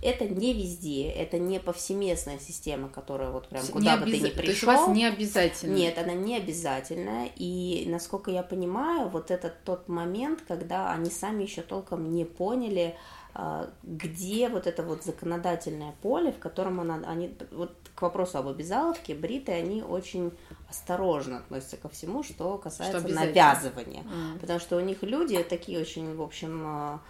Это 0.03 0.29
не 0.29 0.53
везде, 0.53 1.09
это 1.09 1.39
не 1.39 1.59
повсеместная 1.59 2.39
система, 2.39 2.91
которая 2.91 3.31
вот 3.31 3.49
прям 3.49 3.67
куда 3.67 3.95
не 3.95 4.01
бы 4.01 4.05
обяз... 4.05 4.21
ты 4.21 4.27
ни 4.27 4.31
пришел. 4.31 4.43
То 4.43 4.51
есть 4.51 4.63
у 4.63 4.67
вас 4.67 4.89
не 4.89 5.07
обязательно? 5.07 5.75
Нет, 5.75 5.97
она 5.97 6.13
не 6.13 6.37
обязательная. 6.37 7.31
И 7.37 7.87
насколько 7.89 8.31
я 8.31 8.43
понимаю, 8.43 9.09
вот 9.09 9.31
это 9.31 9.53
тот 9.65 9.89
момент, 9.89 10.43
когда 10.47 10.93
они 10.93 11.11
сами 11.11 11.45
еще 11.45 11.63
толком 11.63 12.13
не 12.13 12.27
поняли, 12.27 12.95
где 13.83 14.49
вот 14.49 14.67
это 14.67 14.83
вот 14.83 15.05
законодательное 15.05 15.95
поле, 16.03 16.33
в 16.33 16.39
котором 16.39 16.81
она, 16.81 17.03
они, 17.07 17.37
вот 17.51 17.77
к 17.95 18.03
вопросу 18.03 18.39
об 18.39 18.49
обязаловке, 18.49 19.15
бриты, 19.15 19.53
они 19.53 19.83
очень 19.83 20.33
осторожно 20.71 21.39
относятся 21.39 21.77
ко 21.77 21.89
всему, 21.89 22.23
что 22.23 22.57
касается 22.57 23.01
что 23.01 23.09
навязывания, 23.09 24.03
mm. 24.03 24.39
потому 24.41 24.59
что 24.59 24.77
у 24.77 24.81
них 24.81 25.03
люди 25.03 25.43
такие 25.43 25.79
очень, 25.79 26.15
в 26.17 26.23
общем, 26.23 26.63
а, 26.67 27.01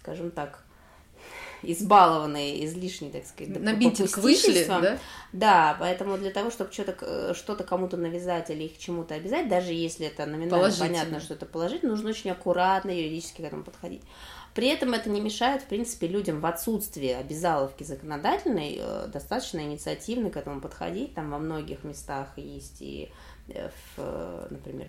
скажем 0.00 0.30
так, 0.30 0.64
избалованные, 1.62 2.64
излишне, 2.64 3.10
так 3.10 3.24
сказать, 3.26 3.60
на 3.60 3.74
бинтик 3.74 4.18
вышли, 4.18 4.64
да? 4.66 4.98
Да, 5.32 5.76
поэтому 5.78 6.18
для 6.18 6.30
того, 6.30 6.50
чтобы 6.50 6.72
что-то 6.72 6.96
э, 7.00 7.34
что 7.34 7.54
кому-то 7.54 7.96
навязать 7.96 8.50
или 8.50 8.64
их 8.64 8.78
чему-то 8.78 9.14
обязать, 9.14 9.48
даже 9.48 9.72
если 9.72 10.06
это 10.06 10.26
номинально 10.26 10.74
понятно, 10.76 11.20
что 11.20 11.34
это 11.34 11.46
положить, 11.46 11.82
нужно 11.82 12.10
очень 12.10 12.30
аккуратно 12.30 12.90
юридически 12.90 13.42
к 13.42 13.44
этому 13.44 13.62
подходить. 13.62 14.02
При 14.54 14.68
этом 14.68 14.92
это 14.92 15.08
не 15.08 15.20
мешает, 15.20 15.62
в 15.62 15.66
принципе, 15.66 16.06
людям 16.06 16.40
в 16.40 16.46
отсутствии 16.46 17.08
обязаловки 17.08 17.84
законодательной 17.84 18.76
э, 18.78 19.06
достаточно 19.08 19.60
инициативно 19.60 20.30
к 20.30 20.36
этому 20.36 20.60
подходить. 20.60 21.14
Там 21.14 21.30
во 21.30 21.38
многих 21.38 21.84
местах 21.84 22.28
есть 22.36 22.82
и 22.82 23.10
в, 23.96 24.46
например, 24.50 24.88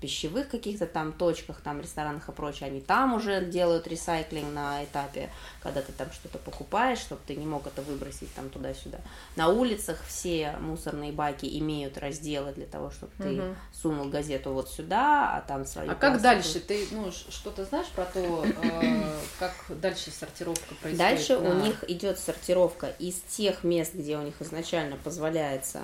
пищевых 0.00 0.48
каких-то 0.48 0.86
там 0.86 1.12
точках, 1.12 1.60
там 1.60 1.80
ресторанах 1.80 2.28
и 2.28 2.32
прочее, 2.32 2.68
они 2.68 2.80
там 2.80 3.14
уже 3.14 3.44
делают 3.44 3.86
ресайклинг 3.86 4.52
на 4.52 4.84
этапе, 4.84 5.30
когда 5.62 5.80
ты 5.82 5.92
там 5.92 6.10
что-то 6.12 6.38
покупаешь, 6.38 6.98
чтобы 6.98 7.20
ты 7.26 7.36
не 7.36 7.46
мог 7.46 7.66
это 7.66 7.82
выбросить 7.82 8.32
там 8.34 8.50
туда-сюда. 8.50 8.98
На 9.36 9.48
улицах 9.48 10.02
все 10.06 10.56
мусорные 10.60 11.12
баки 11.12 11.46
имеют 11.58 11.98
разделы 11.98 12.52
для 12.52 12.66
того, 12.66 12.90
чтобы 12.90 13.12
угу. 13.18 13.22
ты 13.22 13.54
сунул 13.72 14.08
газету 14.08 14.52
вот 14.52 14.70
сюда, 14.70 15.36
а 15.36 15.40
там 15.42 15.64
свою. 15.64 15.90
А 15.90 15.94
как 15.94 16.20
дальше? 16.20 16.60
Ты 16.60 16.86
ну, 16.90 17.10
что-то 17.12 17.64
знаешь 17.64 17.88
про 17.88 18.04
то, 18.06 18.44
э, 18.44 19.14
как 19.38 19.54
дальше 19.80 20.10
сортировка 20.10 20.74
происходит? 20.82 20.98
Дальше 20.98 21.36
у 21.36 21.52
них 21.54 21.84
идет 21.88 22.18
сортировка 22.18 22.88
из 22.98 23.20
тех 23.28 23.62
мест, 23.64 23.94
где 23.94 24.16
у 24.16 24.22
них 24.22 24.34
изначально 24.40 24.96
позволяется 24.96 25.82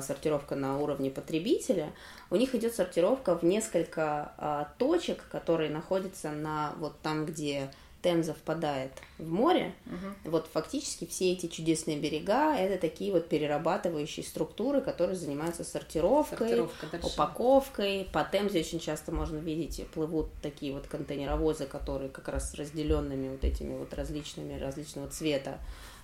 сортировка 0.00 0.56
на 0.56 0.78
уровне 0.78 1.10
потребителя, 1.10 1.92
у 2.30 2.36
них 2.36 2.54
идет 2.54 2.74
сортировка 2.74 3.36
в 3.36 3.42
несколько 3.42 4.32
а, 4.38 4.68
точек, 4.78 5.24
которые 5.30 5.70
находятся 5.70 6.30
на 6.30 6.74
вот 6.78 6.98
там, 7.00 7.26
где 7.26 7.70
Темза 8.04 8.34
впадает 8.34 8.92
в 9.18 9.26
море. 9.26 9.74
Угу. 9.86 10.30
Вот 10.32 10.46
фактически 10.52 11.06
все 11.06 11.32
эти 11.32 11.46
чудесные 11.46 11.98
берега 11.98 12.54
это 12.54 12.78
такие 12.78 13.10
вот 13.10 13.30
перерабатывающие 13.30 14.24
структуры, 14.24 14.82
которые 14.82 15.16
занимаются 15.16 15.64
сортировкой, 15.64 16.68
упаковкой. 17.02 18.06
По 18.12 18.22
Темзе 18.24 18.60
очень 18.60 18.78
часто 18.78 19.10
можно 19.10 19.38
видеть 19.38 19.86
плывут 19.88 20.28
такие 20.42 20.74
вот 20.74 20.86
контейнеровозы, 20.86 21.64
которые 21.64 22.10
как 22.10 22.28
раз 22.28 22.50
с 22.50 22.54
разделенными 22.54 23.30
вот 23.30 23.42
этими 23.42 23.74
вот 23.74 23.94
различными 23.94 24.60
различного 24.60 25.08
цвета, 25.08 25.58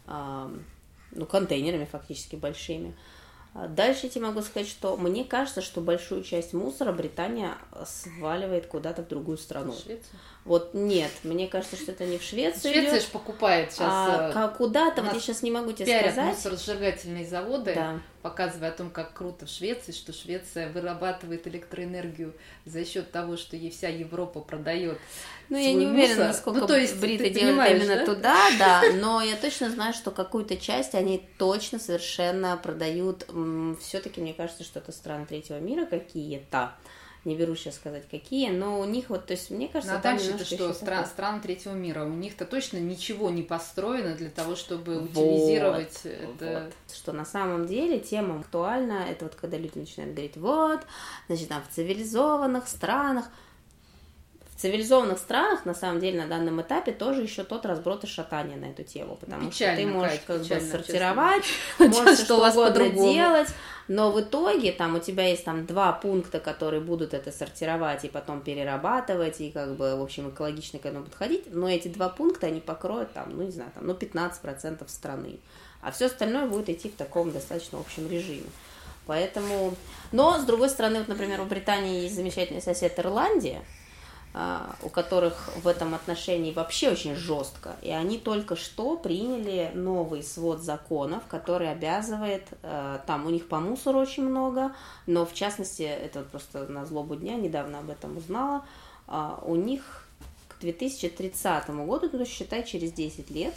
ну 0.07 1.26
контейнерами 1.26 1.85
фактически 1.85 2.37
большими. 2.37 2.95
А 2.95 3.20
дальше 3.55 4.07
я 4.07 4.11
тебе 4.11 4.27
могу 4.27 4.43
сказать, 4.43 4.69
что 4.69 4.97
мне 4.97 5.25
кажется, 5.25 5.61
что 5.61 5.81
большую 5.81 6.23
часть 6.23 6.53
мусора 6.53 6.93
Британия 6.93 7.57
сваливает 7.85 8.67
куда-то 8.67 9.03
в 9.03 9.09
другую 9.09 9.39
страну. 9.39 9.73
Швеция? 9.73 10.19
Вот 10.47 10.72
нет, 10.72 11.11
мне 11.22 11.47
кажется, 11.49 11.76
что 11.76 11.93
это 11.93 12.07
не 12.07 12.16
в 12.16 12.22
Швеции. 12.22 12.72
Швеция 12.72 12.93
идет, 12.95 13.03
же 13.03 13.09
покупает 13.09 13.72
сейчас. 13.72 13.88
А, 13.91 14.51
э, 14.51 14.57
куда-то, 14.57 15.03
вот 15.03 15.12
я 15.12 15.20
сейчас 15.20 15.43
не 15.43 15.51
могу 15.51 15.72
тебе 15.72 15.84
пиарят 15.84 16.12
сказать. 16.12 16.34
мусоросжигательные 16.34 17.26
заводы, 17.26 17.74
да. 17.74 18.01
показывая 18.22 18.70
о 18.70 18.72
том, 18.72 18.88
как 18.88 19.12
круто 19.12 19.45
в 19.45 19.51
Швеции, 19.51 19.93
что 19.93 20.14
Швеция 20.14 20.72
вырабатывает 20.72 21.47
электроэнергию 21.47 22.34
за 22.64 22.86
счет 22.86 23.12
того, 23.12 23.36
что 23.36 23.55
ей 23.55 23.70
вся 23.70 23.88
Европа 23.88 24.41
продает. 24.41 24.99
Ну, 25.51 25.59
я 25.59 25.74
не 25.74 25.86
уверена, 25.86 26.09
мусор. 26.09 26.26
насколько 26.28 26.61
ну, 26.61 26.66
то 26.66 26.76
есть, 26.78 26.99
бриты 26.99 27.28
делают 27.28 27.70
именно 27.72 27.97
да? 27.97 28.07
туда, 28.07 28.36
да, 28.59 28.82
но 28.95 29.20
я 29.20 29.36
точно 29.36 29.68
знаю, 29.68 29.93
что 29.93 30.11
какую-то 30.11 30.57
часть 30.57 30.95
они 30.95 31.22
точно 31.36 31.78
совершенно 31.78 32.57
продают. 32.57 33.26
Все-таки 33.82 34.22
мне 34.22 34.32
кажется, 34.32 34.64
что 34.64 34.78
это 34.78 34.91
страны 34.91 35.26
третьего 35.26 35.59
мира 35.59 35.84
какие-то 35.84 36.72
не 37.25 37.37
беру 37.37 37.55
сейчас 37.55 37.77
сказать 37.77 38.05
какие, 38.11 38.51
но 38.51 38.81
у 38.81 38.85
них 38.85 39.11
вот, 39.11 39.27
то 39.27 39.33
есть 39.33 39.51
мне 39.51 39.68
кажется, 39.68 39.95
ну, 39.95 39.99
а 39.99 40.03
дальше 40.03 40.31
это 40.31 40.45
что, 40.45 40.73
стран, 40.73 41.07
страны 41.07 41.41
третьего 41.41 41.75
мира, 41.75 42.05
у 42.05 42.14
них-то 42.14 42.47
точно 42.47 42.79
ничего 42.79 43.31
не 43.31 43.43
построено 43.43 44.14
для 44.14 44.31
того, 44.31 44.57
чтобы 44.57 45.01
вот, 45.01 45.11
утилизировать 45.11 46.01
это. 46.05 46.73
Вот. 46.89 46.95
Что 46.97 47.12
на 47.12 47.25
самом 47.25 47.66
деле 47.66 48.01
тема 48.01 48.41
актуальна, 48.41 49.05
это 49.09 49.27
вот 49.27 49.35
когда 49.35 49.59
люди 49.59 49.79
начинают 49.79 50.14
говорить, 50.14 50.37
вот, 50.37 50.81
значит, 51.29 51.49
там 51.49 51.62
в 51.62 51.75
цивилизованных 51.75 52.66
странах, 52.66 53.27
в 54.61 54.63
цивилизованных 54.63 55.19
странах, 55.19 55.65
на 55.65 55.73
самом 55.73 56.01
деле, 56.01 56.21
на 56.21 56.29
данном 56.29 56.61
этапе 56.61 56.93
тоже 56.93 57.23
еще 57.23 57.45
тот 57.45 57.65
разброд 57.65 58.05
и 58.05 58.07
шатание 58.07 58.59
на 58.59 58.67
эту 58.67 58.83
тему, 58.83 59.17
потому 59.19 59.51
печально, 59.51 59.75
что 59.75 59.87
ты 59.87 59.91
можешь 59.91 60.13
Кать, 60.13 60.25
как 60.27 60.43
печально, 60.43 60.65
бы 60.65 60.71
сортировать, 60.71 61.45
можешь 61.79 62.19
что 62.19 62.47
угодно 62.47 62.91
делать, 62.91 63.49
но 63.89 64.11
в 64.11 64.21
итоге 64.21 64.73
там 64.73 64.97
у 64.97 64.99
тебя 64.99 65.29
есть 65.29 65.47
там 65.47 65.65
два 65.65 65.93
пункта, 65.93 66.41
которые 66.41 66.83
будут 66.83 67.15
это 67.15 67.33
сортировать 67.33 68.05
и 68.05 68.09
потом 68.09 68.43
перерабатывать, 68.43 69.41
и 69.41 69.51
как 69.51 69.77
бы, 69.77 69.97
в 69.97 70.03
общем, 70.03 70.29
экологично 70.29 70.79
к 70.79 70.85
этому 70.85 71.07
подходить, 71.07 71.45
но 71.51 71.67
эти 71.67 71.89
два 71.89 72.11
пункта, 72.11 72.49
они 72.49 72.61
покроют 72.61 73.15
там, 73.15 73.35
ну, 73.35 73.43
не 73.43 73.53
знаю, 73.53 73.71
там, 73.75 73.87
ну, 73.87 73.95
15% 73.95 74.87
страны, 74.89 75.39
а 75.81 75.91
все 75.91 76.05
остальное 76.05 76.47
будет 76.47 76.69
идти 76.69 76.91
в 76.91 76.97
таком 76.97 77.33
достаточно 77.33 77.79
общем 77.79 78.11
режиме. 78.11 78.51
Поэтому, 79.07 79.75
но 80.13 80.39
с 80.39 80.45
другой 80.45 80.69
стороны, 80.69 80.99
вот, 80.99 81.09
например, 81.09 81.41
в 81.41 81.49
Британии 81.49 82.03
есть 82.03 82.15
замечательный 82.15 82.61
сосед 82.61 82.99
Ирландия, 82.99 83.63
у 84.83 84.89
которых 84.89 85.51
в 85.57 85.66
этом 85.66 85.95
отношении 85.95 86.53
вообще 86.53 86.91
очень 86.91 87.16
жестко. 87.16 87.74
И 87.83 87.91
они 87.91 88.16
только 88.16 88.55
что 88.55 88.97
приняли 88.97 89.72
новый 89.74 90.22
свод 90.22 90.61
законов, 90.62 91.24
который 91.28 91.70
обязывает, 91.70 92.47
а, 92.62 93.01
там 93.07 93.26
у 93.26 93.31
них 93.31 93.49
по 93.49 93.59
мусору 93.59 93.99
очень 93.99 94.24
много, 94.24 94.72
но 95.07 95.26
в 95.26 95.35
частности, 95.35 95.83
это 95.83 96.22
просто 96.22 96.66
на 96.66 96.87
злобу 96.87 97.16
дня, 97.16 97.35
недавно 97.35 97.81
об 97.81 97.91
этом 97.91 98.16
узнала, 98.18 98.64
а, 99.09 99.43
у 99.45 99.57
них 99.57 100.07
к 100.49 100.61
2030 100.61 101.85
году, 101.85 102.09
то 102.09 102.18
есть 102.18 102.31
считай 102.31 102.64
через 102.64 102.93
10 102.93 103.31
лет, 103.31 103.55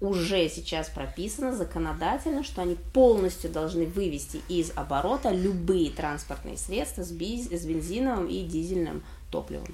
уже 0.00 0.48
сейчас 0.48 0.88
прописано 0.88 1.56
законодательно, 1.56 2.44
что 2.44 2.62
они 2.62 2.76
полностью 2.94 3.50
должны 3.50 3.84
вывести 3.86 4.40
из 4.48 4.70
оборота 4.76 5.30
любые 5.30 5.90
транспортные 5.90 6.56
средства 6.56 7.02
с, 7.02 7.10
бензиновым 7.10 8.28
и 8.28 8.44
дизельным 8.44 9.02
топливом. 9.30 9.66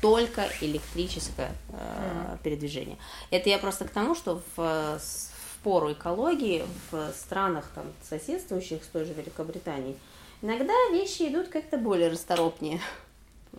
Только 0.00 0.48
электрическое 0.60 1.54
э, 1.68 2.36
передвижение. 2.42 2.96
Это 3.30 3.48
я 3.48 3.58
просто 3.58 3.84
к 3.84 3.90
тому, 3.90 4.14
что 4.14 4.42
в, 4.56 4.98
в 4.98 5.58
пору 5.62 5.92
экологии 5.92 6.64
в 6.90 7.12
странах 7.16 7.70
там, 7.74 7.84
соседствующих 8.02 8.82
с 8.82 8.88
той 8.88 9.04
же 9.04 9.12
Великобританией 9.12 9.96
иногда 10.42 10.74
вещи 10.90 11.22
идут 11.22 11.48
как-то 11.48 11.78
более 11.78 12.08
расторопнее. 12.08 12.80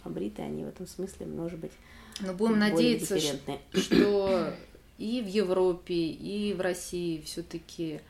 А 0.03 0.09
бриты 0.09 0.41
они 0.41 0.65
в 0.65 0.67
этом 0.67 0.87
смысле, 0.87 1.27
может 1.27 1.59
быть, 1.59 1.71
Но 2.19 2.33
будем 2.33 2.59
надеяться, 2.59 3.17
что 3.73 4.53
и 4.97 5.21
в 5.21 5.27
Европе, 5.27 5.93
и 5.93 6.53
в 6.53 6.61
России 6.61 7.21
все-таки 7.21 8.01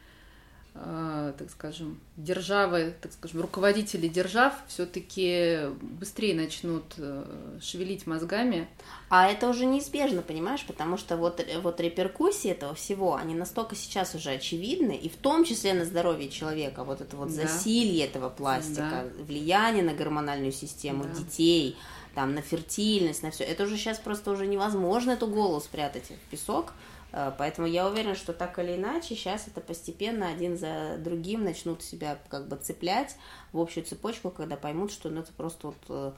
так 0.74 1.52
скажем, 1.52 2.00
державы, 2.18 2.96
так 3.00 3.14
скажем, 3.14 3.42
руководители 3.42 4.08
держав 4.08 4.54
все-таки 4.68 5.68
быстрее 5.82 6.34
начнут 6.34 6.84
э, 6.98 7.60
шевелить 7.62 8.08
мозгами. 8.08 8.68
А 9.08 9.28
это 9.28 9.48
уже 9.50 9.66
неизбежно, 9.68 10.24
понимаешь, 10.24 10.66
потому 10.66 10.98
что 10.98 11.16
вот, 11.16 11.46
вот 11.62 11.80
реперкуссии 11.80 12.50
этого 12.50 12.74
всего, 12.74 13.14
они 13.14 13.36
настолько 13.36 13.76
сейчас 13.76 14.16
уже 14.16 14.32
очевидны, 14.32 14.94
и 14.94 15.10
в 15.10 15.16
том 15.16 15.44
числе 15.44 15.74
на 15.74 15.86
здоровье 15.86 16.30
человека, 16.30 16.84
вот 16.84 17.02
это 17.02 17.18
вот 17.18 17.28
да. 17.28 17.44
засилье 17.44 18.06
этого 18.06 18.30
пластика, 18.30 19.06
да. 19.16 19.24
влияние 19.24 19.84
на 19.84 19.94
гормональную 19.94 20.52
систему 20.52 21.04
да. 21.04 21.12
детей, 21.12 21.78
там, 22.16 22.34
на 22.34 22.42
фертильность, 22.42 23.22
на 23.22 23.30
все. 23.30 23.44
Это 23.44 23.66
уже 23.66 23.78
сейчас 23.78 24.00
просто 24.00 24.32
уже 24.32 24.48
невозможно 24.48 25.12
эту 25.12 25.28
голову 25.28 25.60
спрятать 25.62 26.06
в 26.10 26.32
песок, 26.32 26.74
Э, 26.74 26.93
поэтому 27.38 27.68
я 27.68 27.88
уверена, 27.88 28.16
что 28.16 28.34
так 28.34 28.58
или 28.60 28.76
иначе 28.76 29.16
сейчас 29.16 29.48
это 29.48 29.62
постепенно 29.62 30.30
один 30.30 30.58
за 30.58 30.98
другим 30.98 31.44
начнут 31.44 31.84
себя 31.84 32.18
как 32.30 32.48
бы 32.48 32.56
цеплять 32.58 33.16
в 33.52 33.60
общую 33.60 33.86
цепочку, 33.86 34.32
когда 34.32 34.58
поймут, 34.58 34.92
что 34.92 35.10
ну, 35.10 35.22
это 35.22 35.32
просто 35.34 35.68
вот 35.68 35.78
э, 35.90 36.12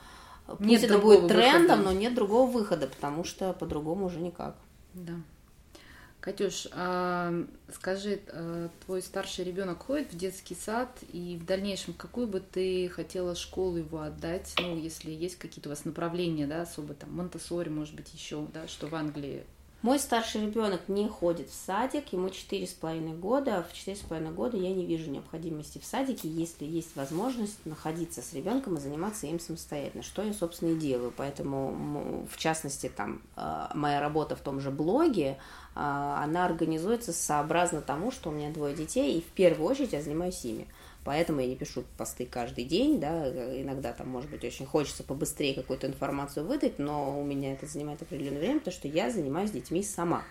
Пусть 0.48 0.62
нет 0.62 0.84
это 0.84 1.00
будет 1.00 1.28
трендом, 1.28 1.80
выхода. 1.80 1.84
но 1.84 1.92
нет 1.92 2.14
другого 2.14 2.50
выхода, 2.50 2.88
потому 2.88 3.24
что 3.24 3.54
по-другому 3.54 4.06
уже 4.06 4.20
никак. 4.20 4.56
Да. 4.94 5.14
Катюш, 6.22 6.68
а, 6.72 7.46
скажи, 7.72 8.20
а, 8.30 8.70
твой 8.86 9.02
старший 9.02 9.46
ребенок 9.46 9.84
ходит 9.84 10.12
в 10.12 10.18
детский 10.18 10.56
сад, 10.56 10.90
и 11.14 11.38
в 11.40 11.46
дальнейшем 11.46 11.94
какую 11.94 12.28
бы 12.28 12.40
ты 12.40 12.90
хотела 12.90 13.36
школу 13.36 13.78
его 13.78 14.00
отдать, 14.00 14.56
ну, 14.60 14.76
если 14.76 15.12
есть 15.12 15.38
какие-то 15.38 15.70
у 15.70 15.72
вас 15.72 15.86
направления, 15.86 16.48
да, 16.48 16.64
особо 16.64 16.96
там, 16.96 17.16
Монтессори, 17.16 17.70
может 17.70 17.96
быть, 17.96 18.12
еще, 18.14 18.48
да, 18.54 18.68
что 18.68 18.88
в 18.88 18.96
Англии 18.96 19.44
мой 19.86 20.00
старший 20.00 20.42
ребенок 20.42 20.82
не 20.88 21.08
ходит 21.08 21.48
в 21.48 21.54
садик, 21.54 22.12
ему 22.12 22.32
четыре 22.32 22.66
с 22.66 22.72
половиной 22.72 23.14
года. 23.14 23.64
В 23.70 23.76
четыре 23.76 23.96
с 23.96 24.00
половиной 24.00 24.32
года 24.32 24.58
я 24.58 24.74
не 24.74 24.84
вижу 24.84 25.12
необходимости 25.12 25.78
в 25.78 25.86
садике, 25.86 26.28
если 26.28 26.66
есть 26.66 26.96
возможность 26.96 27.64
находиться 27.68 28.24
с 28.24 28.34
ребенком 28.34 28.78
и 28.78 28.80
заниматься 28.80 29.28
им 29.28 29.40
самостоятельно, 29.40 30.02
что 30.02 30.24
я, 30.24 30.34
собственно, 30.34 30.70
и 30.70 30.76
делаю. 30.76 31.14
Поэтому, 31.16 32.26
в 32.28 32.36
частности, 32.38 32.90
там, 32.90 33.22
э, 33.36 33.68
моя 33.76 34.00
работа 34.00 34.36
в 34.36 34.40
том 34.40 34.60
же 34.60 34.72
блоге, 34.72 35.38
э, 35.76 35.80
она 35.80 36.46
организуется 36.46 37.14
сообразно 37.14 37.82
тому, 37.82 38.10
что 38.10 38.32
у 38.32 38.34
меня 38.34 38.50
двое 38.50 38.76
детей, 38.76 39.20
и 39.20 39.22
в 39.22 39.32
первую 39.36 39.70
очередь 39.70 39.94
я 39.94 40.02
занимаюсь 40.02 40.44
ими 40.46 40.66
поэтому 41.06 41.40
я 41.40 41.48
не 41.48 41.56
пишу 41.56 41.86
посты 41.98 42.26
каждый 42.26 42.66
день, 42.66 43.00
да, 43.00 43.30
иногда 43.62 43.94
там, 43.94 44.10
может 44.10 44.30
быть, 44.30 44.44
очень 44.44 44.66
хочется 44.66 45.04
побыстрее 45.04 45.54
какую-то 45.54 45.88
информацию 45.88 46.46
выдать, 46.46 46.80
но 46.80 47.18
у 47.18 47.24
меня 47.24 47.54
это 47.54 47.68
занимает 47.68 48.02
определенное 48.02 48.40
время, 48.40 48.60
потому 48.60 48.74
что 48.74 48.90
я 48.90 49.10
занимаюсь 49.10 49.52
детьми 49.52 49.84
сама. 49.84 50.24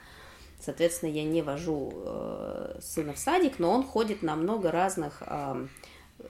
Соответственно, 0.60 1.10
я 1.10 1.24
не 1.24 1.42
вожу 1.42 1.92
э, 1.94 2.78
сына 2.82 3.12
в 3.12 3.18
садик, 3.18 3.58
но 3.58 3.70
он 3.70 3.84
ходит 3.84 4.22
на 4.22 4.34
много 4.34 4.70
разных, 4.70 5.22
э, 5.26 5.66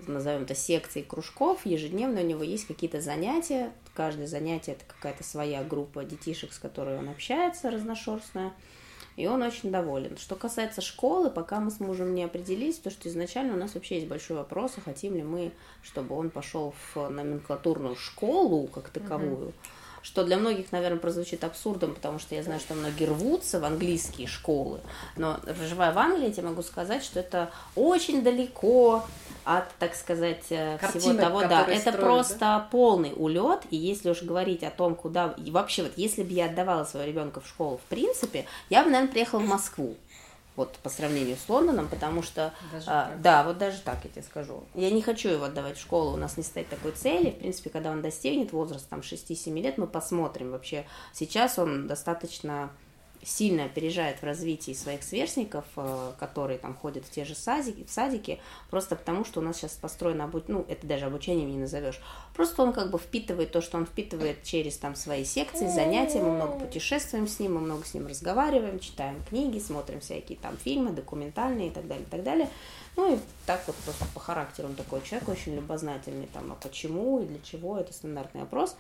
назовем 0.07 0.43
это, 0.43 0.55
секций, 0.55 1.03
кружков. 1.03 1.65
Ежедневно 1.65 2.21
у 2.21 2.25
него 2.25 2.43
есть 2.43 2.67
какие-то 2.67 3.01
занятия. 3.01 3.73
Каждое 3.95 4.27
занятие 4.27 4.73
это 4.73 4.85
какая-то 4.87 5.25
своя 5.25 5.63
группа 5.63 6.05
детишек, 6.05 6.53
с 6.53 6.59
которой 6.59 6.99
он 6.99 7.09
общается, 7.09 7.71
разношерстная 7.71 8.53
и 9.17 9.27
он 9.27 9.43
очень 9.43 9.71
доволен. 9.71 10.17
Что 10.17 10.35
касается 10.35 10.81
школы, 10.81 11.31
пока 11.31 11.61
мы 11.61 11.71
с 11.71 11.81
мужем 11.81 12.15
не 12.15 12.25
определились, 12.25 12.79
то 12.79 12.91
что 12.91 13.09
изначально 13.09 13.55
у 13.55 13.57
нас 13.57 13.75
вообще 13.75 13.97
есть 13.97 14.09
большой 14.09 14.37
вопрос, 14.37 14.73
а 14.77 14.81
хотим 14.81 15.15
ли 15.15 15.23
мы, 15.23 15.53
чтобы 15.83 16.17
он 16.17 16.31
пошел 16.31 16.75
в 16.95 17.09
номенклатурную 17.09 17.97
школу 17.97 18.67
как 18.67 18.91
таковую, 18.91 19.49
mm-hmm. 19.49 19.74
Что 20.05 20.23
для 20.23 20.37
многих, 20.37 20.71
наверное, 20.71 20.99
прозвучит 20.99 21.45
абсурдом, 21.45 21.95
потому 21.95 22.19
что 22.19 22.35
я 22.35 22.43
знаю, 22.43 22.61
что 22.61 22.75
многие 22.75 23.07
рвутся 23.07 23.59
в 23.59 23.65
английские 23.65 24.29
школы, 24.29 24.81
но 25.17 25.41
проживая 25.59 25.93
в 25.93 25.99
Англии, 25.99 26.27
я 26.27 26.33
тебе 26.33 26.49
могу 26.49 26.63
сказать, 26.63 27.03
что 27.03 27.21
это 27.21 27.51
очень 27.75 28.23
далеко 28.23 29.03
от, 29.45 29.65
так 29.79 29.95
сказать, 29.95 30.45
э, 30.51 30.77
Картинок, 30.79 31.03
всего 31.03 31.19
того, 31.19 31.41
да, 31.41 31.63
это 31.63 31.81
строят, 31.81 32.01
просто 32.01 32.39
да? 32.39 32.69
полный 32.71 33.15
улет, 33.17 33.63
и 33.71 33.77
если 33.77 34.11
уж 34.11 34.23
говорить 34.23 34.63
о 34.63 34.71
том, 34.71 34.95
куда, 34.95 35.35
и 35.43 35.51
вообще 35.51 35.85
вот, 35.85 35.93
если 35.97 36.23
бы 36.23 36.35
я 36.35 36.47
отдавала 36.47 36.85
своего 36.85 37.09
ребенка 37.09 37.41
в 37.41 37.49
школу, 37.49 37.79
в 37.79 37.89
принципе, 37.89 38.45
я 38.69 38.85
бы, 38.85 38.91
наверное, 38.91 39.11
приехала 39.11 39.41
в 39.41 39.47
Москву, 39.49 39.97
вот 40.57 40.79
по 40.79 40.89
сравнению 40.89 41.37
с 41.37 41.49
Лондоном, 41.49 41.89
потому 41.89 42.23
что, 42.23 42.53
а, 42.87 43.15
да, 43.19 43.43
вот 43.43 43.59
даже 43.59 43.79
так 43.81 43.99
я 44.05 44.11
тебе 44.11 44.23
скажу. 44.23 44.65
Я 44.75 44.91
не 44.91 45.03
хочу 45.03 45.29
его 45.29 45.45
отдавать 45.45 45.77
в 45.77 45.81
школу, 45.81 46.13
у 46.13 46.17
нас 46.17 46.37
не 46.37 46.43
стоит 46.45 46.69
такой 46.69 46.93
цели. 46.93 47.31
В 47.31 47.39
принципе, 47.39 47.71
когда 47.71 47.91
он 47.91 48.03
достигнет 48.03 48.53
возраста 48.53 48.89
там 48.91 49.01
6-7 49.01 49.61
лет, 49.61 49.79
мы 49.79 49.87
посмотрим 49.87 50.53
вообще. 50.53 50.87
Сейчас 51.13 51.59
он 51.59 51.87
достаточно 51.87 52.71
сильно 53.25 53.65
опережает 53.65 54.21
в 54.21 54.25
развитии 54.25 54.73
своих 54.73 55.03
сверстников, 55.03 55.65
э, 55.77 56.13
которые 56.19 56.59
там 56.59 56.75
ходят 56.75 57.05
в 57.05 57.11
те 57.11 57.25
же 57.25 57.35
садики, 57.35 57.85
в 57.85 57.91
садики, 57.91 58.41
просто 58.71 58.97
потому 58.97 59.25
что 59.25 59.41
у 59.41 59.43
нас 59.43 59.57
сейчас 59.57 59.73
построено 59.73 60.25
обучение, 60.25 60.59
ну, 60.59 60.67
это 60.69 60.87
даже 60.87 61.07
обучением 61.07 61.51
не 61.51 61.59
назовешь. 61.59 62.01
Просто 62.35 62.63
он 62.63 62.73
как 62.73 62.91
бы 62.91 62.99
впитывает 62.99 63.53
то, 63.53 63.61
что 63.61 63.79
он 63.79 63.87
впитывает 63.87 64.43
через 64.43 64.77
там 64.77 64.95
свои 64.95 65.25
секции, 65.25 65.69
занятия, 65.69 66.21
мы 66.21 66.33
много 66.33 66.59
путешествуем 66.59 67.29
с 67.29 67.39
ним, 67.39 67.55
мы 67.55 67.61
много 67.61 67.85
с 67.85 67.95
ним 67.95 68.07
разговариваем, 68.07 68.79
читаем 68.79 69.23
книги, 69.29 69.59
смотрим 69.59 70.01
всякие 70.01 70.39
там 70.39 70.57
фильмы, 70.57 70.91
документальные 70.91 71.69
и 71.69 71.71
так 71.71 71.87
далее, 71.87 72.05
и 72.05 72.11
так 72.11 72.23
далее. 72.23 72.49
Ну 72.97 73.15
и 73.15 73.19
так 73.47 73.63
вот 73.67 73.77
просто 73.77 74.05
по 74.15 74.21
характеру 74.21 74.69
он 74.69 74.75
такой 74.75 75.03
человек 75.03 75.29
очень 75.29 75.57
любознательный, 75.57 76.29
там, 76.33 76.53
а 76.53 76.55
почему 76.55 77.21
и 77.21 77.27
для 77.27 77.41
чего, 77.41 77.79
это 77.79 77.93
стандартный 77.93 78.43
вопрос 78.43 78.77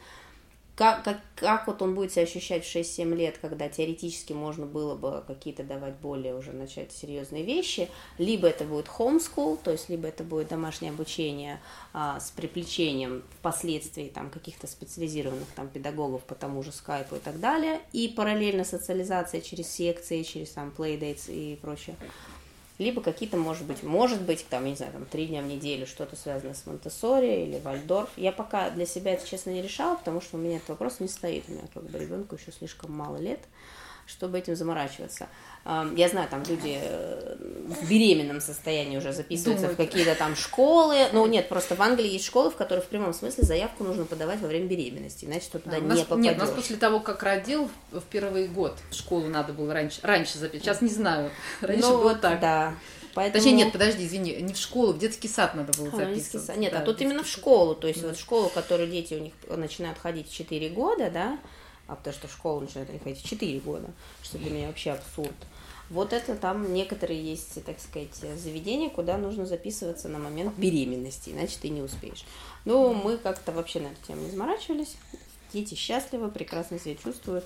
как, 0.76 1.04
как, 1.04 1.20
как 1.36 1.66
вот 1.68 1.82
он 1.82 1.94
будет 1.94 2.12
себя 2.12 2.24
ощущать 2.24 2.64
в 2.64 2.74
6-7 2.74 3.14
лет, 3.14 3.38
когда 3.38 3.68
теоретически 3.68 4.32
можно 4.32 4.66
было 4.66 4.96
бы 4.96 5.22
какие-то 5.26 5.62
давать 5.62 5.94
более 5.96 6.34
уже 6.34 6.52
начать 6.52 6.90
серьезные 6.90 7.44
вещи, 7.44 7.88
либо 8.18 8.48
это 8.48 8.64
будет 8.64 8.86
homeschool, 8.86 9.58
то 9.62 9.70
есть 9.70 9.88
либо 9.88 10.08
это 10.08 10.24
будет 10.24 10.48
домашнее 10.48 10.90
обучение 10.90 11.60
а, 11.92 12.18
с 12.18 12.30
приплечением 12.32 13.22
впоследствии 13.38 14.08
там 14.08 14.30
каких-то 14.30 14.66
специализированных 14.66 15.46
там 15.54 15.68
педагогов 15.68 16.24
по 16.24 16.34
тому 16.34 16.62
же 16.64 16.72
скайпу 16.72 17.16
и 17.16 17.20
так 17.20 17.38
далее, 17.38 17.80
и 17.92 18.08
параллельно 18.08 18.64
социализация 18.64 19.40
через 19.40 19.68
секции, 19.68 20.22
через 20.22 20.50
там 20.50 20.74
playdates 20.76 21.32
и 21.32 21.56
прочее 21.56 21.96
либо 22.78 23.00
какие-то, 23.00 23.36
может 23.36 23.64
быть, 23.64 23.82
может 23.82 24.20
быть, 24.22 24.46
там, 24.48 24.64
не 24.64 24.74
знаю, 24.74 24.92
там, 24.92 25.04
три 25.06 25.26
дня 25.26 25.42
в 25.42 25.46
неделю 25.46 25.86
что-то 25.86 26.16
связанное 26.16 26.54
с 26.54 26.66
Монтессори 26.66 27.44
или 27.44 27.60
Вальдорф. 27.60 28.10
Я 28.16 28.32
пока 28.32 28.70
для 28.70 28.86
себя 28.86 29.14
это, 29.14 29.26
честно, 29.26 29.50
не 29.50 29.62
решала, 29.62 29.96
потому 29.96 30.20
что 30.20 30.36
у 30.36 30.40
меня 30.40 30.56
этот 30.56 30.70
вопрос 30.70 31.00
не 31.00 31.08
стоит. 31.08 31.44
У 31.48 31.52
меня 31.52 31.64
как 31.72 31.84
бы 31.84 31.98
ребенку 31.98 32.34
еще 32.34 32.52
слишком 32.52 32.92
мало 32.92 33.18
лет 33.18 33.40
чтобы 34.06 34.38
этим 34.38 34.56
заморачиваться. 34.56 35.28
Я 35.64 36.08
знаю, 36.10 36.28
там 36.28 36.42
люди 36.46 36.78
э, 36.78 37.36
в 37.38 37.88
беременном 37.88 38.42
состоянии 38.42 38.98
уже 38.98 39.14
записываются 39.14 39.68
Думают. 39.68 39.80
в 39.80 39.82
какие-то 39.82 40.14
там 40.14 40.36
школы. 40.36 41.06
Ну, 41.14 41.24
нет, 41.24 41.48
просто 41.48 41.74
в 41.74 41.80
Англии 41.80 42.10
есть 42.10 42.26
школы, 42.26 42.50
в 42.50 42.56
которых 42.56 42.84
в 42.84 42.88
прямом 42.88 43.14
смысле 43.14 43.44
заявку 43.44 43.82
нужно 43.82 44.04
подавать 44.04 44.40
во 44.40 44.48
время 44.48 44.66
беременности, 44.66 45.24
иначе 45.24 45.46
ты 45.50 45.58
туда 45.58 45.76
а, 45.76 45.80
не 45.80 45.86
нас, 45.86 46.00
попадешь. 46.00 46.24
Нет, 46.24 46.36
у 46.36 46.40
нас 46.40 46.50
после 46.50 46.76
того, 46.76 47.00
как 47.00 47.22
родил, 47.22 47.70
в 47.92 48.02
первый 48.02 48.46
год 48.46 48.76
в 48.90 48.94
школу 48.94 49.26
надо 49.28 49.54
было 49.54 49.72
раньше, 49.72 50.00
раньше 50.02 50.36
записать. 50.36 50.64
Сейчас 50.64 50.82
не 50.82 50.90
знаю. 50.90 51.30
Раньше 51.62 51.88
ну, 51.88 51.98
было 51.98 52.14
так. 52.14 52.40
Да. 52.40 52.74
Поэтому... 53.14 53.42
Точнее, 53.42 53.56
нет, 53.56 53.72
подожди, 53.72 54.04
извини, 54.04 54.36
не 54.42 54.52
в 54.52 54.58
школу, 54.58 54.92
в 54.92 54.98
детский 54.98 55.28
сад 55.28 55.54
надо 55.54 55.72
было 55.78 55.88
а, 55.94 55.96
записываться. 55.96 56.54
Нет, 56.56 56.72
а 56.74 56.76
да, 56.76 56.82
а 56.82 56.84
тут 56.84 57.00
именно 57.00 57.22
в 57.22 57.28
школу, 57.28 57.74
то 57.74 57.88
есть 57.88 58.02
да. 58.02 58.08
вот 58.08 58.18
школу, 58.18 58.50
которую 58.50 58.90
дети 58.90 59.14
у 59.14 59.20
них 59.20 59.32
начинают 59.48 59.98
ходить 59.98 60.28
в 60.28 60.34
4 60.34 60.68
года, 60.70 61.10
да, 61.10 61.38
а 61.86 61.94
потому 61.96 62.14
что 62.14 62.28
в 62.28 62.32
школу 62.32 62.60
начинают 62.60 62.90
они 62.90 62.98
ходить 62.98 63.22
в 63.22 63.28
4 63.28 63.60
года, 63.60 63.88
что 64.22 64.38
для 64.38 64.50
меня 64.50 64.66
вообще 64.66 64.90
абсурд. 64.90 65.34
Вот 65.90 66.12
это 66.12 66.34
там 66.34 66.72
некоторые 66.72 67.22
есть, 67.22 67.62
так 67.64 67.78
сказать, 67.78 68.14
заведения, 68.38 68.88
куда 68.88 69.18
нужно 69.18 69.46
записываться 69.46 70.08
на 70.08 70.18
момент 70.18 70.54
беременности, 70.56 71.30
иначе 71.30 71.58
ты 71.60 71.68
не 71.68 71.82
успеешь. 71.82 72.24
Но 72.64 72.92
мы 72.94 73.18
как-то 73.18 73.52
вообще 73.52 73.80
на 73.80 73.88
эту 73.88 74.06
тему 74.06 74.22
не 74.22 74.30
заморачивались. 74.30 74.96
дети 75.52 75.74
счастливы, 75.74 76.30
прекрасно 76.30 76.78
себя 76.78 76.96
чувствуют. 76.96 77.44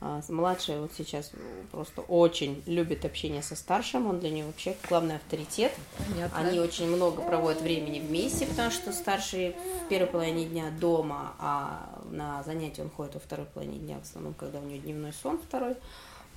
А, 0.00 0.20
младшая 0.28 0.80
вот 0.80 0.92
сейчас 0.96 1.32
просто 1.72 2.02
очень 2.02 2.62
любит 2.66 3.04
общение 3.04 3.42
со 3.42 3.56
старшим, 3.56 4.06
он 4.06 4.20
для 4.20 4.30
нее 4.30 4.46
вообще 4.46 4.76
главный 4.88 5.16
авторитет. 5.16 5.72
Понятно. 6.08 6.38
Они 6.38 6.60
очень 6.60 6.86
много 6.86 7.20
проводят 7.22 7.60
времени 7.62 7.98
вместе, 7.98 8.46
потому 8.46 8.70
что 8.70 8.92
старший 8.92 9.56
в 9.84 9.88
первой 9.88 10.06
половине 10.06 10.44
дня 10.44 10.70
дома, 10.70 11.34
а 11.40 12.00
на 12.12 12.44
занятия 12.44 12.82
он 12.82 12.90
ходит 12.90 13.14
во 13.14 13.20
второй 13.20 13.46
половине 13.46 13.78
дня, 13.78 13.98
в 13.98 14.02
основном, 14.02 14.34
когда 14.34 14.60
у 14.60 14.62
нее 14.62 14.78
дневной 14.78 15.12
сон 15.12 15.40
второй. 15.44 15.74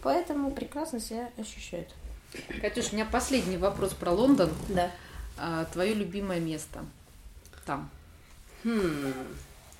Поэтому 0.03 0.51
прекрасно 0.51 0.99
себя 0.99 1.29
ощущает. 1.37 1.89
Катюш, 2.61 2.91
у 2.91 2.95
меня 2.95 3.05
последний 3.05 3.57
вопрос 3.57 3.93
про 3.93 4.11
Лондон. 4.11 4.51
Да. 4.69 4.91
А, 5.37 5.65
твое 5.65 5.93
любимое 5.93 6.39
место 6.39 6.85
там? 7.65 7.89
Хм, 8.63 9.13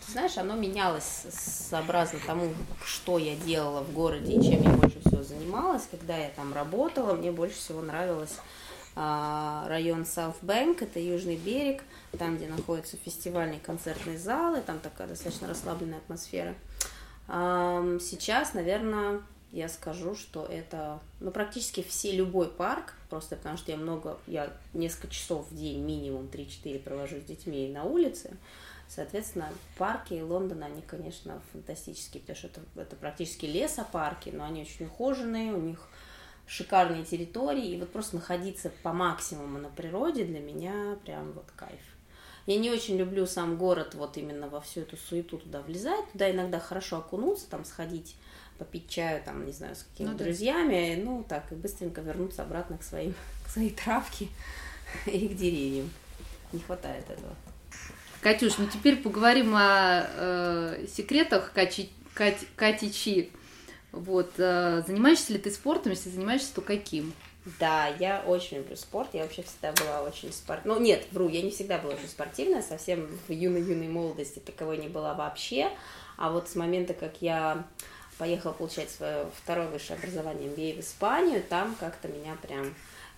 ты 0.06 0.12
знаешь, 0.12 0.38
оно 0.38 0.56
менялось 0.56 1.26
сообразно 1.32 2.20
тому, 2.26 2.54
что 2.84 3.18
я 3.18 3.36
делала 3.36 3.82
в 3.82 3.94
городе 3.94 4.34
и 4.34 4.42
чем 4.42 4.62
я 4.64 4.72
больше 4.72 5.00
всего 5.00 5.24
занималась. 5.24 5.88
Когда 5.90 6.18
я 6.18 6.30
там 6.30 6.54
работала, 6.54 7.14
мне 7.14 7.32
больше 7.32 7.56
всего 7.56 7.82
нравилось 7.82 8.38
а, 8.96 9.66
район 9.68 10.06
South 10.06 10.44
Bank, 10.44 10.82
это 10.82 11.00
Южный 11.00 11.38
берег, 11.38 11.84
там, 12.18 12.38
где 12.38 12.48
находятся 12.48 12.98
фестивальные 12.98 13.60
концертные 13.60 14.18
залы, 14.18 14.62
там 14.62 14.80
такая 14.80 15.08
достаточно 15.08 15.48
расслабленная 15.48 16.00
атмосфера. 16.00 16.56
Сейчас, 17.28 18.54
наверное, 18.54 19.22
я 19.52 19.68
скажу, 19.70 20.16
что 20.16 20.46
это, 20.46 21.00
ну, 21.20 21.32
практически 21.32 21.84
все, 21.84 22.12
любой 22.12 22.48
парк, 22.50 22.94
просто 23.10 23.36
потому 23.36 23.58
что 23.58 23.72
я 23.72 23.78
много, 23.78 24.18
я 24.28 24.52
несколько 24.74 25.10
часов 25.10 25.50
в 25.50 25.56
день, 25.56 25.82
минимум 25.82 26.30
3-4 26.32 26.80
провожу 26.80 27.20
с 27.20 27.24
детьми 27.24 27.70
на 27.70 27.84
улице, 27.84 28.38
Соответственно, 28.94 29.48
парки 29.78 30.20
Лондона, 30.20 30.66
они, 30.66 30.82
конечно, 30.82 31.42
фантастические, 31.54 32.20
потому 32.20 32.36
что 32.36 32.48
это, 32.48 32.62
это 32.76 32.96
практически 32.98 33.46
лесопарки, 33.46 34.32
но 34.32 34.44
они 34.44 34.64
очень 34.64 34.88
ухоженные, 34.88 35.54
у 35.54 35.62
них 35.62 35.88
шикарные 36.46 37.06
территории, 37.06 37.70
и 37.70 37.80
вот 37.80 37.90
просто 37.90 38.18
находиться 38.18 38.70
по 38.84 38.92
максимуму 38.92 39.60
на 39.60 39.70
природе 39.70 40.26
для 40.26 40.42
меня 40.42 40.98
прям 41.06 41.32
вот 41.32 41.46
кайф. 41.56 41.80
Я 42.48 42.58
не 42.58 42.70
очень 42.70 42.98
люблю 42.98 43.26
сам 43.26 43.56
город 43.56 43.96
вот 43.96 44.18
именно 44.18 44.50
во 44.50 44.60
всю 44.60 44.82
эту 44.82 44.98
суету 44.98 45.38
туда 45.38 45.62
влезать, 45.62 46.12
туда 46.12 46.30
иногда 46.30 46.60
хорошо 46.60 46.98
окунуться, 46.98 47.50
там 47.50 47.64
сходить 47.64 48.18
попить 48.62 48.88
чаю, 48.88 49.24
там, 49.24 49.44
не 49.44 49.52
знаю, 49.52 49.76
с 49.76 49.84
какими-то 49.84 50.14
ну, 50.14 50.20
друзьями, 50.20 50.96
да. 50.96 51.04
ну, 51.04 51.26
так, 51.28 51.52
и 51.52 51.56
быстренько 51.56 52.02
вернуться 52.02 52.44
обратно 52.44 52.78
к 52.78 52.84
своим, 52.84 53.16
к 53.46 53.50
своей 53.50 53.72
травке 53.72 54.28
и 55.08 55.28
к 55.28 55.36
деревьям. 55.36 55.90
Не 56.54 56.60
хватает 56.60 57.10
этого. 57.10 57.36
Катюш, 58.22 58.60
ну 58.60 58.68
теперь 58.68 58.98
поговорим 58.98 59.56
о 59.56 60.06
э, 60.06 60.86
секретах 60.88 61.54
Кати, 61.54 61.90
Кати, 62.14 62.46
Кати 62.56 62.92
Чи. 62.92 63.32
Вот, 63.92 64.34
э, 64.38 64.84
занимаешься 64.86 65.34
ли 65.34 65.40
ты 65.40 65.50
спортом? 65.50 65.94
Если 65.94 66.10
занимаешься, 66.10 66.54
то 66.54 66.62
каким? 66.62 67.14
Да, 67.60 67.88
я 67.88 68.24
очень 68.28 68.58
люблю 68.58 68.76
спорт. 68.76 69.10
Я 69.14 69.24
вообще 69.24 69.42
всегда 69.42 69.72
была 69.72 70.04
очень 70.04 70.32
спортивной. 70.32 70.78
Ну, 70.78 70.82
нет, 70.84 71.08
вру, 71.12 71.30
я 71.30 71.42
не 71.42 71.50
всегда 71.50 71.80
была 71.80 71.96
очень 71.96 72.08
спортивная. 72.08 72.62
Совсем 72.62 73.10
в 73.28 73.32
юной-юной 73.32 73.88
молодости 73.88 74.38
таковой 74.38 74.78
не 74.78 74.88
была 74.88 75.16
вообще. 75.16 75.72
А 76.18 76.30
вот 76.30 76.48
с 76.48 76.56
момента, 76.56 76.94
как 76.94 77.22
я 77.22 77.66
поехала 78.18 78.52
получать 78.52 78.90
свое 78.90 79.26
второе 79.42 79.68
высшее 79.68 79.98
образование 79.98 80.50
MBA 80.50 80.78
в 80.78 80.80
Испанию, 80.82 81.44
там 81.44 81.76
как-то 81.80 82.08
меня 82.08 82.36
прям 82.42 82.74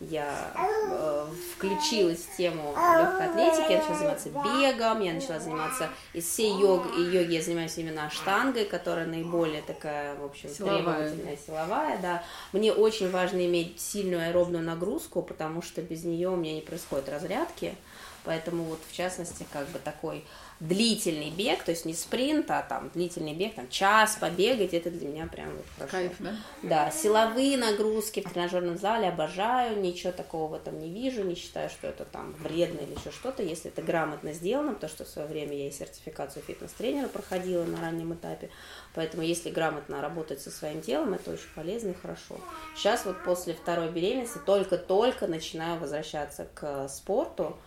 я 0.10 0.52
э, 0.56 1.28
включилась 1.56 2.20
в 2.20 2.38
тему 2.38 2.74
легкой 2.76 3.30
атлетики, 3.30 3.72
я 3.72 3.78
начала 3.80 3.96
заниматься 3.96 4.30
бегом, 4.30 5.02
я 5.02 5.14
начала 5.14 5.40
заниматься 5.40 5.90
из 6.14 6.26
всей 6.26 6.52
йог, 6.60 6.86
и 6.98 7.02
йоги 7.02 7.34
я 7.34 7.42
занимаюсь 7.42 7.78
именно 7.78 8.10
штангой, 8.10 8.66
которая 8.66 9.06
наиболее 9.06 9.62
такая, 9.62 10.16
в 10.16 10.26
общем, 10.26 10.50
силовая. 10.50 10.78
требовательная, 10.78 11.38
силовая, 11.38 11.98
да. 12.00 12.24
Мне 12.52 12.74
очень 12.74 13.10
важно 13.10 13.46
иметь 13.46 13.80
сильную 13.80 14.28
аэробную 14.28 14.64
нагрузку, 14.64 15.22
потому 15.22 15.62
что 15.62 15.82
без 15.82 16.04
нее 16.04 16.30
у 16.30 16.36
меня 16.36 16.54
не 16.56 16.62
происходит 16.62 17.10
разрядки, 17.10 17.76
поэтому 18.24 18.64
вот 18.64 18.80
в 18.90 18.94
частности 18.94 19.46
как 19.52 19.68
бы 19.70 19.80
такой 19.80 20.26
длительный 20.60 21.30
бег, 21.30 21.64
то 21.64 21.72
есть 21.72 21.86
не 21.86 21.94
спринт, 21.94 22.50
а 22.50 22.62
там 22.62 22.90
длительный 22.94 23.34
бег, 23.34 23.56
там 23.56 23.70
час 23.70 24.18
побегать, 24.20 24.74
это 24.74 24.90
для 24.90 25.08
меня 25.08 25.28
прям 25.28 25.50
вот 25.56 25.66
хорошо. 25.76 25.92
Кайф, 25.92 26.14
да? 26.20 26.36
Да, 26.62 26.92
силовые 26.92 27.58
нагрузки 27.58 28.22
в 28.22 28.32
тренажерном 28.32 28.78
зале 28.78 29.10
обожаю, 29.10 29.80
ничего 29.80 30.12
такого 30.12 30.58
этом 30.58 30.80
не 30.80 30.90
вижу, 30.90 31.24
не 31.24 31.36
считаю, 31.36 31.70
что 31.70 31.88
это 31.88 32.06
там 32.06 32.34
вредно 32.34 32.80
или 32.80 32.92
еще 32.92 33.12
что-то, 33.12 33.44
если 33.44 33.70
это 33.72 33.82
грамотно 33.82 34.34
сделано, 34.34 34.74
потому 34.74 34.90
что 34.90 35.06
в 35.06 35.10
свое 35.10 35.28
время 35.28 35.58
я 35.58 35.68
и 35.68 35.72
сертификацию 35.72 36.44
фитнес-тренера 36.44 37.08
проходила 37.08 37.66
на 37.66 37.82
раннем 37.82 38.14
этапе, 38.14 38.50
поэтому 38.96 39.24
если 39.24 39.50
грамотно 39.50 40.02
работать 40.02 40.42
со 40.42 40.52
своим 40.52 40.82
телом, 40.82 41.14
это 41.14 41.32
очень 41.32 41.50
полезно 41.56 41.90
и 41.90 41.94
хорошо. 41.94 42.40
Сейчас 42.76 43.06
вот 43.06 43.24
после 43.24 43.54
второй 43.54 43.90
беременности 43.90 44.40
только-только 44.46 45.28
начинаю 45.28 45.80
возвращаться 45.80 46.48
к 46.54 46.88
спорту, 46.88 47.58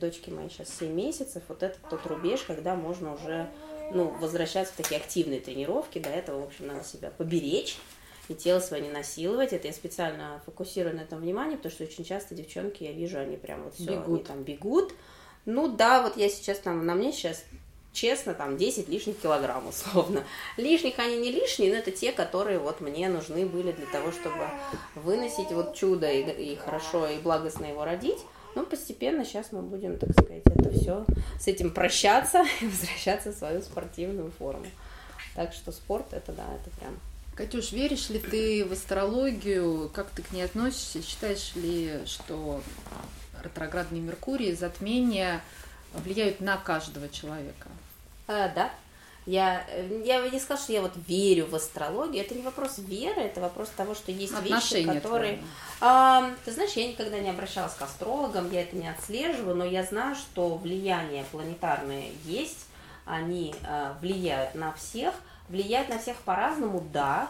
дочке 0.00 0.30
моей 0.30 0.48
сейчас 0.48 0.68
7 0.78 0.92
месяцев, 0.92 1.42
вот 1.48 1.62
это 1.62 1.78
тот 1.90 2.06
рубеж, 2.06 2.42
когда 2.42 2.74
можно 2.74 3.14
уже 3.14 3.50
ну, 3.92 4.08
возвращаться 4.20 4.72
в 4.72 4.76
такие 4.76 5.00
активные 5.00 5.40
тренировки. 5.40 5.98
До 5.98 6.08
этого, 6.08 6.40
в 6.40 6.46
общем, 6.46 6.68
надо 6.68 6.84
себя 6.84 7.10
поберечь 7.10 7.76
и 8.28 8.34
тело 8.34 8.60
свое 8.60 8.82
не 8.82 8.90
насиловать. 8.90 9.52
Это 9.52 9.66
я 9.66 9.72
специально 9.72 10.40
фокусирую 10.44 10.96
на 10.96 11.00
этом 11.00 11.20
внимание, 11.20 11.56
потому 11.56 11.72
что 11.72 11.84
очень 11.84 12.04
часто 12.04 12.34
девчонки, 12.34 12.84
я 12.84 12.92
вижу, 12.92 13.18
они 13.18 13.36
прям 13.36 13.64
вот 13.64 13.74
все, 13.74 13.84
бегут. 13.84 14.06
они 14.08 14.24
там 14.24 14.42
бегут. 14.42 14.94
Ну 15.44 15.68
да, 15.68 16.02
вот 16.02 16.16
я 16.16 16.28
сейчас 16.28 16.58
там, 16.58 16.84
на 16.84 16.94
мне 16.94 17.12
сейчас 17.12 17.44
честно, 17.92 18.34
там 18.34 18.56
10 18.56 18.88
лишних 18.88 19.18
килограмм 19.18 19.68
условно. 19.68 20.24
Лишних 20.56 20.98
они 20.98 21.16
не 21.18 21.32
лишние, 21.32 21.72
но 21.72 21.78
это 21.78 21.90
те, 21.90 22.12
которые 22.12 22.58
вот 22.58 22.80
мне 22.80 23.08
нужны 23.08 23.46
были 23.46 23.72
для 23.72 23.86
того, 23.86 24.12
чтобы 24.12 24.46
выносить 24.94 25.50
вот 25.50 25.74
чудо 25.74 26.10
и, 26.10 26.52
и 26.52 26.56
хорошо 26.56 27.08
и 27.08 27.18
благостно 27.18 27.64
его 27.66 27.84
родить. 27.84 28.18
Ну, 28.58 28.66
постепенно 28.66 29.24
сейчас 29.24 29.52
мы 29.52 29.62
будем, 29.62 29.98
так 29.98 30.10
сказать, 30.10 30.42
это 30.44 30.70
все 30.72 31.06
с 31.38 31.46
этим 31.46 31.70
прощаться 31.70 32.44
и 32.60 32.66
возвращаться 32.66 33.30
в 33.30 33.36
свою 33.36 33.62
спортивную 33.62 34.32
форму. 34.32 34.66
Так 35.36 35.52
что 35.52 35.70
спорт 35.70 36.12
это 36.12 36.32
да, 36.32 36.42
это 36.42 36.76
прям. 36.76 36.98
Катюш, 37.36 37.70
веришь 37.70 38.10
ли 38.10 38.18
ты 38.18 38.64
в 38.64 38.72
астрологию? 38.72 39.88
Как 39.94 40.10
ты 40.10 40.22
к 40.22 40.32
ней 40.32 40.42
относишься? 40.42 41.00
Считаешь 41.04 41.54
ли, 41.54 42.00
что 42.04 42.60
ретроградный 43.44 44.00
Меркурий, 44.00 44.52
затмения 44.54 45.40
влияют 45.94 46.40
на 46.40 46.56
каждого 46.56 47.08
человека? 47.08 47.68
А, 48.26 48.48
да, 48.48 48.72
я, 49.28 49.66
я 50.04 50.26
не 50.30 50.40
скажу, 50.40 50.62
что 50.62 50.72
я 50.72 50.80
вот 50.80 50.92
верю 51.06 51.46
в 51.46 51.54
астрологию. 51.54 52.24
Это 52.24 52.34
не 52.34 52.40
вопрос 52.40 52.78
веры, 52.78 53.20
это 53.20 53.42
вопрос 53.42 53.68
того, 53.76 53.94
что 53.94 54.10
есть 54.10 54.32
Отношения 54.32 54.86
вещи, 54.86 55.00
которые... 55.00 55.42
А, 55.82 56.30
ты 56.46 56.52
знаешь, 56.52 56.72
я 56.72 56.88
никогда 56.88 57.18
не 57.18 57.28
обращалась 57.28 57.74
к 57.74 57.82
астрологам, 57.82 58.50
я 58.50 58.62
это 58.62 58.74
не 58.74 58.88
отслеживаю, 58.88 59.54
но 59.54 59.66
я 59.66 59.84
знаю, 59.84 60.14
что 60.16 60.56
влияние 60.56 61.24
планетарное 61.30 62.06
есть, 62.24 62.68
они 63.04 63.54
а, 63.66 63.98
влияют 64.00 64.54
на 64.54 64.72
всех. 64.72 65.12
Влияют 65.50 65.88
на 65.88 65.98
всех 65.98 66.16
по-разному, 66.18 66.86
да 66.92 67.28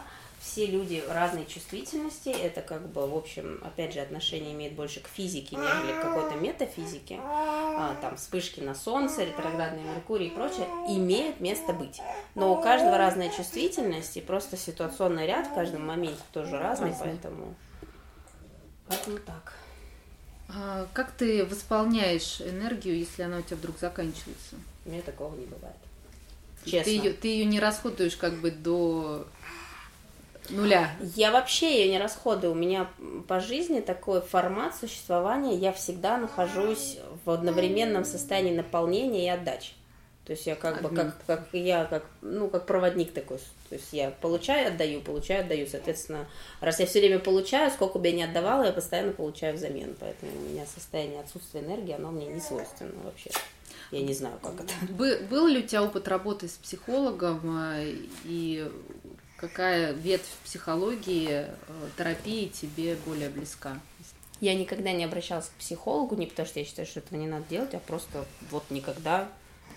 все 0.49 0.65
люди 0.65 1.03
разной 1.07 1.45
чувствительности, 1.45 2.29
это 2.29 2.61
как 2.61 2.87
бы, 2.87 3.05
в 3.07 3.15
общем, 3.15 3.61
опять 3.63 3.93
же, 3.93 3.99
отношение 3.99 4.53
имеет 4.53 4.73
больше 4.73 4.99
к 4.99 5.07
физике, 5.07 5.55
нежели 5.55 5.99
к 5.99 6.01
какой-то 6.01 6.35
метафизике, 6.35 7.19
а, 7.21 7.95
там, 8.01 8.17
вспышки 8.17 8.59
на 8.59 8.73
Солнце, 8.73 9.25
ретроградный 9.25 9.83
Меркурий 9.83 10.27
и 10.27 10.29
прочее, 10.31 10.65
имеют 10.87 11.39
место 11.39 11.73
быть. 11.73 12.01
Но 12.33 12.53
у 12.57 12.61
каждого 12.61 12.97
разная 12.97 13.29
чувствительность, 13.29 14.17
и 14.17 14.21
просто 14.21 14.57
ситуационный 14.57 15.27
ряд 15.27 15.47
в 15.47 15.53
каждом 15.53 15.85
моменте 15.85 16.21
тоже 16.33 16.57
разный, 16.57 16.93
поэтому, 16.99 17.53
поэтому 18.87 19.19
так. 19.19 19.53
А 20.49 20.87
как 20.93 21.11
ты 21.11 21.45
восполняешь 21.45 22.41
энергию, 22.41 22.97
если 22.97 23.21
она 23.21 23.37
у 23.37 23.41
тебя 23.43 23.57
вдруг 23.57 23.77
заканчивается? 23.77 24.55
У 24.85 24.89
меня 24.89 25.03
такого 25.03 25.35
не 25.35 25.45
бывает. 25.45 25.75
Честно. 26.65 26.83
Ты 26.83 26.89
ее, 26.89 27.13
ты 27.13 27.27
ее 27.27 27.45
не 27.45 27.59
расходуешь 27.59 28.17
как 28.17 28.33
бы 28.33 28.51
до 28.51 29.27
нуля. 30.49 30.91
Я 31.15 31.31
вообще 31.31 31.81
ее 31.81 31.91
не 31.91 31.99
расходую. 31.99 32.53
У 32.53 32.55
меня 32.55 32.89
по 33.27 33.39
жизни 33.39 33.79
такой 33.79 34.21
формат 34.21 34.75
существования. 34.75 35.55
Я 35.55 35.73
всегда 35.73 36.17
нахожусь 36.17 36.97
в 37.25 37.29
одновременном 37.31 38.05
состоянии 38.05 38.55
наполнения 38.55 39.25
и 39.25 39.29
отдачи. 39.29 39.73
То 40.29 40.33
есть 40.33 40.45
я 40.45 40.53
как 40.53 40.83
бы 40.83 40.89
как, 40.89 41.15
как 41.25 41.47
я 41.53 41.85
как 41.85 42.05
ну 42.21 42.49
как 42.49 42.67
проводник 42.67 43.13
такой. 43.13 43.39
То 43.67 43.75
есть 43.75 43.91
я 43.93 44.11
получаю, 44.11 44.67
отдаю, 44.67 45.01
получаю, 45.01 45.43
отдаю. 45.43 45.65
Соответственно, 45.65 46.27
раз 46.61 46.79
я 46.79 46.85
все 46.85 46.99
время 46.99 47.17
получаю, 47.17 47.71
сколько 47.71 47.97
бы 47.97 48.07
я 48.09 48.13
ни 48.13 48.21
отдавала, 48.21 48.65
я 48.65 48.71
постоянно 48.71 49.11
получаю 49.11 49.55
взамен. 49.55 49.95
Поэтому 49.99 50.31
у 50.35 50.49
меня 50.51 50.67
состояние 50.67 51.21
отсутствия 51.21 51.61
энергии, 51.61 51.93
оно 51.93 52.11
мне 52.11 52.27
не 52.27 52.41
свойственно 52.41 52.93
вообще. 53.03 53.31
Я 53.91 54.03
не 54.03 54.13
знаю, 54.13 54.37
как 54.43 54.53
это. 54.53 54.73
Был 55.31 55.47
ли 55.47 55.63
у 55.63 55.67
тебя 55.67 55.83
опыт 55.83 56.07
работы 56.07 56.47
с 56.47 56.57
психологом 56.57 57.41
э, 57.73 57.95
и 58.23 58.71
какая 59.39 59.93
ветвь 59.93 60.29
психологии, 60.43 61.29
э, 61.29 61.47
терапии 61.97 62.47
тебе 62.47 62.95
более 63.05 63.29
близка? 63.29 63.79
Я 64.41 64.55
никогда 64.55 64.91
не 64.91 65.03
обращалась 65.03 65.47
к 65.47 65.59
психологу, 65.59 66.15
не 66.15 66.25
потому 66.25 66.47
что 66.47 66.59
я 66.59 66.65
считаю, 66.65 66.87
что 66.87 66.99
этого 66.99 67.19
не 67.19 67.27
надо 67.27 67.45
делать, 67.49 67.73
а 67.73 67.79
просто 67.79 68.25
вот 68.51 68.63
никогда 68.69 69.27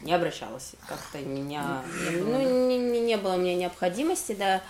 не 0.02 0.12
обращалась. 0.12 0.72
Как-то 0.88 1.18
меня, 1.18 1.82
ну, 2.12 2.68
не, 2.68 2.78
не, 2.78 3.00
не 3.00 3.16
было 3.16 3.34
у 3.34 3.38
меня 3.38 3.54
необходимости, 3.56 4.34
да, 4.34 4.62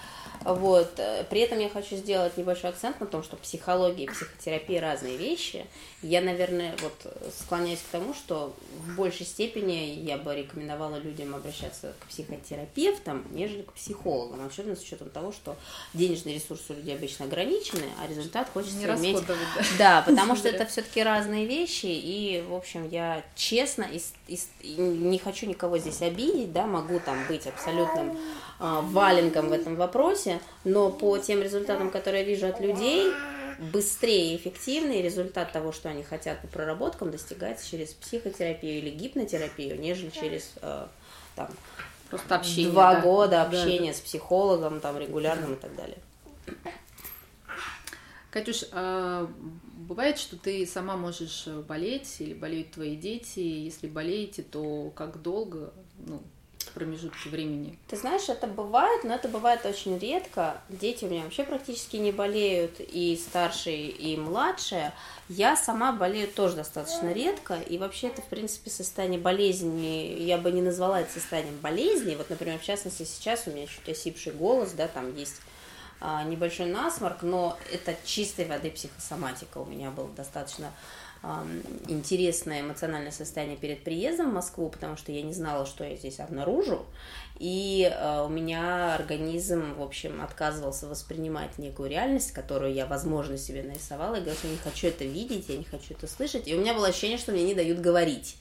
вот. 0.45 0.99
При 1.31 1.41
этом 1.41 1.59
я 1.59 1.69
хочу 1.69 1.97
сделать 1.97 2.37
небольшой 2.37 2.71
акцент 2.71 3.01
на 3.01 3.07
том, 3.07 3.23
что 3.23 3.37
психология 3.37 4.05
и 4.05 4.09
психотерапия 4.09 4.81
разные 4.81 5.17
вещи. 5.17 5.67
Я, 6.03 6.21
наверное, 6.21 6.75
вот 6.83 6.93
склоняюсь 7.39 7.79
к 7.79 7.91
тому, 7.93 8.13
что 8.13 8.55
в 8.77 8.97
большей 8.97 9.25
степени 9.25 9.95
я 10.05 10.19
бы 10.19 10.35
рекомендовала 10.35 10.97
людям 10.97 11.35
обращаться 11.35 11.95
к 12.01 12.07
психотерапевтам, 12.07 13.25
нежели 13.31 13.63
к 13.63 13.73
психологам, 13.73 14.45
особенно 14.47 14.77
с 14.77 14.81
учетом 14.83 15.11
того, 15.11 15.33
что 15.33 15.57
денежные 15.95 16.35
ресурсы 16.37 16.73
у 16.73 16.75
людей 16.75 16.95
обычно 16.97 17.25
ограничены, 17.27 17.85
а 18.03 18.09
результат 18.09 18.49
хочется 18.53 18.77
Не 18.79 18.85
иметь. 18.87 19.25
да. 19.27 19.35
Да, 19.79 20.03
потому 20.03 20.37
что 20.37 20.49
это 20.49 20.67
все-таки 20.67 21.03
разные 21.03 21.47
вещи, 21.47 21.87
и, 21.87 22.45
в 22.49 22.55
общем, 22.55 22.89
я 22.89 23.23
честно 23.37 23.85
и, 23.85 24.01
и- 24.29 24.39
и 24.63 24.75
не 24.81 25.19
хочу 25.19 25.47
никого 25.47 25.79
здесь 25.79 26.03
обидеть, 26.03 26.53
да, 26.53 26.67
могу 26.67 26.99
там 27.01 27.17
быть 27.29 27.47
абсолютным 27.47 28.11
а, 28.13 28.52
валенком 28.59 29.49
в 29.49 29.53
этом 29.53 29.77
вопросе, 29.77 30.41
но 30.65 30.91
по 30.91 31.19
тем 31.19 31.43
результатам, 31.43 31.91
которые 31.91 32.23
я 32.23 32.29
вижу 32.29 32.47
от 32.47 32.61
людей, 32.61 33.13
быстрее 33.73 34.33
и 34.33 34.37
эффективнее 34.37 35.03
результат 35.03 35.53
того, 35.53 35.73
что 35.73 35.89
они 35.89 36.03
хотят 36.03 36.41
по 36.41 36.49
проработкам, 36.49 37.11
достигается 37.11 37.69
через 37.69 37.89
психотерапию 37.95 38.79
или 38.79 38.91
гипнотерапию, 38.91 39.81
нежели 39.81 40.11
через 40.11 40.53
э, 40.61 40.87
там, 41.37 41.49
Просто 42.11 42.35
общение. 42.37 42.71
два 42.71 42.95
да. 42.95 43.01
года 43.01 43.31
Да, 43.31 43.43
общения 43.45 43.95
с 43.95 44.01
психологом 44.01 44.81
там, 44.81 44.99
регулярным 44.99 45.55
и 45.55 45.57
так 45.57 45.75
далее. 45.75 45.99
Катюш, 48.31 48.65
а 48.73 49.31
бывает, 49.75 50.19
что 50.19 50.37
ты 50.37 50.67
сама 50.67 50.97
можешь 50.97 51.47
болеть 51.69 52.17
или 52.21 52.35
болеют 52.35 52.73
твои 52.73 52.97
дети? 52.97 53.41
Если 53.41 53.87
болеете, 53.87 54.43
то 54.43 54.91
как 54.95 55.23
долго, 55.23 55.73
ну, 55.99 56.23
промежутки 56.71 57.29
времени? 57.29 57.79
Ты 57.89 57.97
знаешь, 57.97 58.29
это 58.29 58.47
бывает, 58.47 59.05
но 59.05 59.15
это 59.15 59.29
бывает 59.29 59.65
очень 59.67 59.99
редко. 59.99 60.61
Дети 60.69 61.05
у 61.05 61.09
меня 61.09 61.25
вообще 61.25 61.45
практически 61.45 61.97
не 61.97 62.13
болеют, 62.13 62.77
и 62.79 63.17
старшие, 63.17 63.89
и 63.89 64.17
младшие. 64.17 64.93
Я 65.29 65.57
сама 65.57 65.93
болею 65.93 66.29
тоже 66.29 66.57
достаточно 66.57 67.13
редко, 67.13 67.55
и 67.55 67.79
вообще 67.79 68.09
это, 68.09 68.23
в 68.23 68.27
принципе, 68.27 68.71
состояние 68.71 69.21
болезни, 69.21 70.17
я 70.21 70.39
бы 70.39 70.51
не 70.53 70.63
назвала 70.63 71.01
это 71.01 71.13
состоянием 71.13 71.57
болезни. 71.59 72.15
Вот, 72.15 72.31
например, 72.31 72.59
в 72.59 72.65
частности, 72.65 73.05
сейчас 73.05 73.47
у 73.47 73.51
меня 73.51 73.67
чуть 73.67 73.89
осипший 73.89 74.33
голос, 74.33 74.73
да, 74.73 74.89
там 74.89 75.15
есть 75.17 75.41
а, 76.05 76.25
небольшой 76.25 76.67
насморк, 76.67 77.23
но 77.23 77.57
это 77.73 77.95
чистой 78.05 78.45
воды 78.45 78.71
психосоматика. 78.71 79.59
У 79.59 79.65
меня 79.65 79.91
было 79.91 80.09
достаточно 80.09 80.73
интересное 81.87 82.63
эмоциональное 82.63 83.13
состояние 83.13 83.57
перед 83.57 83.85
приездом 83.85 84.31
в 84.31 84.35
Москву, 84.35 84.69
потому 84.69 84.97
что 84.97 85.13
я 85.13 85.23
не 85.23 85.33
знала, 85.33 85.67
что 85.67 85.85
я 85.85 85.97
здесь 85.97 86.19
обнаружу. 86.19 86.85
И 87.39 87.91
э, 87.91 88.25
у 88.25 88.29
меня 88.29 88.95
организм, 88.95 89.75
в 89.75 89.83
общем, 89.83 90.21
отказывался 90.21 90.87
воспринимать 90.87 91.59
некую 91.59 91.91
реальность, 91.91 92.33
которую 92.33 92.73
я, 92.75 92.87
возможно, 92.87 93.37
себе 93.37 93.63
нарисовала, 93.63 94.17
и 94.17 94.19
говорил, 94.19 94.37
что 94.37 94.49
я 94.49 94.53
не 94.53 94.59
хочу 94.59 94.87
это 94.89 95.05
видеть, 95.05 95.49
я 95.49 95.57
не 95.57 95.65
хочу 95.65 95.95
это 95.95 96.07
слышать. 96.07 96.47
И 96.47 96.55
у 96.55 96.61
меня 96.61 96.75
было 96.75 96.89
ощущение, 96.89 97.19
что 97.19 97.33
мне 97.33 97.45
не 97.45 97.55
дают 97.55 97.81
говорить. 97.81 98.37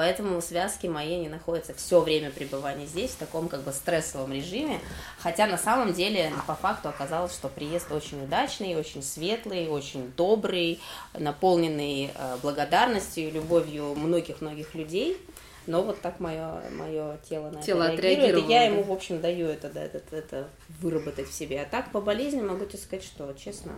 Поэтому 0.00 0.40
связки 0.40 0.86
мои 0.86 1.18
не 1.18 1.28
находятся 1.28 1.74
все 1.74 2.00
время 2.00 2.30
пребывания 2.30 2.86
здесь 2.86 3.10
в 3.10 3.16
таком 3.16 3.50
как 3.50 3.60
бы 3.64 3.70
стрессовом 3.70 4.32
режиме. 4.32 4.80
Хотя 5.18 5.46
на 5.46 5.58
самом 5.58 5.92
деле 5.92 6.32
по 6.46 6.54
факту 6.54 6.88
оказалось, 6.88 7.34
что 7.34 7.48
приезд 7.48 7.92
очень 7.92 8.24
удачный, 8.24 8.76
очень 8.76 9.02
светлый, 9.02 9.68
очень 9.68 10.10
добрый, 10.16 10.80
наполненный 11.12 12.12
э, 12.14 12.36
благодарностью 12.40 13.28
и 13.28 13.30
любовью 13.30 13.94
многих-многих 13.94 14.74
людей. 14.74 15.18
Но 15.66 15.82
вот 15.82 16.00
так 16.00 16.18
мое, 16.18 16.62
мое 16.70 17.18
тело 17.28 17.50
на 17.50 17.60
Тело 17.60 17.82
это 17.82 18.00
реагирует, 18.00 18.46
и 18.46 18.50
я 18.50 18.62
ему, 18.62 18.82
в 18.82 18.92
общем, 18.92 19.20
даю 19.20 19.48
это, 19.48 19.68
да, 19.68 19.82
это, 19.82 20.00
это 20.16 20.48
выработать 20.80 21.28
в 21.28 21.34
себе. 21.34 21.60
А 21.60 21.66
так 21.66 21.92
по 21.92 22.00
болезни 22.00 22.40
могу 22.40 22.64
тебе 22.64 22.78
сказать, 22.78 23.04
что, 23.04 23.30
честно, 23.34 23.72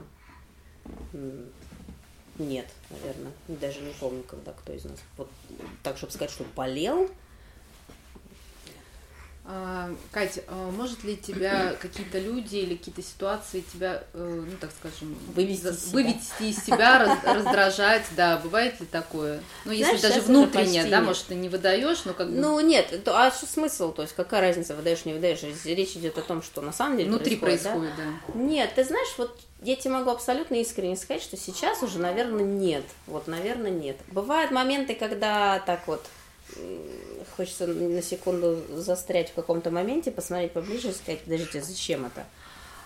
нет, 2.43 2.67
наверное. 2.91 3.33
Даже 3.49 3.81
не 3.81 3.93
помню, 3.95 4.23
когда 4.25 4.53
кто 4.53 4.73
из 4.73 4.85
нас. 4.85 4.99
Вот 5.17 5.31
так, 5.83 5.97
чтобы 5.97 6.13
сказать, 6.13 6.31
что 6.31 6.45
болел. 6.57 7.11
А, 9.45 9.93
Катя, 10.13 10.45
а 10.47 10.71
может 10.71 11.03
ли 11.03 11.17
тебя 11.17 11.75
какие-то 11.81 12.21
люди 12.21 12.55
или 12.57 12.77
какие-то 12.77 13.03
ситуации 13.03 13.65
тебя, 13.73 14.05
э, 14.15 14.45
ну 14.49 14.57
так 14.61 14.71
скажем, 14.71 15.19
Вывести 15.35 15.63
за- 15.65 15.71
из 15.71 15.81
себя. 15.81 15.93
вывести 15.95 16.43
из 16.45 16.65
себя, 16.65 16.99
раз- 17.01 17.25
раздражать, 17.25 18.05
да, 18.17 18.37
бывает 18.39 18.79
ли 18.79 18.87
такое? 18.87 19.41
Ну, 19.65 19.73
если 19.73 19.85
Знаешь, 19.97 20.01
даже 20.01 20.15
сейчас 20.15 20.25
уже 20.29 20.33
внутренне, 20.39 20.65
почти 20.83 20.91
да, 20.91 20.99
нет. 20.99 21.07
может, 21.09 21.25
ты 21.27 21.35
не 21.35 21.49
выдаешь, 21.49 22.05
но 22.05 22.13
как 22.15 22.29
бы 22.31 22.35
Ну, 22.37 22.61
нет, 22.61 23.03
то- 23.03 23.19
а 23.21 23.33
что 23.33 23.47
смысл? 23.47 23.93
То 23.93 24.03
есть, 24.03 24.15
какая 24.15 24.43
разница, 24.43 24.77
выдаешь, 24.77 25.05
не 25.07 25.13
выдаешь? 25.13 25.41
Речь 25.65 25.97
идет 25.97 26.17
о 26.19 26.23
том, 26.23 26.41
что 26.41 26.61
на 26.61 26.73
самом 26.73 26.99
деле 26.99 27.09
внутри 27.11 27.35
происходит, 27.35 27.97
да? 27.97 28.05
происходит, 28.05 28.23
да. 28.29 28.39
Нет, 28.41 28.71
ты 28.77 28.85
знаешь, 28.85 29.13
вот 29.19 29.41
я 29.63 29.77
тебе 29.77 29.95
могу 29.95 30.11
абсолютно 30.11 30.57
искренне 30.57 30.97
сказать, 30.97 31.23
что 31.23 31.37
сейчас 31.37 31.83
уже, 31.83 31.99
наверное, 31.99 32.45
нет. 32.45 32.85
Вот, 33.07 33.29
наверное, 33.29 33.71
нет. 33.71 33.97
Бывают 34.09 34.51
моменты, 34.51 34.95
когда 34.95 35.61
так 35.61 35.87
вот 35.87 36.05
хочется 37.37 37.67
на 37.67 38.03
секунду 38.03 38.63
застрять 38.71 39.31
в 39.31 39.35
каком-то 39.35 39.71
моменте, 39.71 40.11
посмотреть 40.11 40.53
поближе 40.53 40.91
и 40.91 40.93
сказать, 40.93 41.23
подождите, 41.23 41.63
зачем 41.63 42.05
это? 42.05 42.25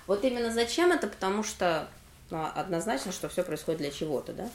Вот 0.07 0.25
именно 0.25 0.53
зачем 0.53 0.93
это, 0.93 1.09
потому 1.09 1.43
что 1.43 1.89
ну, 2.31 2.47
однозначно, 2.55 3.13
что 3.13 3.29
все 3.29 3.43
происходит 3.43 3.81
для 3.81 3.91
чего-то, 3.91 4.33
да? 4.33 4.49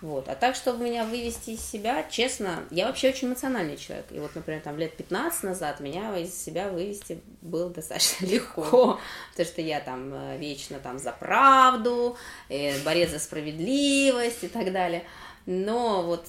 Вот. 0.00 0.28
А 0.28 0.34
так, 0.34 0.54
чтобы 0.54 0.84
меня 0.84 1.04
вывести 1.04 1.50
из 1.50 1.60
себя, 1.60 2.04
честно, 2.08 2.64
я 2.70 2.86
вообще 2.86 3.08
очень 3.08 3.28
эмоциональный 3.28 3.76
человек. 3.76 4.06
И 4.10 4.20
вот, 4.20 4.34
например, 4.34 4.60
там 4.60 4.78
лет 4.78 4.96
15 4.96 5.42
назад 5.42 5.80
меня 5.80 6.16
из 6.16 6.34
себя 6.40 6.68
вывести 6.68 7.20
было 7.42 7.70
достаточно 7.70 8.26
легко. 8.26 9.00
Потому 9.32 9.48
что 9.48 9.60
я 9.60 9.80
там 9.80 10.12
э, 10.14 10.38
вечно 10.38 10.78
там 10.78 10.98
за 10.98 11.12
правду, 11.12 12.16
э, 12.48 12.78
борец 12.84 13.10
за 13.10 13.18
справедливость 13.18 14.44
и 14.44 14.48
так 14.48 14.72
далее. 14.72 15.04
Но 15.46 16.02
вот 16.02 16.26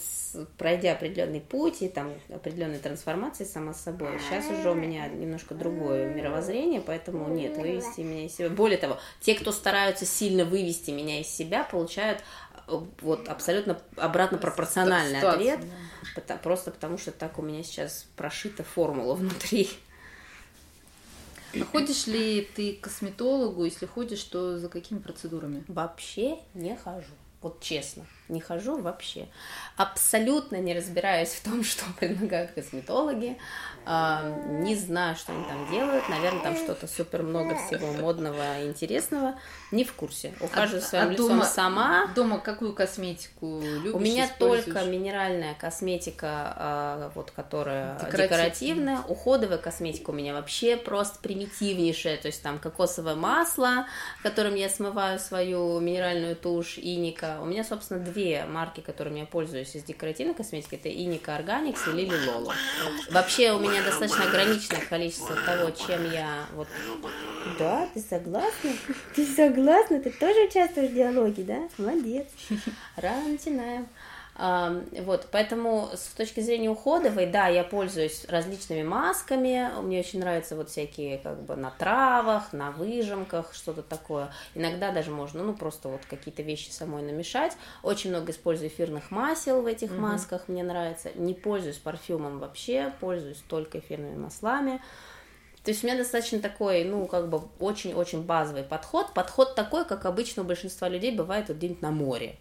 пройдя 0.57 0.93
определенный 0.93 1.41
путь 1.41 1.81
и 1.81 1.89
там 1.89 2.13
определенные 2.33 2.79
трансформации 2.79 3.43
сама 3.43 3.73
собой, 3.73 4.11
сейчас 4.19 4.45
уже 4.49 4.71
у 4.71 4.75
меня 4.75 5.07
немножко 5.07 5.55
другое 5.55 6.13
мировоззрение, 6.13 6.81
поэтому 6.81 7.27
нет, 7.27 7.57
вывести 7.57 7.99
меня 8.01 8.25
из 8.25 8.35
себя. 8.35 8.49
Более 8.49 8.77
того, 8.77 8.97
те, 9.19 9.35
кто 9.35 9.51
стараются 9.51 10.05
сильно 10.05 10.45
вывести 10.45 10.91
меня 10.91 11.19
из 11.19 11.27
себя, 11.27 11.63
получают 11.63 12.23
вот 13.01 13.27
абсолютно 13.27 13.79
обратно 13.95 14.37
пропорциональный 14.37 15.19
Ситуация, 15.19 15.55
ответ, 15.55 16.41
просто 16.41 16.71
потому 16.71 16.97
что 16.97 17.11
так 17.11 17.39
у 17.39 17.41
меня 17.41 17.63
сейчас 17.63 18.05
прошита 18.15 18.63
формула 18.63 19.15
внутри. 19.15 19.69
А 21.53 21.65
ходишь 21.65 22.05
ли 22.07 22.47
ты 22.55 22.73
к 22.73 22.81
косметологу? 22.81 23.63
Если 23.65 23.85
ходишь, 23.85 24.23
то 24.23 24.59
за 24.59 24.69
какими 24.69 24.99
процедурами? 24.99 25.63
Вообще 25.67 26.37
не 26.53 26.75
хожу. 26.75 27.11
Вот 27.41 27.61
честно, 27.61 28.05
не 28.29 28.39
хожу 28.41 28.77
вообще. 28.81 29.27
Абсолютно 29.77 30.57
не 30.57 30.73
разбираюсь 30.75 31.29
в 31.29 31.43
том, 31.43 31.63
что 31.63 31.85
предлагают 31.99 32.51
косметологи. 32.51 33.37
А, 33.85 34.23
не 34.61 34.75
знаю, 34.75 35.15
что 35.15 35.31
они 35.31 35.43
там 35.45 35.69
делают. 35.71 36.07
Наверное, 36.09 36.41
там 36.43 36.55
что-то 36.57 36.85
супер 36.87 37.23
много 37.23 37.55
всего 37.55 37.91
модного 37.93 38.61
и 38.61 38.67
интересного. 38.67 39.35
Не 39.71 39.83
в 39.83 39.93
курсе. 39.93 40.33
Ухаживаю 40.41 40.83
А- 40.83 40.85
своим 40.85 41.07
а 41.07 41.11
лицом 41.11 41.27
дома- 41.29 41.45
сама. 41.45 42.07
Дома 42.15 42.39
какую 42.39 42.73
косметику 42.73 43.61
любишь? 43.61 43.93
У 43.93 43.99
меня 43.99 44.29
только 44.37 44.83
минеральная 44.83 45.55
косметика, 45.55 46.53
а, 46.55 47.11
вот 47.15 47.31
которая 47.31 47.95
Декоративная. 47.99 48.27
декоративная. 48.27 48.99
Уходовая 49.07 49.57
косметика 49.57 50.09
у 50.11 50.13
меня 50.13 50.33
вообще 50.33 50.77
просто 50.77 51.19
примитивнейшая. 51.19 52.17
То 52.17 52.27
есть 52.27 52.43
там 52.43 52.59
кокосовое 52.59 53.15
масло, 53.15 53.85
которым 54.23 54.55
я 54.55 54.69
смываю 54.69 55.19
свою 55.19 55.79
минеральную 55.79 56.35
тушь 56.35 56.77
Иника. 56.77 57.39
У 57.41 57.45
меня, 57.45 57.63
собственно, 57.63 57.99
две 57.99 58.18
марки, 58.47 58.81
которыми 58.81 59.19
я 59.19 59.25
пользуюсь 59.25 59.75
из 59.75 59.83
декоративной 59.83 60.33
косметики. 60.33 60.75
Это 60.75 60.89
Иника 60.89 61.35
Органикс 61.35 61.87
и 61.87 61.91
Лили 61.91 62.15
Лоло. 62.27 62.53
Вообще 63.11 63.51
у 63.51 63.59
меня 63.59 63.83
достаточно 63.83 64.25
ограниченное 64.25 64.81
количество 64.81 65.35
того, 65.35 65.71
чем 65.71 66.11
я 66.11 66.45
вот... 66.53 66.67
Да, 67.57 67.87
ты 67.93 68.01
согласна? 68.01 68.71
Ты 69.15 69.25
согласна? 69.25 69.99
Ты 69.99 70.11
тоже 70.11 70.47
участвуешь 70.47 70.91
в 70.91 70.93
диалоге, 70.93 71.43
да? 71.43 71.69
Молодец. 71.77 72.27
Рано 72.95 73.29
начинаем. 73.29 73.87
Вот, 74.39 75.27
поэтому 75.31 75.89
с 75.93 76.13
точки 76.15 76.39
зрения 76.39 76.69
уходовой, 76.69 77.25
да, 77.25 77.49
я 77.49 77.65
пользуюсь 77.65 78.23
различными 78.29 78.83
масками, 78.83 79.69
мне 79.81 79.99
очень 79.99 80.21
нравятся 80.21 80.55
вот 80.55 80.69
всякие 80.69 81.17
как 81.17 81.43
бы 81.43 81.57
на 81.57 81.71
травах, 81.71 82.53
на 82.53 82.71
выжимках, 82.71 83.53
что-то 83.53 83.81
такое. 83.81 84.31
Иногда 84.55 84.91
даже 84.91 85.11
можно, 85.11 85.43
ну, 85.43 85.53
просто 85.53 85.89
вот 85.89 86.05
какие-то 86.09 86.41
вещи 86.41 86.69
самой 86.69 87.01
намешать. 87.01 87.57
Очень 87.83 88.11
много 88.11 88.31
использую 88.31 88.69
эфирных 88.69 89.11
масел 89.11 89.61
в 89.61 89.65
этих 89.65 89.91
масках, 89.91 90.47
мне 90.47 90.63
нравится. 90.63 91.09
Не 91.15 91.33
пользуюсь 91.33 91.77
парфюмом 91.77 92.39
вообще, 92.39 92.93
пользуюсь 93.01 93.43
только 93.49 93.79
эфирными 93.79 94.15
маслами. 94.15 94.81
То 95.65 95.71
есть 95.71 95.83
у 95.83 95.87
меня 95.87 95.97
достаточно 95.97 96.39
такой, 96.39 96.85
ну, 96.85 97.05
как 97.07 97.27
бы 97.27 97.41
очень-очень 97.59 98.23
базовый 98.23 98.63
подход. 98.63 99.13
Подход 99.13 99.55
такой, 99.55 99.83
как 99.83 100.05
обычно 100.05 100.43
у 100.43 100.45
большинства 100.45 100.87
людей 100.87 101.13
бывает 101.13 101.49
вот 101.49 101.57
где-нибудь 101.57 101.81
на 101.81 101.91
море. 101.91 102.37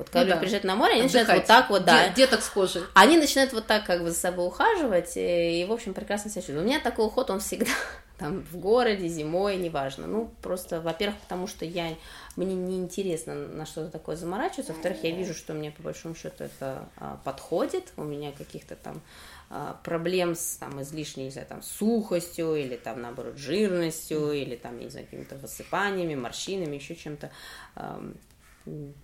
Вот 0.00 0.08
когда 0.08 0.20
Ну 0.20 0.26
да. 0.26 0.30
люди 0.34 0.40
приезжают 0.40 0.64
на 0.64 0.76
море, 0.76 0.92
они 0.94 1.02
начинают 1.02 1.28
Отдыхать. 1.28 1.48
вот 1.48 1.56
так 1.56 1.70
вот, 1.70 1.84
да. 1.84 2.08
Де- 2.08 2.14
деток 2.14 2.40
с 2.42 2.48
кожей. 2.48 2.82
Они 2.94 3.18
начинают 3.18 3.52
вот 3.52 3.66
так 3.66 3.84
как 3.84 4.02
бы 4.02 4.08
за 4.10 4.16
собой 4.16 4.46
ухаживать, 4.46 5.12
и, 5.16 5.60
и, 5.60 5.64
в 5.66 5.72
общем, 5.72 5.92
прекрасно 5.92 6.30
себя 6.30 6.40
чувствуют. 6.40 6.62
У 6.62 6.66
меня 6.66 6.80
такой 6.80 7.04
уход, 7.04 7.28
он 7.28 7.40
всегда 7.40 7.70
там 8.18 8.40
в 8.50 8.56
городе, 8.56 9.08
зимой, 9.08 9.56
неважно. 9.56 10.06
Ну, 10.06 10.30
просто, 10.40 10.80
во-первых, 10.80 11.18
потому 11.20 11.46
что 11.46 11.66
я, 11.66 11.94
мне 12.36 12.54
неинтересно 12.54 13.34
на 13.34 13.66
что-то 13.66 13.90
такое 13.90 14.16
заморачиваться. 14.16 14.72
Во-вторых, 14.72 15.04
я 15.04 15.10
вижу, 15.10 15.34
что 15.34 15.52
мне, 15.52 15.70
по 15.70 15.82
большому 15.82 16.14
счету, 16.14 16.44
это 16.44 16.88
а, 16.96 17.18
подходит. 17.22 17.92
У 17.98 18.02
меня 18.04 18.32
каких-то 18.32 18.76
там 18.76 19.02
а, 19.50 19.78
проблем 19.84 20.34
с 20.34 20.56
там, 20.56 20.80
излишней, 20.80 21.24
не 21.24 21.30
знаю, 21.30 21.46
там, 21.46 21.62
сухостью 21.62 22.54
или 22.54 22.76
там, 22.76 23.02
наоборот, 23.02 23.36
жирностью 23.36 24.32
или 24.32 24.56
там, 24.56 24.78
я 24.78 24.84
не 24.84 24.90
знаю, 24.90 25.04
какими-то 25.06 25.36
высыпаниями, 25.36 26.14
морщинами, 26.14 26.76
еще 26.76 26.94
чем-то. 26.96 27.30
м, 27.76 28.16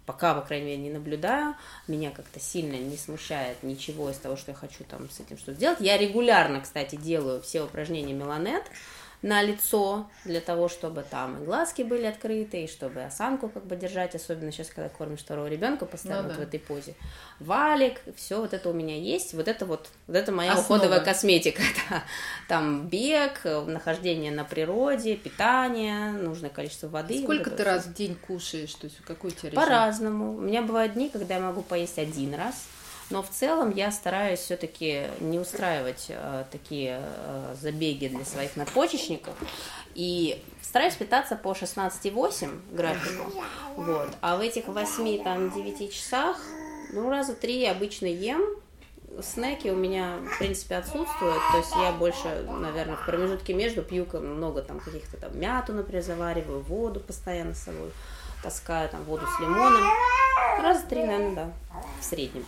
Пока, 0.05 0.35
по 0.35 0.43
крайней 0.43 0.67
мере, 0.67 0.83
не 0.83 0.91
наблюдаю, 0.91 1.55
меня 1.89 2.11
как-то 2.11 2.39
сильно 2.39 2.77
не 2.77 2.97
смущает 2.97 3.63
ничего 3.63 4.11
из 4.11 4.17
того, 4.19 4.37
что 4.37 4.51
я 4.51 4.57
хочу 4.57 4.85
там 4.85 5.09
с 5.11 5.21
этим 5.21 5.39
что-то 5.39 5.55
сделать. 5.55 5.81
Я 5.81 5.97
регулярно, 5.97 6.61
кстати, 6.61 6.97
делаю 6.97 7.41
все 7.41 7.63
упражнения 7.63 8.13
Меланет 8.13 8.65
на 9.27 9.43
лицо, 9.43 10.09
для 10.25 10.41
того, 10.41 10.69
чтобы 10.69 11.03
там 11.03 11.43
и 11.43 11.45
глазки 11.45 11.83
были 11.83 12.07
открыты, 12.07 12.63
и 12.63 12.69
чтобы 12.69 13.03
осанку 13.03 13.49
как 13.49 13.67
бы 13.67 13.75
держать, 13.75 14.15
особенно 14.15 14.53
сейчас, 14.53 14.69
когда 14.69 14.89
кормишь 14.89 15.19
второго 15.19 15.49
ребенка 15.49 15.85
постоянно 15.85 16.23
Ну 16.23 16.29
вот 16.29 16.37
да. 16.37 16.45
в 16.45 16.49
этой 16.49 16.61
позе. 16.61 16.95
Валик, 17.41 18.01
все 18.15 18.41
вот 18.41 18.55
это 18.55 18.71
у 18.71 18.73
меня 18.73 18.97
есть, 18.97 19.35
вот 19.35 19.49
это 19.49 19.67
вот, 19.67 19.89
вот 20.07 20.17
это 20.17 20.31
моя 20.31 20.53
Основа. 20.53 20.79
уходовая 20.79 21.01
косметика, 21.01 21.61
да. 21.91 22.05
там 22.47 22.87
бег, 22.87 23.45
нахождение 23.45 24.31
на 24.31 24.45
природе, 24.45 25.17
питание, 25.17 26.13
нужное 26.13 26.51
количество 26.51 26.87
воды. 26.87 27.21
Сколько 27.25 27.51
вот 27.51 27.57
ты 27.57 27.65
раз 27.65 27.87
в 27.87 27.95
день 27.95 28.15
кушаешь? 28.15 28.75
То 28.75 28.85
есть 28.85 28.99
какой 29.05 29.31
у 29.31 29.35
тебя 29.35 29.51
режим? 29.51 29.61
По-разному. 29.65 30.37
У 30.37 30.41
меня 30.41 30.63
бывают 30.63 30.93
дни, 30.93 31.09
когда 31.09 31.35
я 31.35 31.41
могу 31.41 31.63
поесть 31.63 31.99
один 31.99 32.33
раз, 32.35 32.69
но 33.11 33.23
в 33.23 33.29
целом 33.29 33.71
я 33.71 33.93
стараюсь 33.93 34.41
все-таки 34.41 35.05
не 35.21 35.39
устраивать 35.39 36.07
э, 36.09 36.45
такие 36.51 37.01
э, 37.01 37.55
забеги 37.61 38.09
для 38.09 38.25
своих 38.25 38.57
надпочечников 38.57 39.35
и 39.95 40.43
стараюсь 40.61 40.95
питаться 40.95 41.37
по 41.37 41.53
16,8 41.53 42.75
графику. 42.75 43.33
Вот. 43.77 44.09
А 44.21 44.37
в 44.37 44.41
этих 44.41 44.67
8 44.67 45.23
там 45.23 45.51
9 45.51 45.93
часах, 45.93 46.41
ну, 46.93 47.09
раза 47.09 47.35
три 47.35 47.65
обычно 47.67 48.07
ем. 48.07 48.43
Снеки 49.23 49.69
у 49.69 49.77
меня, 49.77 50.19
в 50.19 50.39
принципе, 50.39 50.77
отсутствуют. 50.77 51.41
То 51.53 51.59
есть 51.59 51.73
я 51.77 51.93
больше, 51.93 52.45
наверное, 52.61 52.97
в 52.97 53.07
промежутке 53.07 53.55
между 53.55 53.83
пью 53.83 54.07
много 54.21 54.61
там 54.61 54.79
каких-то 54.79 55.17
там 55.17 55.39
мяту, 55.39 55.73
например, 55.73 56.03
завариваю, 56.03 56.61
воду 56.61 57.01
постоянно 57.01 57.55
с 57.55 57.61
собой 57.61 57.93
таскаю, 58.43 58.89
там 58.91 59.03
воду 59.05 59.27
с 59.27 59.41
лимоном. 59.41 59.83
Раза 60.61 60.87
три, 60.87 61.05
наверное, 61.05 61.35
да, 61.35 61.53
в 62.01 62.05
среднем. 62.05 62.45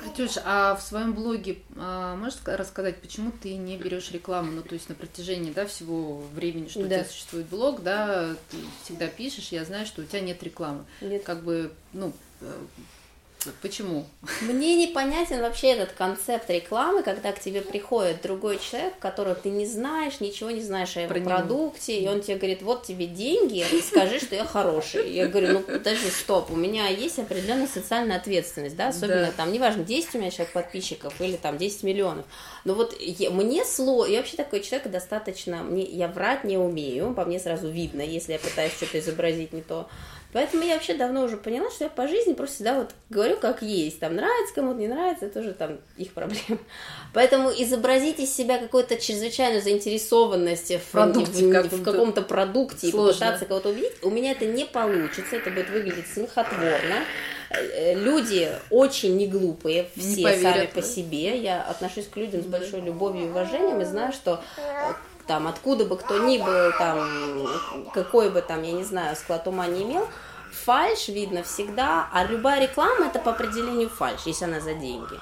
Катюш, 0.00 0.32
а 0.44 0.74
в 0.76 0.82
своем 0.82 1.12
блоге 1.12 1.58
а, 1.76 2.16
можешь 2.16 2.38
ска- 2.42 2.56
рассказать, 2.56 3.00
почему 3.00 3.30
ты 3.32 3.54
не 3.56 3.76
берешь 3.76 4.10
рекламу? 4.12 4.50
Ну, 4.50 4.62
то 4.62 4.74
есть 4.74 4.88
на 4.88 4.94
протяжении 4.94 5.52
да, 5.52 5.66
всего 5.66 6.18
времени, 6.34 6.68
что 6.68 6.80
у 6.80 6.82
Да. 6.84 6.96
тебя 7.00 7.04
существует 7.04 7.46
блог, 7.46 7.82
да, 7.82 8.34
ты 8.50 8.56
всегда 8.84 9.06
пишешь, 9.08 9.48
я 9.48 9.64
знаю, 9.64 9.86
что 9.86 10.02
у 10.02 10.04
тебя 10.04 10.20
нет 10.20 10.42
рекламы. 10.42 10.84
Нет. 11.00 11.22
Как 11.24 11.42
бы, 11.42 11.70
ну, 11.92 12.12
э, 12.40 12.52
почему? 13.62 14.06
Мне 14.42 14.74
непонятен 14.86 15.40
вообще 15.40 15.68
этот 15.68 15.92
концепт 15.92 16.48
рекламы, 16.50 17.02
когда 17.02 17.32
к 17.32 17.40
тебе 17.40 17.62
приходит 17.62 18.22
другой 18.22 18.58
человек, 18.58 18.98
которого 18.98 19.34
ты 19.34 19.48
не 19.50 19.66
знаешь, 19.66 20.20
ничего 20.20 20.50
не 20.50 20.60
знаешь 20.62 20.96
о 20.96 21.00
его 21.00 21.08
Про 21.10 21.18
него. 21.20 21.30
продукте, 21.30 21.98
и 21.98 22.06
он 22.08 22.20
тебе 22.20 22.36
говорит, 22.36 22.62
вот 22.62 22.82
тебе 22.84 23.06
деньги, 23.06 23.64
скажи, 23.82 24.20
что 24.20 24.34
я 24.34 24.44
хороший. 24.44 25.10
Я 25.12 25.26
говорю, 25.28 25.52
ну 25.54 25.60
подожди, 25.60 26.08
стоп, 26.10 26.50
у 26.50 26.56
меня 26.56 26.88
есть 26.88 27.18
определенная 27.18 27.66
социальная 27.66 28.16
ответственность, 28.16 28.76
да, 28.76 28.88
особенно 28.88 29.26
Да. 29.26 29.32
там, 29.36 29.52
неважно, 29.52 29.84
10 29.84 30.14
у 30.14 30.18
меня 30.18 30.30
человек 30.30 30.52
подписчиков 30.52 31.14
или 31.20 31.36
там 31.36 31.56
10 31.58 31.82
миллионов. 31.82 32.26
Но 32.64 32.74
вот 32.74 32.94
я- 33.00 33.30
мне 33.30 33.64
сложно, 33.64 34.10
я 34.12 34.18
вообще 34.18 34.36
такой 34.36 34.60
человек 34.60 34.88
достаточно, 34.90 35.62
мне, 35.62 35.84
я 35.84 36.08
врать 36.08 36.44
не 36.44 36.58
умею, 36.58 37.14
по 37.14 37.24
мне 37.24 37.38
сразу 37.40 37.68
видно, 37.68 38.02
если 38.02 38.32
я 38.34 38.38
пытаюсь 38.38 38.72
что-то 38.72 38.98
изобразить 38.98 39.52
не 39.52 39.62
то. 39.62 39.88
Поэтому 40.32 40.62
я 40.62 40.74
вообще 40.74 40.94
давно 40.94 41.24
уже 41.24 41.36
поняла, 41.36 41.70
что 41.70 41.84
я 41.84 41.90
по 41.90 42.06
жизни 42.06 42.34
просто 42.34 42.56
всегда 42.56 42.74
вот 42.74 42.90
говорю 43.08 43.36
как 43.36 43.62
есть. 43.62 43.98
Там 44.00 44.14
нравится 44.14 44.54
кому-то, 44.54 44.78
не 44.78 44.86
нравится, 44.88 45.26
это 45.26 45.40
уже 45.40 45.52
там 45.52 45.78
их 45.96 46.12
проблема. 46.12 46.58
Поэтому 47.14 47.50
изобразить 47.50 48.20
из 48.20 48.34
себя 48.34 48.58
какую-то 48.58 48.96
чрезвычайную 48.96 49.60
заинтересованность 49.62 50.70
в, 50.72 50.90
Продукте 50.92 51.44
в- 51.44 51.48
в 51.48 51.52
каком-то. 51.52 51.84
каком-то 51.92 52.22
продукте 52.22 52.88
и 52.88 52.92
попытаться 52.92 53.44
кого-то 53.46 53.70
увидеть, 53.70 53.92
у 54.02 54.10
меня 54.10 54.32
это 54.32 54.46
не 54.46 54.64
получится, 54.64 55.36
это 55.36 55.50
будет 55.50 55.68
выглядеть 55.70 56.06
смехотворно. 56.12 57.04
Э, 57.50 57.94
Люди 57.94 58.48
очень 58.70 59.16
не 59.16 59.26
глупые, 59.26 59.88
Не 59.96 60.02
все 60.14 60.22
поверят, 60.22 60.42
сами 60.54 60.66
по 60.66 60.82
себе. 60.82 61.36
Я 61.38 61.62
отношусь 61.62 62.06
к 62.06 62.16
людям 62.16 62.42
с 62.42 62.46
большой 62.46 62.80
любовью 62.80 63.26
и 63.26 63.28
уважением 63.30 63.80
и 63.80 63.84
знаю, 63.84 64.12
что 64.12 64.40
э, 64.56 64.92
там 65.30 65.46
откуда 65.46 65.84
бы 65.84 65.96
кто 65.96 66.18
ни 66.18 66.38
был, 66.38 66.72
там 66.76 67.46
какой 67.94 68.30
бы 68.30 68.42
там, 68.42 68.64
я 68.64 68.72
не 68.72 68.82
знаю, 68.82 69.14
склад 69.14 69.46
ума 69.46 69.68
не 69.68 69.84
имел, 69.84 70.08
фальш 70.64 71.06
видно 71.06 71.44
всегда, 71.44 72.08
а 72.12 72.24
любая 72.24 72.60
реклама 72.60 73.06
это 73.06 73.20
по 73.20 73.30
определению 73.30 73.88
фальш, 73.90 74.22
если 74.26 74.46
она 74.46 74.58
за 74.58 74.74
деньги. 74.74 75.14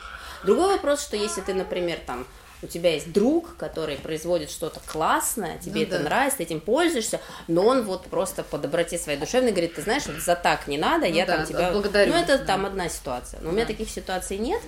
Другой 0.47 0.69
вопрос, 0.77 1.03
что 1.03 1.15
если 1.19 1.43
ты, 1.43 1.53
например, 1.53 1.99
там 2.07 2.27
у 2.63 2.67
тебя 2.67 2.95
есть 2.95 3.13
друг, 3.13 3.55
который 3.59 3.97
производит 3.97 4.51
что-то 4.51 4.81
классное, 4.87 5.59
тебе 5.59 5.83
Ну 5.83 5.87
это 5.89 5.99
да. 5.99 6.05
нравится, 6.05 6.39
ты 6.39 6.45
этим 6.45 6.61
пользуешься, 6.61 7.21
но 7.47 7.67
он 7.67 7.83
вот 7.83 8.05
просто 8.07 8.43
по 8.43 8.57
доброте 8.57 8.97
своей 8.97 9.19
душевной 9.19 9.51
говорит, 9.51 9.75
ты 9.75 9.83
знаешь, 9.83 10.07
вот 10.07 10.17
за 10.17 10.37
так 10.37 10.69
не 10.69 10.79
надо, 10.79 11.07
Ну 11.07 11.15
я 11.15 11.27
да, 11.27 11.37
там 11.37 11.47
тебя... 11.47 11.67
отблагодарю, 11.69 12.13
Ну, 12.15 12.19
это 12.19 12.39
да. 12.39 12.45
там 12.47 12.65
одна 12.65 12.89
ситуация. 12.89 13.41
Но 13.43 13.51
у 13.51 13.53
меня 13.53 13.67
Да. 13.67 13.73
таких 13.73 13.91
ситуаций 13.91 14.39
нет, 14.39 14.63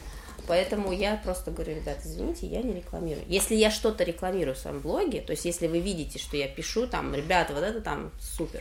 поэтому 0.50 0.90
я 0.90 1.14
просто 1.14 1.52
говорю, 1.52 1.76
ребят, 1.76 1.98
извините, 2.04 2.48
я 2.48 2.60
не 2.60 2.74
рекламирую. 2.74 3.24
Если 3.28 3.54
я 3.54 3.70
что-то 3.70 4.02
рекламирую 4.02 4.56
в 4.56 4.58
своем 4.58 4.80
блоге, 4.80 5.20
то 5.20 5.30
есть 5.30 5.44
если 5.44 5.68
вы 5.68 5.78
видите, 5.78 6.18
что 6.18 6.36
я 6.36 6.48
пишу 6.48 6.88
там, 6.88 7.14
ребята, 7.14 7.54
вот 7.54 7.62
это 7.62 7.80
там 7.80 8.10
супер, 8.20 8.60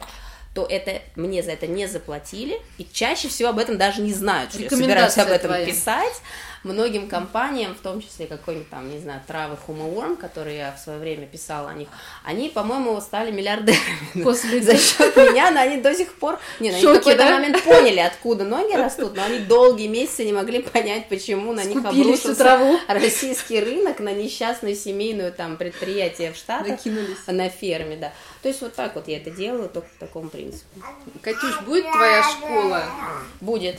то 0.53 0.67
это 0.69 1.01
мне 1.15 1.41
за 1.41 1.51
это 1.51 1.65
не 1.65 1.87
заплатили, 1.87 2.61
и 2.77 2.85
чаще 2.91 3.27
всего 3.27 3.49
об 3.49 3.57
этом 3.57 3.79
даже 3.79 4.03
не 4.03 4.13
знают, 4.13 4.51
что 4.51 4.61
я 4.61 4.69
собираюсь 4.69 5.17
об 5.17 5.29
этом 5.29 5.49
твоя. 5.49 5.65
писать. 5.65 6.21
Многим 6.63 7.07
компаниям, 7.07 7.73
в 7.73 7.79
том 7.79 8.01
числе 8.01 8.27
какой-нибудь 8.27 8.69
там, 8.69 8.89
не 8.89 8.99
знаю, 8.99 9.21
травы 9.25 9.57
Humaworm, 9.67 10.17
который 10.17 10.57
я 10.57 10.73
в 10.73 10.79
свое 10.79 10.99
время 10.99 11.25
писала 11.25 11.69
о 11.69 11.73
них, 11.73 11.87
они, 12.23 12.49
по-моему, 12.49 12.99
стали 12.99 13.31
миллиардерами 13.31 13.79
После 14.23 14.61
за 14.61 14.77
счет 14.77 15.15
меня, 15.15 15.51
но 15.51 15.61
они 15.61 15.77
до 15.77 15.93
сих 15.93 16.13
пор, 16.13 16.39
не, 16.59 16.71
ну, 16.71 16.77
они 16.77 16.85
в 16.85 16.93
какой-то 16.93 17.23
да? 17.23 17.31
момент 17.35 17.63
поняли, 17.63 17.99
откуда 17.99 18.43
ноги 18.43 18.73
растут, 18.73 19.15
но 19.15 19.23
они 19.23 19.39
долгие 19.39 19.87
месяцы 19.87 20.25
не 20.25 20.33
могли 20.33 20.61
понять, 20.61 21.07
почему 21.07 21.53
на 21.53 21.63
них 21.63 21.79
Скупили 21.79 22.01
обрушился 22.01 22.35
траву. 22.35 22.77
российский 22.87 23.59
рынок 23.59 23.99
на 23.99 24.13
несчастную 24.13 24.75
семейную 24.75 25.31
там 25.31 25.57
предприятие 25.57 26.33
в 26.33 26.35
Штатах 26.35 26.67
Накинулись. 26.67 27.17
на 27.27 27.49
ферме, 27.49 27.95
да. 27.95 28.11
То 28.41 28.49
есть 28.49 28.61
вот 28.61 28.73
так 28.73 28.95
вот 28.95 29.07
я 29.07 29.17
это 29.17 29.31
делаю, 29.31 29.69
только 29.69 29.87
по 29.99 30.05
такому 30.05 30.29
принципу. 30.29 30.81
Катюш, 31.21 31.61
будет 31.61 31.89
твоя 31.91 32.23
школа? 32.23 32.83
Будет. 33.41 33.77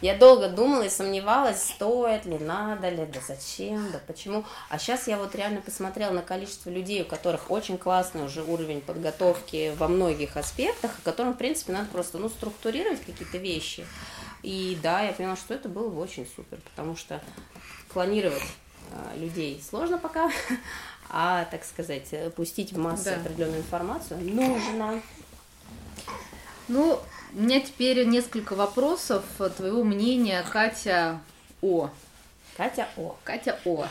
Я 0.00 0.16
долго 0.16 0.48
думала 0.48 0.82
и 0.84 0.88
сомневалась, 0.88 1.62
стоит 1.62 2.24
ли, 2.24 2.38
надо 2.38 2.88
ли, 2.88 3.04
да 3.04 3.20
зачем, 3.26 3.90
да 3.92 4.00
почему. 4.06 4.44
А 4.70 4.78
сейчас 4.78 5.06
я 5.08 5.18
вот 5.18 5.34
реально 5.34 5.60
посмотрела 5.60 6.12
на 6.12 6.22
количество 6.22 6.70
людей, 6.70 7.02
у 7.02 7.04
которых 7.04 7.50
очень 7.50 7.76
классный 7.76 8.24
уже 8.24 8.42
уровень 8.42 8.80
подготовки 8.80 9.74
во 9.76 9.88
многих 9.88 10.38
аспектах, 10.38 10.90
о 10.98 11.02
котором, 11.02 11.34
в 11.34 11.36
принципе, 11.36 11.72
надо 11.72 11.88
просто 11.90 12.16
ну, 12.16 12.30
структурировать 12.30 13.04
какие-то 13.04 13.36
вещи. 13.36 13.84
И 14.42 14.78
да, 14.82 15.02
я 15.02 15.12
поняла, 15.12 15.36
что 15.36 15.52
это 15.52 15.68
было 15.68 15.90
бы 15.90 16.00
очень 16.00 16.26
супер, 16.34 16.58
потому 16.70 16.96
что 16.96 17.20
клонировать 17.92 18.42
а, 18.92 19.14
людей 19.16 19.62
сложно 19.68 19.98
пока, 19.98 20.30
а, 21.10 21.44
так 21.50 21.62
сказать, 21.64 22.08
э, 22.12 22.30
пустить 22.30 22.72
в 22.72 22.78
массы 22.78 23.04
Да. 23.04 23.16
определенную 23.16 23.60
информацию 23.60 24.18
нужно. 24.20 25.02
Ну, 26.68 27.00
у 27.34 27.40
меня 27.40 27.60
теперь 27.60 28.04
несколько 28.06 28.54
вопросов. 28.54 29.24
Твоего 29.56 29.84
мнения, 29.84 30.44
Катя 30.50 31.20
О. 31.62 31.90
Катя 32.56 32.88
О. 32.96 33.16
Катя 33.24 33.58
О. 33.64 33.86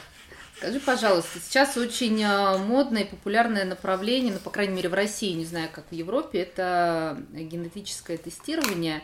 Скажи, 0.58 0.82
пожалуйста, 0.82 1.40
сейчас 1.40 1.78
очень 1.78 2.22
э, 2.22 2.58
модное 2.58 3.04
и 3.04 3.10
популярное 3.10 3.64
направление, 3.64 4.34
ну, 4.34 4.40
по 4.40 4.50
крайней 4.50 4.76
мере, 4.76 4.90
в 4.90 4.94
России, 4.94 5.32
не 5.32 5.46
знаю, 5.46 5.70
как 5.72 5.86
в 5.90 5.94
Европе, 5.94 6.40
это 6.40 7.18
генетическое 7.32 8.18
тестирование 8.18 8.98
э, 8.98 9.02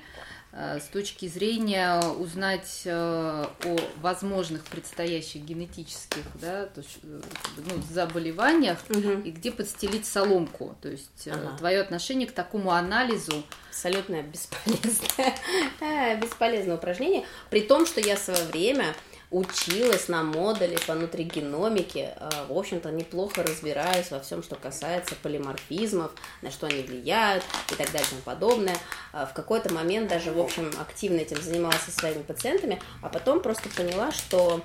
с 0.79 0.83
точки 0.85 1.27
зрения 1.27 1.99
узнать 1.99 2.83
э, 2.85 2.91
о 2.91 3.77
возможных 4.01 4.63
предстоящих 4.63 5.41
генетических 5.43 6.23
да, 6.35 6.67
то 6.67 6.81
э, 7.03 7.21
ну, 7.57 7.81
заболеваниях 7.91 8.77
Мгм. 8.87 9.21
и 9.21 9.31
где 9.31 9.51
подстелить 9.51 10.05
соломку. 10.05 10.77
То 10.81 10.87
есть 10.89 11.27
Ага. 11.27 11.57
твое 11.57 11.81
отношение 11.81 12.27
к 12.27 12.31
такому 12.31 12.71
анализу. 12.71 13.43
абсолютно 13.69 14.21
бесполезное, 14.21 15.35
э, 15.81 16.17
бесполезное 16.21 16.75
упражнение, 16.77 17.25
при 17.49 17.59
том, 17.59 17.85
что 17.85 17.99
я 17.99 18.15
в 18.15 18.19
свое 18.19 18.43
время 18.45 18.95
училась 19.31 20.07
на 20.07 20.23
модуле 20.23 20.77
по 20.85 20.93
нутригеномике, 20.93 22.13
э, 22.15 22.29
в 22.47 22.57
общем-то, 22.57 22.91
неплохо 22.91 23.43
разбираюсь 23.43 24.11
во 24.11 24.19
всем, 24.19 24.43
что 24.43 24.55
касается 24.55 25.15
полиморфизмов, 25.15 26.11
на 26.41 26.51
что 26.51 26.67
они 26.67 26.83
влияют 26.83 27.43
и 27.71 27.75
так 27.75 27.91
далее 27.91 28.07
и 28.07 28.09
тому 28.09 28.21
подобное. 28.21 28.77
Э, 29.13 29.25
в 29.29 29.33
какой-то 29.33 29.73
момент 29.73 30.09
даже, 30.09 30.31
в 30.31 30.39
общем, 30.39 30.71
активно 30.79 31.19
этим 31.19 31.41
занималась 31.41 31.81
со 31.81 31.91
своими 31.91 32.21
пациентами, 32.21 32.81
а 33.01 33.09
потом 33.09 33.41
просто 33.41 33.69
поняла, 33.69 34.11
что 34.11 34.61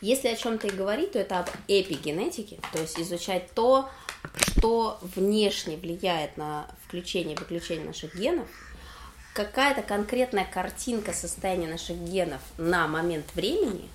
если 0.00 0.28
о 0.28 0.36
чем-то 0.36 0.66
и 0.66 0.70
говорить, 0.70 1.12
то 1.12 1.20
это 1.20 1.38
об 1.38 1.48
эпигенетике, 1.68 2.58
то 2.72 2.80
есть 2.80 2.98
изучать 2.98 3.52
то, 3.54 3.88
что 4.40 4.98
внешне 5.02 5.76
влияет 5.76 6.36
на 6.36 6.68
включение 6.84 7.34
и 7.34 7.38
выключение 7.38 7.86
наших 7.86 8.16
генов, 8.16 8.48
какая-то 9.38 9.82
конкретная 9.82 10.44
картинка 10.44 11.12
состояния 11.12 11.68
наших 11.68 11.96
генов 11.96 12.40
на 12.56 12.88
момент 12.88 13.24
времени, 13.36 13.88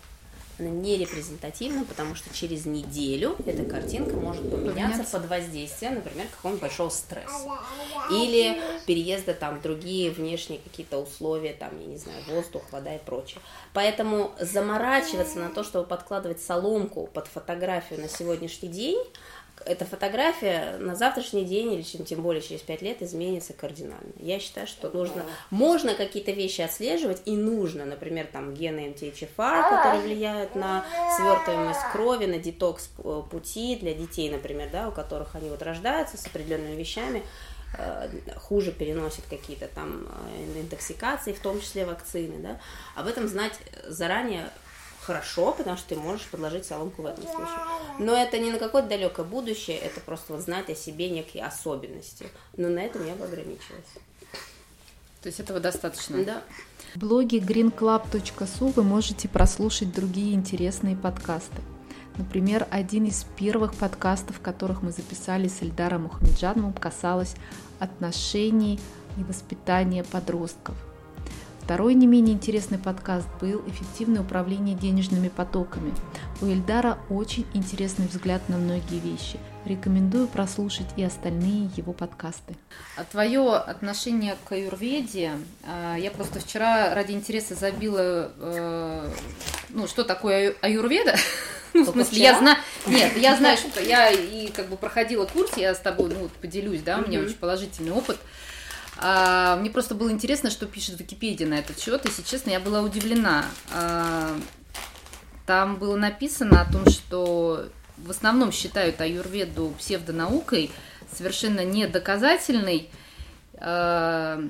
она 0.58 0.70
не 0.70 0.98
репрезентативна, 0.98 1.84
потому 1.84 2.16
что 2.16 2.34
через 2.34 2.66
неделю 2.66 3.36
эта 3.46 3.66
картинка 3.66 4.16
может 4.16 4.50
поменяться 4.50 5.04
под 5.04 5.28
воздействием, 5.28 5.96
например, 5.96 6.28
какого-нибудь 6.28 6.62
большого 6.62 6.90
стресса. 6.90 7.60
Или 8.10 8.58
переезда 8.86 9.34
там 9.34 9.60
другие 9.62 10.12
внешние 10.12 10.60
какие-то 10.60 11.00
условия, 11.00 11.52
там, 11.52 11.78
я 11.78 11.88
не 11.88 11.98
знаю, 11.98 12.24
воздух, 12.30 12.62
вода 12.72 12.96
и 12.96 13.00
прочее. 13.00 13.42
Поэтому 13.74 14.32
заморачиваться 14.40 15.40
на 15.40 15.50
то, 15.50 15.66
чтобы 15.66 15.86
подкладывать 15.88 16.42
соломку 16.42 17.08
под 17.08 17.28
фотографию 17.28 18.00
на 18.00 18.08
сегодняшний 18.08 18.70
день, 18.70 19.04
эта 19.66 19.86
фотография 19.86 20.78
на 20.78 20.96
завтрашний 20.96 21.46
день 21.46 21.74
или 21.74 21.82
чем, 21.82 22.06
тем 22.06 22.22
более 22.22 22.42
через 22.42 22.62
пять 22.62 22.82
лет 22.82 23.02
изменится 23.02 23.54
кардинально. 23.54 24.12
Я 24.20 24.40
считаю, 24.40 24.68
что 24.68 24.90
нужно, 24.90 25.24
можно 25.50 25.94
какие-то 25.94 26.32
вещи 26.32 26.62
отслеживать 26.62 27.22
и 27.26 27.36
нужно, 27.36 27.86
например, 27.86 28.28
там 28.32 28.54
гены 28.54 28.94
MTHFR, 28.94 29.70
которые 29.70 30.02
влияют 30.02 30.56
на 30.56 30.86
свертываемость 31.18 31.92
крови, 31.92 32.26
на 32.26 32.38
детокс 32.38 32.90
э, 32.98 33.22
пути 33.30 33.76
для 33.76 33.94
детей, 33.94 34.30
например, 34.30 34.70
да, 34.72 34.90
у 34.90 34.92
которых 34.92 35.36
они 35.36 35.50
вот 35.50 35.62
рождаются 35.62 36.18
с 36.18 36.26
определенными 36.26 36.76
вещами, 36.76 37.24
э, 37.78 38.10
хуже 38.38 38.72
переносят 38.72 39.26
какие-то 39.30 39.68
там 39.68 40.08
э, 40.38 40.60
интоксикации, 40.62 41.34
в 41.34 41.40
том 41.40 41.62
числе 41.62 41.86
вакцины, 41.86 42.40
да, 42.40 42.60
об 42.96 43.08
этом 43.08 43.28
знать 43.28 43.54
заранее 43.88 44.50
хорошо, 45.04 45.54
потому 45.54 45.78
что 45.78 45.90
ты 45.90 45.96
можешь 45.96 46.26
подложить 46.28 46.66
соломку 46.66 47.02
в 47.02 47.06
этом 47.06 47.24
случае. 47.24 47.58
Но 48.00 48.16
это 48.16 48.40
не 48.40 48.52
на 48.52 48.60
какое-то 48.60 48.90
далекое 48.90 49.26
будущее, 49.26 49.78
это 49.78 50.00
просто 50.00 50.34
вот 50.34 50.42
знать 50.42 50.70
о 50.70 50.76
себе 50.76 51.10
некие 51.10 51.46
особенности. 51.46 52.28
Но 52.58 52.70
на 52.70 52.80
этом 52.80 53.06
я 53.06 53.16
бы 53.16 53.26
ограничилась. 53.26 53.86
То 55.22 55.28
есть 55.28 55.40
этого 55.40 55.60
достаточно? 55.60 56.24
Да. 56.24 56.42
В 56.96 57.00
блоге 57.00 57.40
greenclub.su 57.40 58.74
вы 58.74 58.84
можете 58.84 59.28
прослушать 59.28 59.94
другие 59.94 60.34
интересные 60.34 60.96
подкасты. 60.96 61.62
Например, 62.18 62.68
один 62.70 63.06
из 63.06 63.26
первых 63.38 63.74
подкастов, 63.74 64.40
которых 64.40 64.84
мы 64.84 64.92
записали 64.92 65.48
с 65.48 65.62
Эльдаром 65.64 66.04
Мухамеджановым, 66.04 66.74
касалось 66.74 67.36
отношений 67.80 68.80
и 69.18 69.24
воспитания 69.24 70.04
подростков– 70.04 70.76
Второй 71.64 71.94
не 71.94 72.08
менее 72.08 72.36
интересный 72.36 72.78
подкаст 72.78 73.26
был 73.40 73.64
«Эффективное 73.66 74.22
управление 74.22 74.76
денежными 74.76 75.30
потоками». 75.30 75.94
У 76.42 76.48
Эльдара 76.48 76.98
очень 77.10 77.46
интересный 77.54 78.06
взгляд 78.08 78.42
на 78.50 78.58
многие 78.58 79.00
вещи. 79.00 79.40
Рекомендую 79.64 80.28
прослушать 80.28 80.88
и 80.98 81.04
остальные 81.04 81.70
его 81.78 81.94
подкасты. 81.94 82.58
А 82.98 83.06
твое 83.06 83.56
отношение 83.56 84.36
к 84.44 84.52
аюрведе, 84.52 85.32
а, 85.66 85.96
я 85.96 86.12
просто 86.12 86.42
вчера 86.42 86.94
ради 86.94 87.14
интереса 87.14 87.56
забила, 87.56 88.34
э, 88.38 89.10
ну, 89.70 89.88
что 89.88 90.04
такое 90.04 90.56
аюрведа, 90.60 91.16
ну, 91.74 91.86
в 91.86 91.92
смысле, 91.92 92.24
я 92.24 92.38
знаю, 92.40 92.58
нет, 92.88 93.16
я 93.16 93.36
знаю, 93.38 93.58
что 93.58 93.82
я 93.82 94.12
и 94.12 94.50
как 94.50 94.68
бы 94.68 94.76
проходила 94.76 95.26
курс, 95.26 95.56
я 95.56 95.74
с 95.74 95.80
тобой, 95.80 96.10
ну, 96.14 96.30
поделюсь, 96.42 96.82
да, 96.82 96.98
у 96.98 97.08
меня 97.08 97.22
очень 97.22 97.36
положительный 97.36 97.94
опыт. 97.94 98.18
А, 98.98 99.56
мне 99.58 99.70
просто 99.70 99.96
было 99.96 100.12
интересно, 100.12 100.50
что 100.50 100.66
пишет 100.66 101.00
Википедия 101.00 101.48
на 101.48 101.56
этот 101.56 101.80
счет, 101.80 102.06
и, 102.06 102.10
если 102.10 102.22
честно, 102.24 102.52
я 102.52 102.60
была 102.60 102.82
удивлена. 102.82 103.46
А, 103.74 104.38
там 105.46 105.78
было 105.78 105.98
написано 105.98 106.62
о 106.62 106.72
том, 106.72 106.88
что 106.88 107.70
в 107.98 108.12
основном 108.12 108.52
считают 108.52 109.02
аюрведу 109.02 109.74
псевдонаукой, 109.78 110.72
совершенно 111.12 111.66
недоказательной. 111.66 112.90
А, 113.56 114.42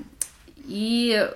и, 0.56 1.30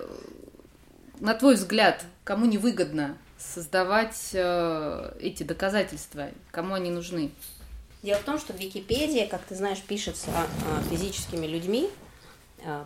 на 1.19 1.33
твой 1.33 1.55
взгляд, 1.55 2.03
кому 2.23 2.45
невыгодно 2.45 3.17
создавать 3.37 4.31
э, 4.33 5.13
эти 5.21 5.43
доказательства, 5.43 6.29
кому 6.51 6.73
они 6.73 6.91
нужны? 6.91 7.31
Дело 8.03 8.19
в 8.19 8.23
том, 8.23 8.37
что 8.37 8.53
Википедия, 8.53 9.27
как 9.27 9.41
ты 9.43 9.55
знаешь, 9.55 9.79
пишется 9.81 10.29
физическими 10.89 11.47
людьми, 11.47 11.89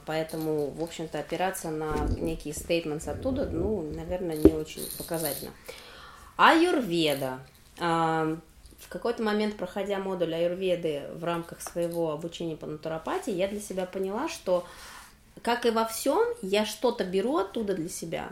поэтому, 0.05 0.69
в 0.69 0.84
общем-то, 0.84 1.19
опираться 1.19 1.69
на 1.69 1.93
некие 2.17 2.53
стейтменты 2.53 3.09
оттуда, 3.09 3.47
ну, 3.49 3.82
наверное, 3.82 4.36
не 4.36 4.51
очень 4.51 4.88
показательно. 4.97 5.51
Аюрведа. 6.38 7.39
А, 7.80 8.38
в 8.80 8.89
какой-то 8.89 9.24
момент, 9.24 9.55
проходя 9.55 9.99
модуль 9.99 10.34
аюрведы 10.36 11.03
в 11.13 11.24
рамках 11.24 11.61
своего 11.61 12.11
обучения 12.11 12.55
по 12.55 12.67
натуропатии, 12.67 13.34
я 13.34 13.47
для 13.47 13.59
себя 13.59 13.86
поняла, 13.86 14.28
что, 14.28 14.65
как 15.41 15.65
и 15.65 15.71
во 15.71 15.86
всем, 15.86 16.24
я 16.41 16.65
что-то 16.65 17.03
беру 17.03 17.38
оттуда 17.38 17.74
для 17.74 17.89
себя, 17.89 18.30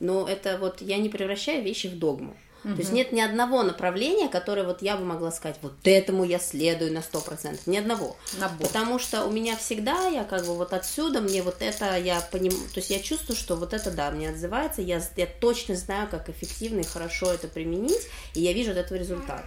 но 0.00 0.26
это 0.26 0.58
вот 0.58 0.80
я 0.80 0.98
не 0.98 1.08
превращаю 1.08 1.62
вещи 1.62 1.86
в 1.86 1.98
догму. 1.98 2.36
Угу. 2.64 2.74
То 2.74 2.80
есть 2.80 2.92
нет 2.92 3.12
ни 3.12 3.20
одного 3.20 3.62
направления, 3.62 4.28
которое 4.28 4.64
вот 4.64 4.82
я 4.82 4.96
бы 4.96 5.04
могла 5.04 5.32
сказать, 5.32 5.56
вот 5.62 5.74
этому 5.84 6.24
я 6.24 6.38
следую 6.38 6.92
на 6.92 6.98
100%. 6.98 7.60
Ни 7.66 7.76
одного. 7.76 8.16
Набор. 8.38 8.66
Потому 8.66 8.98
что 8.98 9.24
у 9.24 9.30
меня 9.30 9.56
всегда, 9.56 10.06
я 10.06 10.24
как 10.24 10.46
бы 10.46 10.54
вот 10.54 10.72
отсюда, 10.72 11.20
мне 11.20 11.42
вот 11.42 11.56
это, 11.60 11.96
я 11.98 12.20
понимаю, 12.20 12.62
то 12.72 12.78
есть 12.78 12.90
я 12.90 13.00
чувствую, 13.00 13.36
что 13.36 13.56
вот 13.56 13.72
это, 13.72 13.90
да, 13.90 14.10
мне 14.10 14.30
отзывается, 14.30 14.82
я, 14.82 15.02
я 15.16 15.26
точно 15.26 15.74
знаю, 15.74 16.08
как 16.08 16.28
эффективно 16.28 16.80
и 16.80 16.84
хорошо 16.84 17.32
это 17.32 17.48
применить, 17.48 18.08
и 18.34 18.40
я 18.40 18.52
вижу 18.52 18.70
от 18.70 18.76
этого 18.76 18.98
результат. 18.98 19.44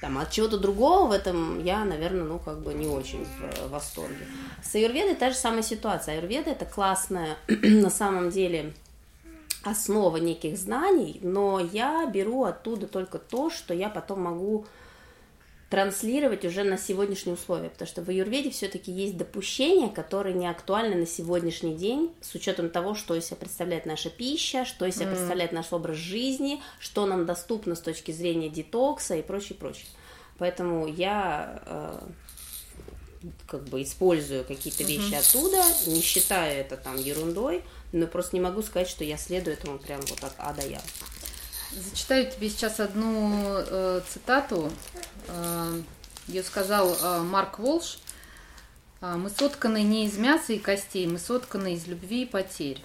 Там, 0.00 0.18
от 0.18 0.30
чего-то 0.30 0.58
другого 0.58 1.08
в 1.08 1.12
этом 1.12 1.62
я, 1.64 1.84
наверное, 1.84 2.24
ну, 2.24 2.38
как 2.38 2.60
бы 2.60 2.74
не 2.74 2.86
очень 2.86 3.24
в 3.24 3.70
восторге. 3.70 4.26
С 4.62 4.74
аюрведой 4.74 5.14
та 5.14 5.30
же 5.30 5.36
самая 5.36 5.62
ситуация. 5.62 6.16
Аюрведа 6.16 6.50
это 6.50 6.66
классная, 6.66 7.38
на 7.48 7.88
самом 7.88 8.30
деле, 8.30 8.74
основа 9.66 10.16
неких 10.18 10.56
знаний, 10.56 11.18
но 11.22 11.60
я 11.60 12.06
беру 12.06 12.44
оттуда 12.44 12.86
только 12.86 13.18
то, 13.18 13.50
что 13.50 13.74
я 13.74 13.88
потом 13.88 14.22
могу 14.22 14.66
транслировать 15.70 16.44
уже 16.44 16.62
на 16.62 16.78
сегодняшние 16.78 17.34
условия, 17.34 17.70
потому 17.70 17.88
что 17.88 18.02
в 18.02 18.08
аюрведе 18.08 18.50
все-таки 18.50 18.92
есть 18.92 19.16
допущения, 19.16 19.88
которые 19.88 20.34
не 20.34 20.46
актуальны 20.46 20.94
на 20.94 21.06
сегодняшний 21.06 21.74
день, 21.74 22.12
с 22.20 22.34
учетом 22.34 22.70
того, 22.70 22.94
что 22.94 23.16
из 23.16 23.26
себя 23.26 23.36
представляет 23.36 23.84
наша 23.84 24.08
пища, 24.08 24.64
что 24.64 24.86
из 24.86 24.94
себя 24.94 25.06
mm. 25.06 25.16
представляет 25.16 25.52
наш 25.52 25.72
образ 25.72 25.96
жизни, 25.96 26.62
что 26.78 27.04
нам 27.06 27.26
доступно 27.26 27.74
с 27.74 27.80
точки 27.80 28.12
зрения 28.12 28.48
детокса 28.48 29.16
и 29.16 29.22
прочее, 29.22 29.58
прочее. 29.58 29.86
Поэтому 30.38 30.86
я 30.86 31.60
э, 31.66 31.98
как 33.46 33.64
бы 33.64 33.82
использую 33.82 34.44
какие-то 34.44 34.84
вещи 34.84 35.14
mm-hmm. 35.14 35.18
оттуда, 35.18 35.64
не 35.86 36.00
считаю 36.00 36.60
это 36.60 36.76
там 36.76 36.96
ерундой, 36.96 37.62
но 37.96 38.06
просто 38.06 38.36
не 38.36 38.42
могу 38.42 38.62
сказать, 38.62 38.88
что 38.88 39.04
я 39.04 39.16
следую 39.16 39.56
этому 39.56 39.78
прям 39.78 40.00
вот 40.02 40.22
от 40.22 40.34
А 40.38 40.52
до 40.52 40.66
Я. 40.66 40.80
Зачитаю 41.72 42.30
тебе 42.30 42.48
сейчас 42.48 42.80
одну 42.80 43.32
э, 43.56 44.00
цитату. 44.08 44.70
Э, 45.28 45.80
ее 46.28 46.42
сказал 46.42 46.94
э, 46.94 47.20
Марк 47.22 47.58
Волш. 47.58 47.98
«Э, 49.00 49.16
«Мы 49.16 49.30
сотканы 49.30 49.82
не 49.82 50.06
из 50.06 50.16
мяса 50.16 50.52
и 50.52 50.58
костей, 50.58 51.06
мы 51.06 51.18
сотканы 51.18 51.74
из 51.74 51.86
любви 51.86 52.22
и 52.22 52.26
потерь. 52.26 52.82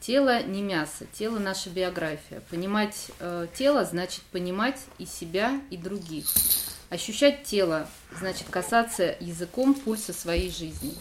Тело 0.00 0.42
не 0.42 0.60
мясо, 0.60 1.06
тело 1.12 1.38
наша 1.38 1.70
биография. 1.70 2.42
Понимать 2.50 3.10
э, 3.20 3.46
тело 3.56 3.84
значит 3.84 4.22
понимать 4.24 4.80
и 4.98 5.06
себя, 5.06 5.60
и 5.70 5.76
других. 5.76 6.26
Ощущать 6.90 7.44
тело 7.44 7.88
значит 8.18 8.46
касаться 8.50 9.16
языком 9.20 9.74
пульса 9.74 10.12
своей 10.12 10.50
жизни. 10.50 10.94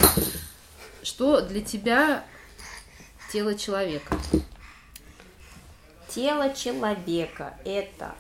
Что 1.02 1.42
для 1.42 1.62
тебя 1.62 2.24
тело 3.34 3.56
человека? 3.56 4.16
Тело 6.08 6.54
человека– 6.54 7.58
это 7.66 8.14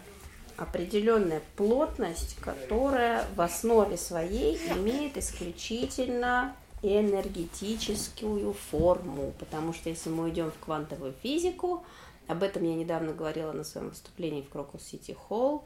определенная 0.57 1.43
плотность, 1.55 2.36
которая 2.41 3.28
в 3.36 3.41
основе 3.41 3.95
своей 3.97 4.57
имеет 4.72 5.16
исключительно 5.16 6.55
энергетическую 6.82 8.53
форму, 8.53 9.34
потому 9.38 9.74
что 9.74 9.91
если 9.91 10.09
мы 10.09 10.32
идем 10.32 10.49
в 10.49 10.66
квантовую 10.66 11.14
физику, 11.22 11.86
об 12.28 12.41
этом 12.41 12.64
я 12.64 12.74
недавно 12.74 13.14
говорила 13.14 13.51
на 13.51 13.64
своем 13.64 13.89
выступлении 13.89 14.41
в 14.41 14.49
Крокус 14.49 14.82
Сити 14.82 15.11
Холл, 15.11 15.64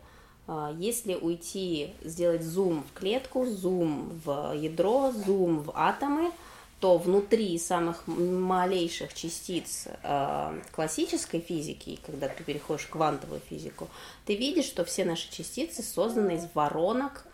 если 0.75 1.15
уйти, 1.15 1.93
сделать 2.03 2.43
зум 2.43 2.83
в 2.83 2.99
клетку, 2.99 3.45
зум 3.45 4.11
в 4.25 4.53
ядро, 4.57 5.13
зум 5.25 5.61
в 5.61 5.71
атомы– 5.73 6.33
то 6.79 6.97
внутри 6.97 7.57
самых 7.57 8.05
малейших 8.05 9.13
частиц 9.13 9.87
э, 10.03 10.61
классической 10.71 11.39
физики, 11.39 11.99
когда 12.05 12.27
ты 12.27 12.43
переходишь 12.43 12.85
в 12.85 12.89
квантовую 12.89 13.41
физику, 13.49 13.87
ты 14.25 14.35
видишь, 14.35 14.65
что 14.65 14.85
все 14.85 15.03
наши 15.03 15.31
частицы 15.31 15.81
созданы 15.81 16.35
из 16.35 16.47
воронок 16.53 17.25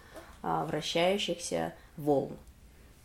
э, 0.44 0.66
вращающихся 0.68 1.74
волн. 1.98 2.38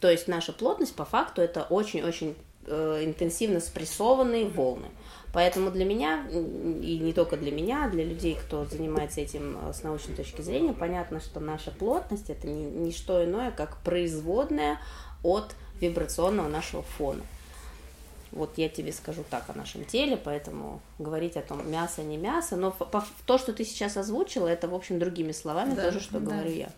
То 0.00 0.08
есть 0.08 0.28
наша 0.28 0.52
плотность 0.52 0.94
по 0.94 1.04
факту 1.04 1.42
это 1.42 1.64
очень-очень 1.64 2.36
э, 2.66 3.04
интенсивно 3.04 3.58
спрессованные 3.58 4.46
волны. 4.46 4.86
Поэтому 5.32 5.70
для 5.70 5.84
меня, 5.84 6.26
и 6.30 6.98
не 6.98 7.12
только 7.12 7.36
для 7.36 7.50
меня, 7.50 7.84
а 7.84 7.88
для 7.88 8.04
людей, 8.04 8.36
кто 8.36 8.64
занимается 8.64 9.20
этим 9.20 9.58
э, 9.60 9.72
с 9.72 9.82
научной 9.82 10.14
точки 10.14 10.40
зрения, 10.40 10.72
понятно, 10.72 11.20
что 11.20 11.40
наша 11.40 11.72
плотность 11.72 12.30
это 12.30 12.46
не, 12.46 12.64
не 12.64 12.92
что 12.92 13.24
иное, 13.24 13.50
как 13.50 13.78
производная 13.82 14.78
от 15.22 15.54
вибрационного 15.80 16.48
нашего 16.48 16.82
фона. 16.82 17.22
Вот 18.30 18.58
я 18.58 18.68
тебе 18.68 18.92
скажу 18.92 19.24
так 19.28 19.44
о 19.48 19.54
нашем 19.54 19.84
теле, 19.84 20.16
поэтому 20.16 20.80
говорить 20.98 21.36
о 21.36 21.42
том, 21.42 21.70
мясо, 21.70 22.02
не 22.02 22.18
мясо, 22.18 22.56
но 22.56 22.76
то, 23.26 23.38
что 23.38 23.52
ты 23.52 23.64
сейчас 23.64 23.96
озвучила, 23.96 24.46
это, 24.46 24.68
в 24.68 24.74
общем, 24.74 24.98
другими 24.98 25.32
словами 25.32 25.74
да, 25.74 25.84
тоже, 25.84 26.00
что 26.00 26.20
да. 26.20 26.30
говорю 26.30 26.50
я. 26.50 26.70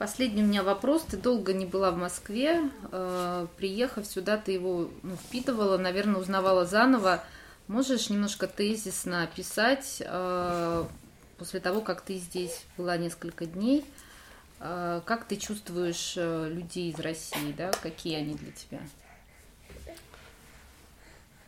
Последний 0.00 0.42
у 0.42 0.46
меня 0.46 0.62
вопрос. 0.62 1.02
Ты 1.02 1.18
долго 1.18 1.52
не 1.52 1.66
была 1.66 1.90
в 1.90 1.96
Москве. 1.98 2.62
Э, 2.90 3.46
приехав 3.58 4.06
сюда, 4.06 4.38
ты 4.38 4.52
его 4.52 4.88
ну, 5.02 5.16
впитывала, 5.16 5.76
наверное, 5.76 6.20
узнавала 6.20 6.64
заново. 6.64 7.22
Можешь 7.68 8.08
немножко 8.08 8.46
тезисно 8.46 9.24
описать 9.24 9.98
э, 10.00 10.84
после 11.36 11.60
того, 11.60 11.82
как 11.82 12.00
ты 12.00 12.16
здесь 12.16 12.64
была 12.78 12.96
несколько 12.96 13.44
дней, 13.44 13.84
как 14.60 15.24
ты 15.24 15.36
чувствуешь 15.36 16.14
э, 16.16 16.48
людей 16.50 16.90
из 16.90 16.98
России, 17.00 17.52
да, 17.56 17.70
какие 17.82 18.16
они 18.16 18.34
для 18.34 18.52
тебя? 18.52 18.80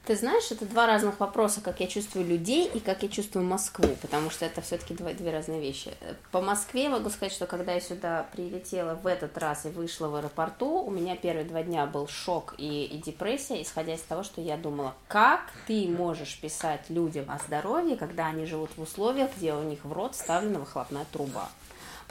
Ты 0.05 0.17
знаешь, 0.17 0.51
это 0.51 0.67
два 0.67 0.89
разных 0.89 1.21
вопроса, 1.21 1.61
как 1.61 1.79
я 1.79 1.87
чувствую 1.87 2.27
людей 2.27 2.69
и 2.69 2.81
как 2.81 3.05
я 3.05 3.09
чувствую 3.09 3.45
Москву, 3.45 3.87
потому 4.03 4.31
что 4.31 4.45
это 4.45 4.61
все-таки 4.61 4.95
две, 4.95 5.15
две 5.15 5.31
разные 5.31 5.61
вещи. 5.61 5.93
По 6.33 6.41
Москве 6.41 6.89
могу 6.89 7.09
сказать, 7.09 7.33
что 7.33 7.47
когда 7.47 7.75
я 7.75 7.81
сюда 7.81 8.27
прилетела 8.33 8.97
в 8.97 9.07
этот 9.07 9.39
раз 9.39 9.65
и 9.65 9.69
вышла 9.69 10.09
в 10.09 10.17
аэропорту, 10.17 10.83
у 10.83 10.91
меня 10.91 11.15
первые 11.15 11.45
два 11.45 11.63
дня 11.63 11.87
был 11.87 12.09
шок 12.09 12.57
и, 12.59 12.85
и 12.87 12.99
депрессия, 12.99 13.63
исходя 13.63 13.95
из 13.95 14.01
того, 14.01 14.25
что 14.25 14.41
я 14.41 14.57
думала, 14.57 14.95
как 15.07 15.53
ты 15.69 15.87
можешь 15.87 16.37
писать 16.41 16.83
людям 16.89 17.31
о 17.31 17.39
здоровье, 17.39 17.97
когда 17.97 18.27
они 18.27 18.45
живут 18.45 18.71
в 18.77 18.83
условиях, 18.83 19.31
где 19.37 19.55
у 19.55 19.63
них 19.63 19.85
в 19.85 19.93
рот 19.93 20.17
вставлена 20.17 20.59
выхлопная 20.59 21.07
труба 21.13 21.49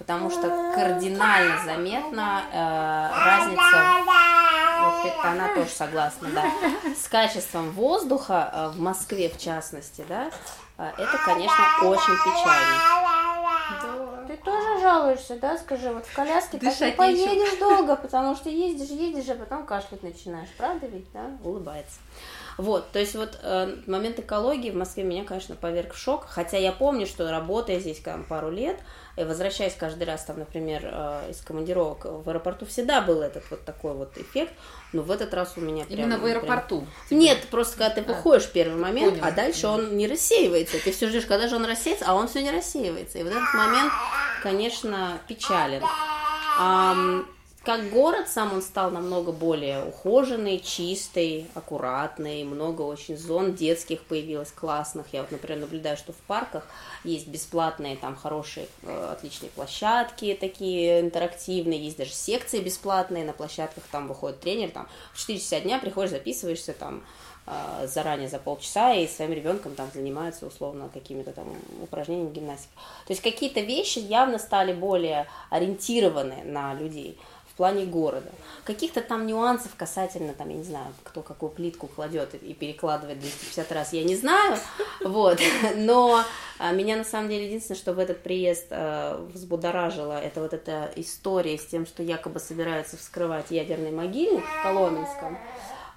потому 0.02 0.32
что 0.32 0.72
кардинально 0.74 1.64
заметна 1.64 2.42
э, 2.52 3.10
разница, 3.24 3.78
вот 4.82 5.26
она 5.26 5.54
тоже 5.54 5.70
согласна, 5.70 6.30
да, 6.34 6.46
с 7.00 7.08
качеством 7.08 7.70
воздуха 7.72 8.52
э, 8.52 8.68
в 8.70 8.80
Москве 8.80 9.30
в 9.30 9.38
частности, 9.38 10.04
да, 10.10 10.32
э, 10.80 10.92
это, 10.98 11.18
конечно, 11.24 11.64
очень 11.84 12.18
печально. 12.18 12.82
Ты 14.28 14.38
тоже 14.38 14.82
жалуешься, 14.82 15.38
да, 15.40 15.58
скажи, 15.58 15.92
вот 15.92 16.06
в 16.06 16.16
коляске 16.16 16.58
Дышать 16.58 16.80
так 16.98 17.10
не 17.10 17.26
поедешь 17.26 17.60
долго, 17.60 17.96
потому 17.96 18.36
что 18.36 18.50
ездишь, 18.50 18.90
едешь, 18.90 19.30
а 19.30 19.36
потом 19.36 19.66
кашлять 19.66 20.02
начинаешь, 20.02 20.50
правда 20.58 20.88
ведь, 20.88 21.12
да, 21.12 21.26
улыбается. 21.44 22.00
Вот, 22.58 22.92
то 22.92 23.00
есть 23.00 23.16
вот 23.16 23.40
э, 23.42 23.76
момент 23.88 24.20
экологии 24.20 24.72
в 24.72 24.76
Москве 24.76 25.04
меня, 25.04 25.24
конечно, 25.24 25.56
поверг 25.56 25.94
в 25.94 25.98
шок, 25.98 26.26
хотя 26.28 26.58
я 26.58 26.72
помню, 26.72 27.06
что 27.06 27.30
работая 27.30 27.80
здесь 27.80 28.00
там, 28.00 28.24
пару 28.24 28.50
лет, 28.50 28.78
и 29.18 29.24
возвращаясь 29.24 29.74
каждый 29.76 30.04
раз, 30.04 30.24
там, 30.26 30.40
например, 30.40 30.82
э, 30.84 31.32
из 31.32 31.42
командировок 31.42 32.06
в 32.06 32.30
аэропорту, 32.30 32.66
всегда 32.66 33.02
был 33.02 33.22
этот 33.22 33.50
вот 33.50 33.66
такой 33.66 33.94
вот 33.94 34.18
эффект, 34.18 34.54
но 34.94 35.02
в 35.02 35.12
этот 35.12 35.34
раз 35.34 35.54
у 35.58 35.62
меня 35.62 35.86
прям... 35.86 36.00
Именно 36.00 36.20
в 36.20 36.26
аэропорту? 36.26 36.88
Прям... 37.10 37.20
Нет, 37.20 37.40
просто 37.50 37.78
когда 37.78 37.90
ты 37.96 38.02
а, 38.02 38.04
выходишь 38.04 38.46
в 38.46 38.52
первый 38.52 38.80
момент, 38.80 39.14
понял, 39.14 39.26
а 39.26 39.32
дальше 39.32 39.64
понял. 39.64 39.86
он 39.86 39.98
не 39.98 40.08
рассеивается, 40.08 40.78
ты 40.84 40.92
все 40.92 41.08
ждешь, 41.08 41.26
когда 41.26 41.48
же 41.48 41.56
он 41.56 41.66
рассеется, 41.66 42.06
а 42.08 42.16
он 42.16 42.28
все 42.28 42.42
не 42.42 42.52
рассеивается, 42.52 43.18
и 43.20 43.24
вот 43.24 43.32
этот 43.32 43.54
момент, 43.54 43.92
конечно, 44.44 45.20
печален. 45.28 45.84
Um, 46.60 47.26
как 47.64 47.92
город 47.92 48.28
сам 48.28 48.54
он 48.54 48.64
стал 48.64 48.90
намного 48.90 49.32
более 49.32 49.86
ухоженный, 49.86 50.60
чистый, 50.60 51.46
аккуратный, 51.54 52.44
много 52.44 52.82
очень 52.82 53.16
зон 53.16 53.54
детских 53.54 54.02
появилось, 54.02 54.52
классных. 54.52 55.14
Я 55.14 55.22
вот, 55.22 55.32
например, 55.32 55.60
наблюдаю, 55.60 55.96
что 55.96 56.12
в 56.12 56.18
парках 56.18 56.66
есть 57.04 57.28
бесплатные, 57.28 57.98
там 57.98 58.16
хорошие, 58.16 58.68
э, 58.82 59.10
отличные 59.12 59.52
площадки 59.52 60.36
такие 60.40 61.02
интерактивные, 61.02 61.80
есть 61.80 61.98
даже 61.98 62.14
секции 62.14 62.62
бесплатные 62.62 63.26
на 63.26 63.34
площадках, 63.34 63.84
там 63.92 64.08
выходит 64.08 64.40
тренер, 64.40 64.72
там 64.72 64.88
в 65.14 65.20
4 65.20 65.40
часа 65.40 65.60
дня 65.60 65.78
приходишь, 65.78 66.10
записываешься 66.10 66.74
там 66.74 67.04
э, 67.46 67.86
заранее 67.86 68.28
за 68.28 68.40
полчаса 68.40 68.96
и 68.96 69.08
своим 69.08 69.34
ребенком 69.34 69.76
там 69.76 69.88
занимаются 69.94 70.48
условно 70.48 70.90
какими-то 70.92 71.32
там 71.32 71.56
упражнениями 71.84 72.34
гимнастики. 72.34 72.74
То 73.06 73.14
есть 73.14 73.22
какие-то 73.22 73.60
вещи 73.60 74.00
явно 74.00 74.40
стали 74.40 74.74
более 74.74 75.28
ориентированы 75.52 76.44
на 76.44 76.74
людей 76.74 77.20
в 77.52 77.58
плане 77.58 77.86
города. 77.86 78.30
Каких-то 78.64 79.02
там 79.02 79.28
нюансов 79.28 79.72
касательно, 79.76 80.34
там, 80.34 80.50
я 80.50 80.56
не 80.56 80.64
знаю, 80.64 80.94
кто 81.04 81.22
какую 81.22 81.52
плитку 81.52 81.88
кладет 81.88 82.34
и 82.36 82.54
перекладывает 82.54 83.20
250 83.20 83.72
раз, 83.72 83.94
я 83.94 84.04
не 84.04 84.16
знаю, 84.16 84.58
вот, 85.04 85.40
но 85.76 86.24
а, 86.60 86.72
меня 86.72 86.96
на 86.96 87.04
самом 87.04 87.30
деле 87.30 87.48
единственное, 87.48 87.78
что 87.78 87.94
в 87.94 88.00
этот 88.00 88.24
приезд 88.24 88.68
э, 88.70 89.28
взбудоражило, 89.34 90.14
это 90.14 90.42
вот 90.42 90.54
эта 90.54 90.92
история 90.96 91.58
с 91.58 91.66
тем, 91.66 91.86
что 91.86 92.04
якобы 92.04 92.40
собираются 92.40 92.98
вскрывать 92.98 93.52
ядерный 93.52 93.92
могильник 93.92 94.44
в 94.46 94.64
Коломенском, 94.64 95.38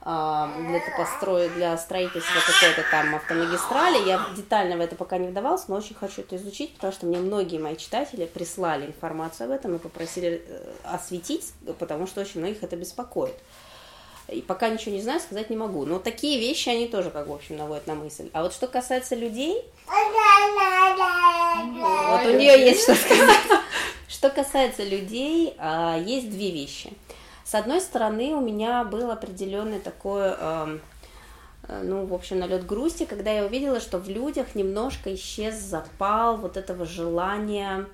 для, 0.05 0.81
построя, 0.99 1.49
для 1.49 1.79
строительства 1.79 2.41
какой-то 2.47 2.85
там 2.91 3.15
автомагистрали. 3.15 4.07
Я 4.07 4.27
детально 4.37 4.77
в 4.77 4.81
это 4.81 4.97
пока 4.97 5.17
не 5.17 5.29
вдавалась, 5.29 5.67
но 5.69 5.77
очень 5.77 5.95
хочу 5.95 6.21
это 6.21 6.37
изучить, 6.37 6.75
потому 6.75 6.93
что 6.93 7.07
мне 7.07 7.19
многие 7.19 7.59
мои 7.59 7.77
читатели 7.77 8.27
прислали 8.27 8.87
информацию 8.87 9.47
об 9.47 9.53
этом 9.53 9.77
и 9.77 9.79
попросили 9.79 10.45
э, 10.47 10.73
осветить, 10.85 11.53
потому 11.79 12.07
что 12.07 12.21
очень 12.21 12.41
многих 12.41 12.63
это 12.63 12.77
беспокоит. 12.77 13.35
И 14.29 14.43
пока 14.43 14.69
ничего 14.69 14.95
не 14.95 15.01
знаю, 15.01 15.21
сказать 15.21 15.49
не 15.49 15.57
могу. 15.57 15.87
Но 15.87 15.99
такие 15.99 16.39
вещи, 16.39 16.69
они 16.69 16.87
тоже, 16.87 17.11
как 17.11 17.27
в 17.27 17.33
общем, 17.33 17.57
наводят 17.57 17.87
на 17.87 17.95
мысль. 17.95 18.29
А 18.35 18.43
вот 18.43 18.53
что 18.53 18.67
касается 18.67 19.15
людей, 19.15 19.65
вот 19.87 19.97
у 22.27 22.31
нее 22.31 22.61
есть 22.61 22.83
что 22.83 22.95
сказать. 22.95 23.39
Что 24.07 24.29
касается 24.31 24.85
людей, 24.85 25.55
а, 25.59 25.99
есть 25.99 26.31
две 26.31 26.51
вещи– 26.51 26.93
с 27.45 27.55
одной 27.55 27.81
стороны, 27.81 28.35
у 28.35 28.41
меня 28.41 28.85
был 28.85 29.11
определенный 29.11 29.79
такой, 29.79 30.29
эм, 30.29 30.81
э, 31.69 31.83
ну, 31.85 32.07
в 32.07 32.15
общем, 32.15 32.39
налет 32.39 32.67
грусти, 32.67 33.05
когда 33.05 33.31
я 33.31 33.45
увидела, 33.45 33.81
что 33.81 33.99
в 33.99 34.09
людях 34.09 34.55
немножко 34.55 35.15
исчез 35.15 35.57
запал 35.57 36.39
вот 36.39 36.57
этого 36.57 36.85
желания 36.87 37.87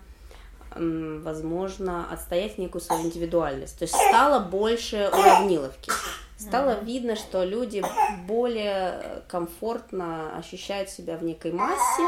возможно, 0.77 2.07
отстоять 2.13 2.59
некую 2.59 2.81
свою 2.81 3.03
индивидуальность. 3.03 3.79
То 3.79 3.83
есть 3.83 3.95
стало 3.95 4.39
больше 4.39 5.11
уравниловки. 5.13 5.91
Стало 6.41 6.71
mm-hmm. 6.71 6.85
видно, 6.87 7.17
что 7.17 7.45
люди 7.45 7.85
более 8.27 9.23
комфортно 9.29 10.35
ощущают 10.39 10.89
себя 10.89 11.19
в 11.19 11.23
некой 11.23 11.53
массе. 11.53 12.03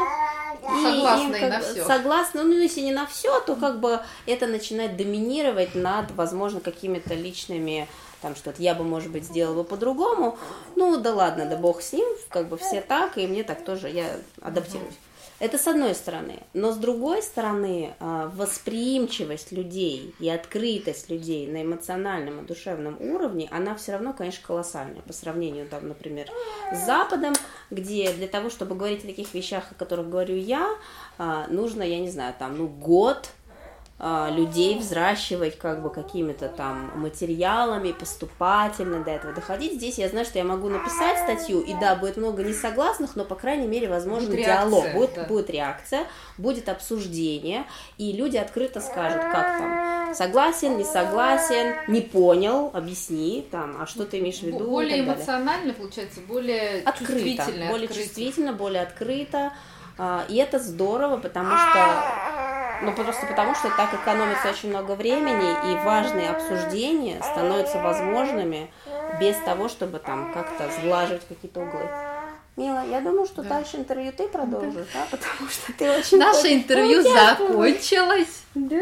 Согласны 0.61 1.35
и, 1.35 1.39
им, 1.39 1.39
как, 1.39 1.49
на 1.49 1.59
все. 1.59 1.85
Согласны, 1.85 2.43
ну 2.43 2.53
если 2.53 2.81
не 2.81 2.91
на 2.91 3.05
все, 3.05 3.39
то 3.41 3.55
как 3.55 3.79
бы 3.79 3.99
это 4.25 4.47
начинает 4.47 4.97
доминировать 4.97 5.75
над, 5.75 6.11
возможно, 6.11 6.61
какими-то 6.61 7.13
личными 7.13 7.87
там 8.23 8.37
что-то 8.37 8.61
я 8.61 8.73
бы, 8.73 8.85
может 8.85 9.11
быть, 9.11 9.25
сделала 9.25 9.53
бы 9.53 9.63
по-другому. 9.65 10.37
Ну, 10.77 10.95
да 10.95 11.13
ладно, 11.13 11.45
да 11.45 11.57
бог 11.57 11.81
с 11.81 11.91
ним, 11.91 12.07
как 12.29 12.47
бы 12.47 12.57
все 12.57 12.79
так, 12.79 13.17
и 13.17 13.27
мне 13.27 13.43
так 13.43 13.65
тоже, 13.65 13.89
я 13.89 14.15
адаптируюсь. 14.41 14.95
Это 15.43 15.57
с 15.57 15.67
одной 15.67 15.93
стороны. 15.93 16.39
Но 16.53 16.71
с 16.71 16.77
другой 16.77 17.21
стороны, 17.21 17.95
а, 17.99 18.31
восприимчивость 18.33 19.51
людей 19.51 20.15
и 20.21 20.29
открытость 20.29 21.09
людей 21.09 21.47
на 21.47 21.63
эмоциональном 21.63 22.39
и 22.39 22.47
душевном 22.47 22.95
уровне, 23.01 23.49
она 23.51 23.75
все 23.75 23.91
равно, 23.91 24.13
конечно, 24.13 24.41
колоссальная 24.47 25.01
по 25.01 25.11
сравнению, 25.11 25.67
там, 25.67 25.89
например, 25.89 26.29
с 26.71 26.85
Западом, 26.85 27.33
где 27.71 28.13
для 28.13 28.29
того, 28.29 28.49
чтобы 28.49 28.75
говорить 28.75 29.03
о 29.03 29.07
таких 29.07 29.33
вещах, 29.33 29.69
о 29.69 29.75
которых 29.75 30.09
говорю 30.09 30.37
я, 30.37 30.77
а, 31.17 31.45
нужно, 31.49 31.83
я 31.83 31.99
не 31.99 32.09
знаю, 32.09 32.33
там, 32.39 32.57
ну, 32.57 32.69
год 32.69 33.27
людей 34.31 34.77
взращивать 34.79 35.57
как 35.57 35.81
бы 35.81 35.89
какими-то 35.89 36.49
там 36.49 36.91
материалами, 36.95 37.93
поступательно 37.93 39.01
до 39.01 39.11
этого 39.11 39.33
доходить. 39.33 39.73
Здесь 39.73 39.97
я 39.97 40.09
знаю, 40.09 40.25
что 40.25 40.39
я 40.39 40.43
могу 40.43 40.67
написать 40.67 41.19
статью, 41.19 41.61
и 41.61 41.73
да, 41.73 41.95
будет 41.95 42.17
много 42.17 42.43
несогласных, 42.43 43.15
но, 43.15 43.23
по 43.23 43.35
крайней 43.35 43.67
мере, 43.67 43.87
возможно, 43.87 44.29
будет 44.29 44.45
диалог, 44.45 44.83
реакция, 44.83 44.93
будет, 44.99 45.15
да. 45.15 45.23
будет 45.23 45.49
реакция, 45.49 46.07
будет 46.37 46.67
обсуждение, 46.67 47.65
и 47.97 48.11
люди 48.11 48.35
открыто 48.35 48.81
скажут, 48.81 49.21
как 49.21 49.57
там, 49.57 50.15
согласен, 50.15 50.77
не 50.77 50.83
согласен, 50.83 51.75
не 51.87 52.01
понял, 52.01 52.71
объясни, 52.73 53.47
там, 53.51 53.77
а 53.81 53.87
что 53.87 54.05
ты 54.05 54.19
имеешь 54.19 54.39
в 54.39 54.43
виду. 54.43 54.65
Более 54.65 54.99
эмоционально, 54.99 55.73
получается, 55.73 56.19
более 56.27 56.81
открыто, 56.81 57.13
чувствительно. 57.13 57.67
Более 57.69 57.85
открыто. 57.85 57.93
чувствительно, 57.93 58.53
более 58.53 58.81
открыто, 58.81 59.37
а, 59.37 59.53
и 60.29 60.35
это 60.35 60.59
здорово, 60.59 61.17
потому 61.17 61.55
что 61.55 62.03
ну, 62.81 62.91
просто 62.93 63.25
потому, 63.25 63.55
что 63.55 63.69
так 63.69 63.93
экономится 63.93 64.49
очень 64.49 64.69
много 64.69 64.93
времени, 64.95 65.71
и 65.71 65.85
важные 65.85 66.29
обсуждения 66.29 67.21
становятся 67.21 67.79
возможными 67.79 68.69
без 69.19 69.37
того, 69.37 69.69
чтобы 69.69 69.99
там 69.99 70.33
как-то 70.33 70.69
сглаживать 70.79 71.25
какие-то 71.27 71.61
углы. 71.61 71.87
Мила, 72.55 72.83
я 72.85 73.01
думаю, 73.01 73.25
что 73.25 73.41
Да. 73.41 73.49
дальше 73.49 73.77
интервью 73.77 74.11
ты 74.11 74.27
продолжишь, 74.27 74.85
да, 74.93 75.07
потому 75.09 75.49
что 75.49 75.73
ты 75.73 75.89
очень 75.89 76.19
Наше 76.19 76.53
интервью 76.53 77.01
закончилось. 77.01 78.43
Да? 78.53 78.81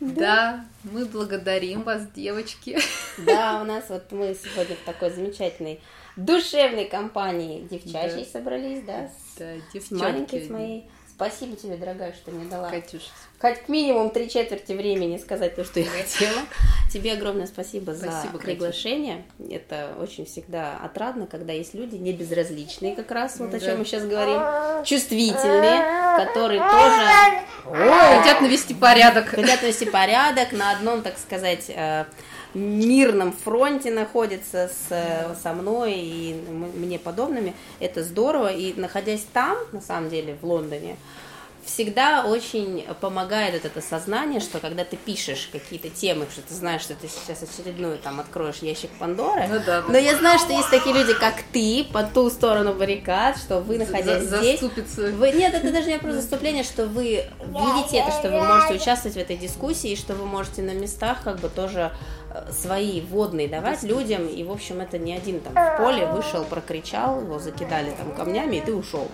Да, 0.00 0.64
мы 0.84 1.04
благодарим 1.04 1.82
вас, 1.82 2.02
девочки. 2.14 2.78
Да, 3.18 3.60
у 3.62 3.64
нас 3.64 3.84
вот 3.88 4.10
мы 4.10 4.34
сегодня 4.34 4.76
в 4.76 4.86
такой 4.86 5.10
замечательной 5.10 5.80
душевной 6.16 6.84
компании 6.86 7.66
девчачьей 7.70 8.24
Да. 8.24 8.38
собрались, 8.38 8.82
да, 8.82 9.08
Да, 9.38 9.80
с 9.80 9.90
маленькой, 9.90 10.46
с 10.46 10.50
моей. 10.50 10.88
Спасибо 11.16 11.54
тебе, 11.54 11.76
дорогая, 11.76 12.12
что 12.12 12.32
мне 12.32 12.44
дала 12.50 12.68
Катюш, 12.70 13.02
хоть 13.40 13.68
минимум 13.68 14.10
три 14.10 14.28
четверти 14.28 14.72
времени 14.72 15.16
сказать 15.18 15.54
то, 15.54 15.64
что 15.64 15.78
я 15.78 15.86
хотела. 15.86 16.40
Тебе 16.92 17.12
огромное 17.12 17.46
спасибо, 17.46 17.94
за 17.94 18.06
Спасибо, 18.10 18.32
Катюш. 18.32 18.44
приглашение. 18.44 19.24
Это 19.48 19.94
очень 20.00 20.26
всегда 20.26 20.76
отрадно, 20.82 21.28
когда 21.28 21.52
есть 21.52 21.72
люди 21.72 21.94
не 21.94 22.12
безразличные 22.12 22.96
как 22.96 23.12
раз, 23.12 23.38
вот 23.38 23.50
о 23.54 23.60
Да. 23.60 23.64
чем 23.64 23.78
мы 23.78 23.84
сейчас 23.84 24.04
говорим, 24.06 24.84
чувствительные, 24.84 26.16
которые 26.26 26.60
тоже 26.60 27.44
Ой, 27.66 28.18
хотят 28.18 28.40
навести 28.40 28.74
порядок. 28.74 29.26
хотят 29.28 29.62
навести 29.62 29.86
порядок 29.86 30.50
на 30.52 30.72
одном, 30.72 31.02
так 31.02 31.16
сказать, 31.18 31.66
э, 31.68 32.06
мирном 32.54 33.32
фронте 33.32 33.90
находятся 33.90 34.68
с, 34.68 34.86
э, 34.90 35.34
со 35.42 35.52
мной 35.52 35.94
и 35.96 36.34
мне 36.74 36.98
подобными. 36.98 37.54
Это 37.80 38.02
здорово. 38.02 38.52
И 38.52 38.78
находясь 38.78 39.26
там, 39.32 39.56
на 39.72 39.80
самом 39.80 40.10
деле, 40.10 40.36
в 40.40 40.44
Лондоне, 40.46 40.96
всегда 41.66 42.24
очень 42.24 42.84
помогает 43.00 43.54
вот 43.54 43.64
это 43.64 43.80
сознание, 43.80 44.40
что 44.40 44.58
когда 44.58 44.84
ты 44.84 44.96
пишешь 44.96 45.48
какие-то 45.52 45.88
темы, 45.88 46.26
что 46.30 46.42
ты 46.42 46.54
знаешь, 46.54 46.82
что 46.82 46.94
ты 46.94 47.08
сейчас 47.08 47.42
очередную 47.42 47.98
там 47.98 48.20
откроешь 48.20 48.56
ящик 48.58 48.90
Пандоры, 48.98 49.46
Ну 49.48 49.58
да, 49.64 49.82
да. 49.82 49.84
но 49.88 49.96
я 49.98 50.16
знаю, 50.16 50.38
что 50.38 50.52
есть 50.52 50.70
такие 50.70 50.94
люди, 50.94 51.14
как 51.14 51.34
ты, 51.52 51.84
по 51.92 52.02
ту 52.02 52.30
сторону 52.30 52.74
баррикад, 52.74 53.38
что 53.38 53.60
вы, 53.60 53.78
находясь 53.78 54.24
За- 54.24 54.38
здесь, 54.38 54.60
Заступиться. 54.60 55.02
вы, 55.12 55.30
нет, 55.32 55.54
это 55.54 55.72
даже 55.72 55.88
не 55.90 55.98
про 55.98 56.12
заступление, 56.12 56.64
что 56.64 56.86
вы 56.86 57.04
видите 57.44 57.98
это, 57.98 58.10
что 58.12 58.30
вы 58.30 58.42
можете 58.42 58.74
участвовать 58.74 59.16
в 59.16 59.20
этой 59.20 59.36
дискуссии, 59.36 59.90
и 59.92 59.96
что 59.96 60.14
вы 60.14 60.26
можете 60.26 60.62
на 60.62 60.72
местах 60.72 61.22
как 61.24 61.38
бы 61.40 61.48
тоже 61.48 61.92
э, 62.30 62.52
свои 62.52 63.00
водные 63.00 63.48
давать 63.48 63.82
людям, 63.82 64.26
и, 64.26 64.42
в 64.44 64.50
общем, 64.52 64.80
это 64.80 64.98
не 64.98 65.14
один 65.14 65.40
там 65.40 65.52
в 65.54 65.76
поле 65.78 66.06
вышел, 66.06 66.44
прокричал, 66.44 67.20
его 67.20 67.38
закидали 67.38 67.90
там 67.90 68.14
камнями, 68.14 68.56
и 68.56 68.60
ты 68.60 68.74
ушел. 68.74 69.08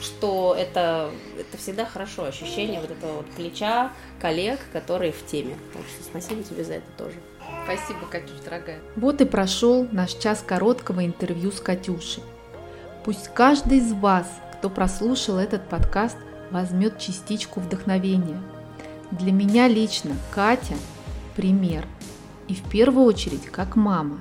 Что 0.00 0.54
это, 0.58 1.10
это 1.38 1.56
всегда 1.56 1.84
хорошо, 1.86 2.24
ощущение 2.24 2.80
вот 2.80 2.90
этого 2.90 3.16
вот 3.18 3.26
плеча 3.30 3.92
коллег, 4.20 4.60
которые 4.72 5.12
в 5.12 5.24
теме. 5.26 5.56
Так 5.72 5.82
что 5.86 6.04
спасибо 6.04 6.42
тебе 6.42 6.64
за 6.64 6.74
это 6.74 6.86
тоже. 6.98 7.16
Спасибо, 7.64 8.06
Катюш, 8.10 8.38
дорогая. 8.44 8.78
Вот 8.96 9.20
и 9.20 9.24
прошел 9.24 9.88
наш 9.90 10.14
час 10.14 10.44
короткого 10.46 11.04
интервью 11.04 11.50
с 11.50 11.60
Катюшей. 11.60 12.22
Пусть 13.04 13.28
каждый 13.28 13.78
из 13.78 13.92
вас, 13.92 14.26
кто 14.58 14.68
прослушал 14.68 15.38
этот 15.38 15.68
подкаст, 15.68 16.16
возьмет 16.50 16.98
частичку 16.98 17.60
вдохновения. 17.60 18.40
Для 19.10 19.32
меня 19.32 19.68
лично 19.68 20.16
Катя– 20.32 20.74
пример. 21.36 21.86
И 22.48 22.54
в 22.54 22.62
первую 22.68 23.06
очередь 23.06 23.46
как 23.46 23.76
мама. 23.76 24.18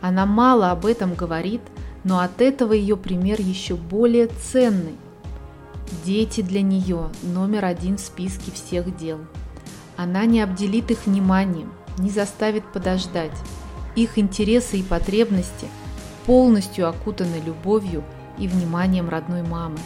Она 0.00 0.26
мало 0.26 0.70
об 0.70 0.86
этом 0.86 1.14
говорит, 1.14 1.60
но 2.04 2.20
от 2.20 2.40
этого 2.40 2.72
ее 2.72 2.96
пример 2.96 3.40
еще 3.40 3.74
более 3.76 4.28
ценный. 4.28 4.96
Дети 6.04 6.42
для 6.42 6.62
нее 6.62 7.08
номер 7.22 7.64
один 7.64 7.96
в 7.96 8.00
списке 8.00 8.52
всех 8.52 8.96
дел. 8.96 9.18
Она 9.96 10.26
не 10.26 10.40
обделит 10.40 10.90
их 10.90 11.06
вниманием, 11.06 11.72
не 11.98 12.10
заставит 12.10 12.64
подождать. 12.72 13.36
Их 13.96 14.18
интересы 14.18 14.78
и 14.78 14.82
потребности 14.82 15.66
полностью 16.26 16.88
окутаны 16.88 17.40
любовью 17.44 18.04
и 18.38 18.46
вниманием 18.46 19.08
родной 19.08 19.42
мамы. 19.42 19.78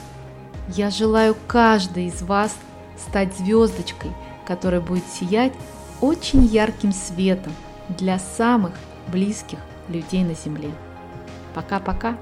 Я 0.69 0.91
желаю 0.91 1.37
каждой 1.47 2.07
из 2.07 2.21
вас 2.23 2.55
стать 2.99 3.37
звездочкой, 3.37 4.11
которая 4.47 4.81
будет 4.81 5.05
сиять 5.07 5.53
очень 6.01 6.45
ярким 6.45 6.93
светом 6.93 7.53
для 7.89 8.19
самых 8.19 8.73
близких 9.09 9.59
людей 9.89 10.25
на 10.25 10.35
Земле. 10.35 10.71
Пока-пока! 11.55 12.17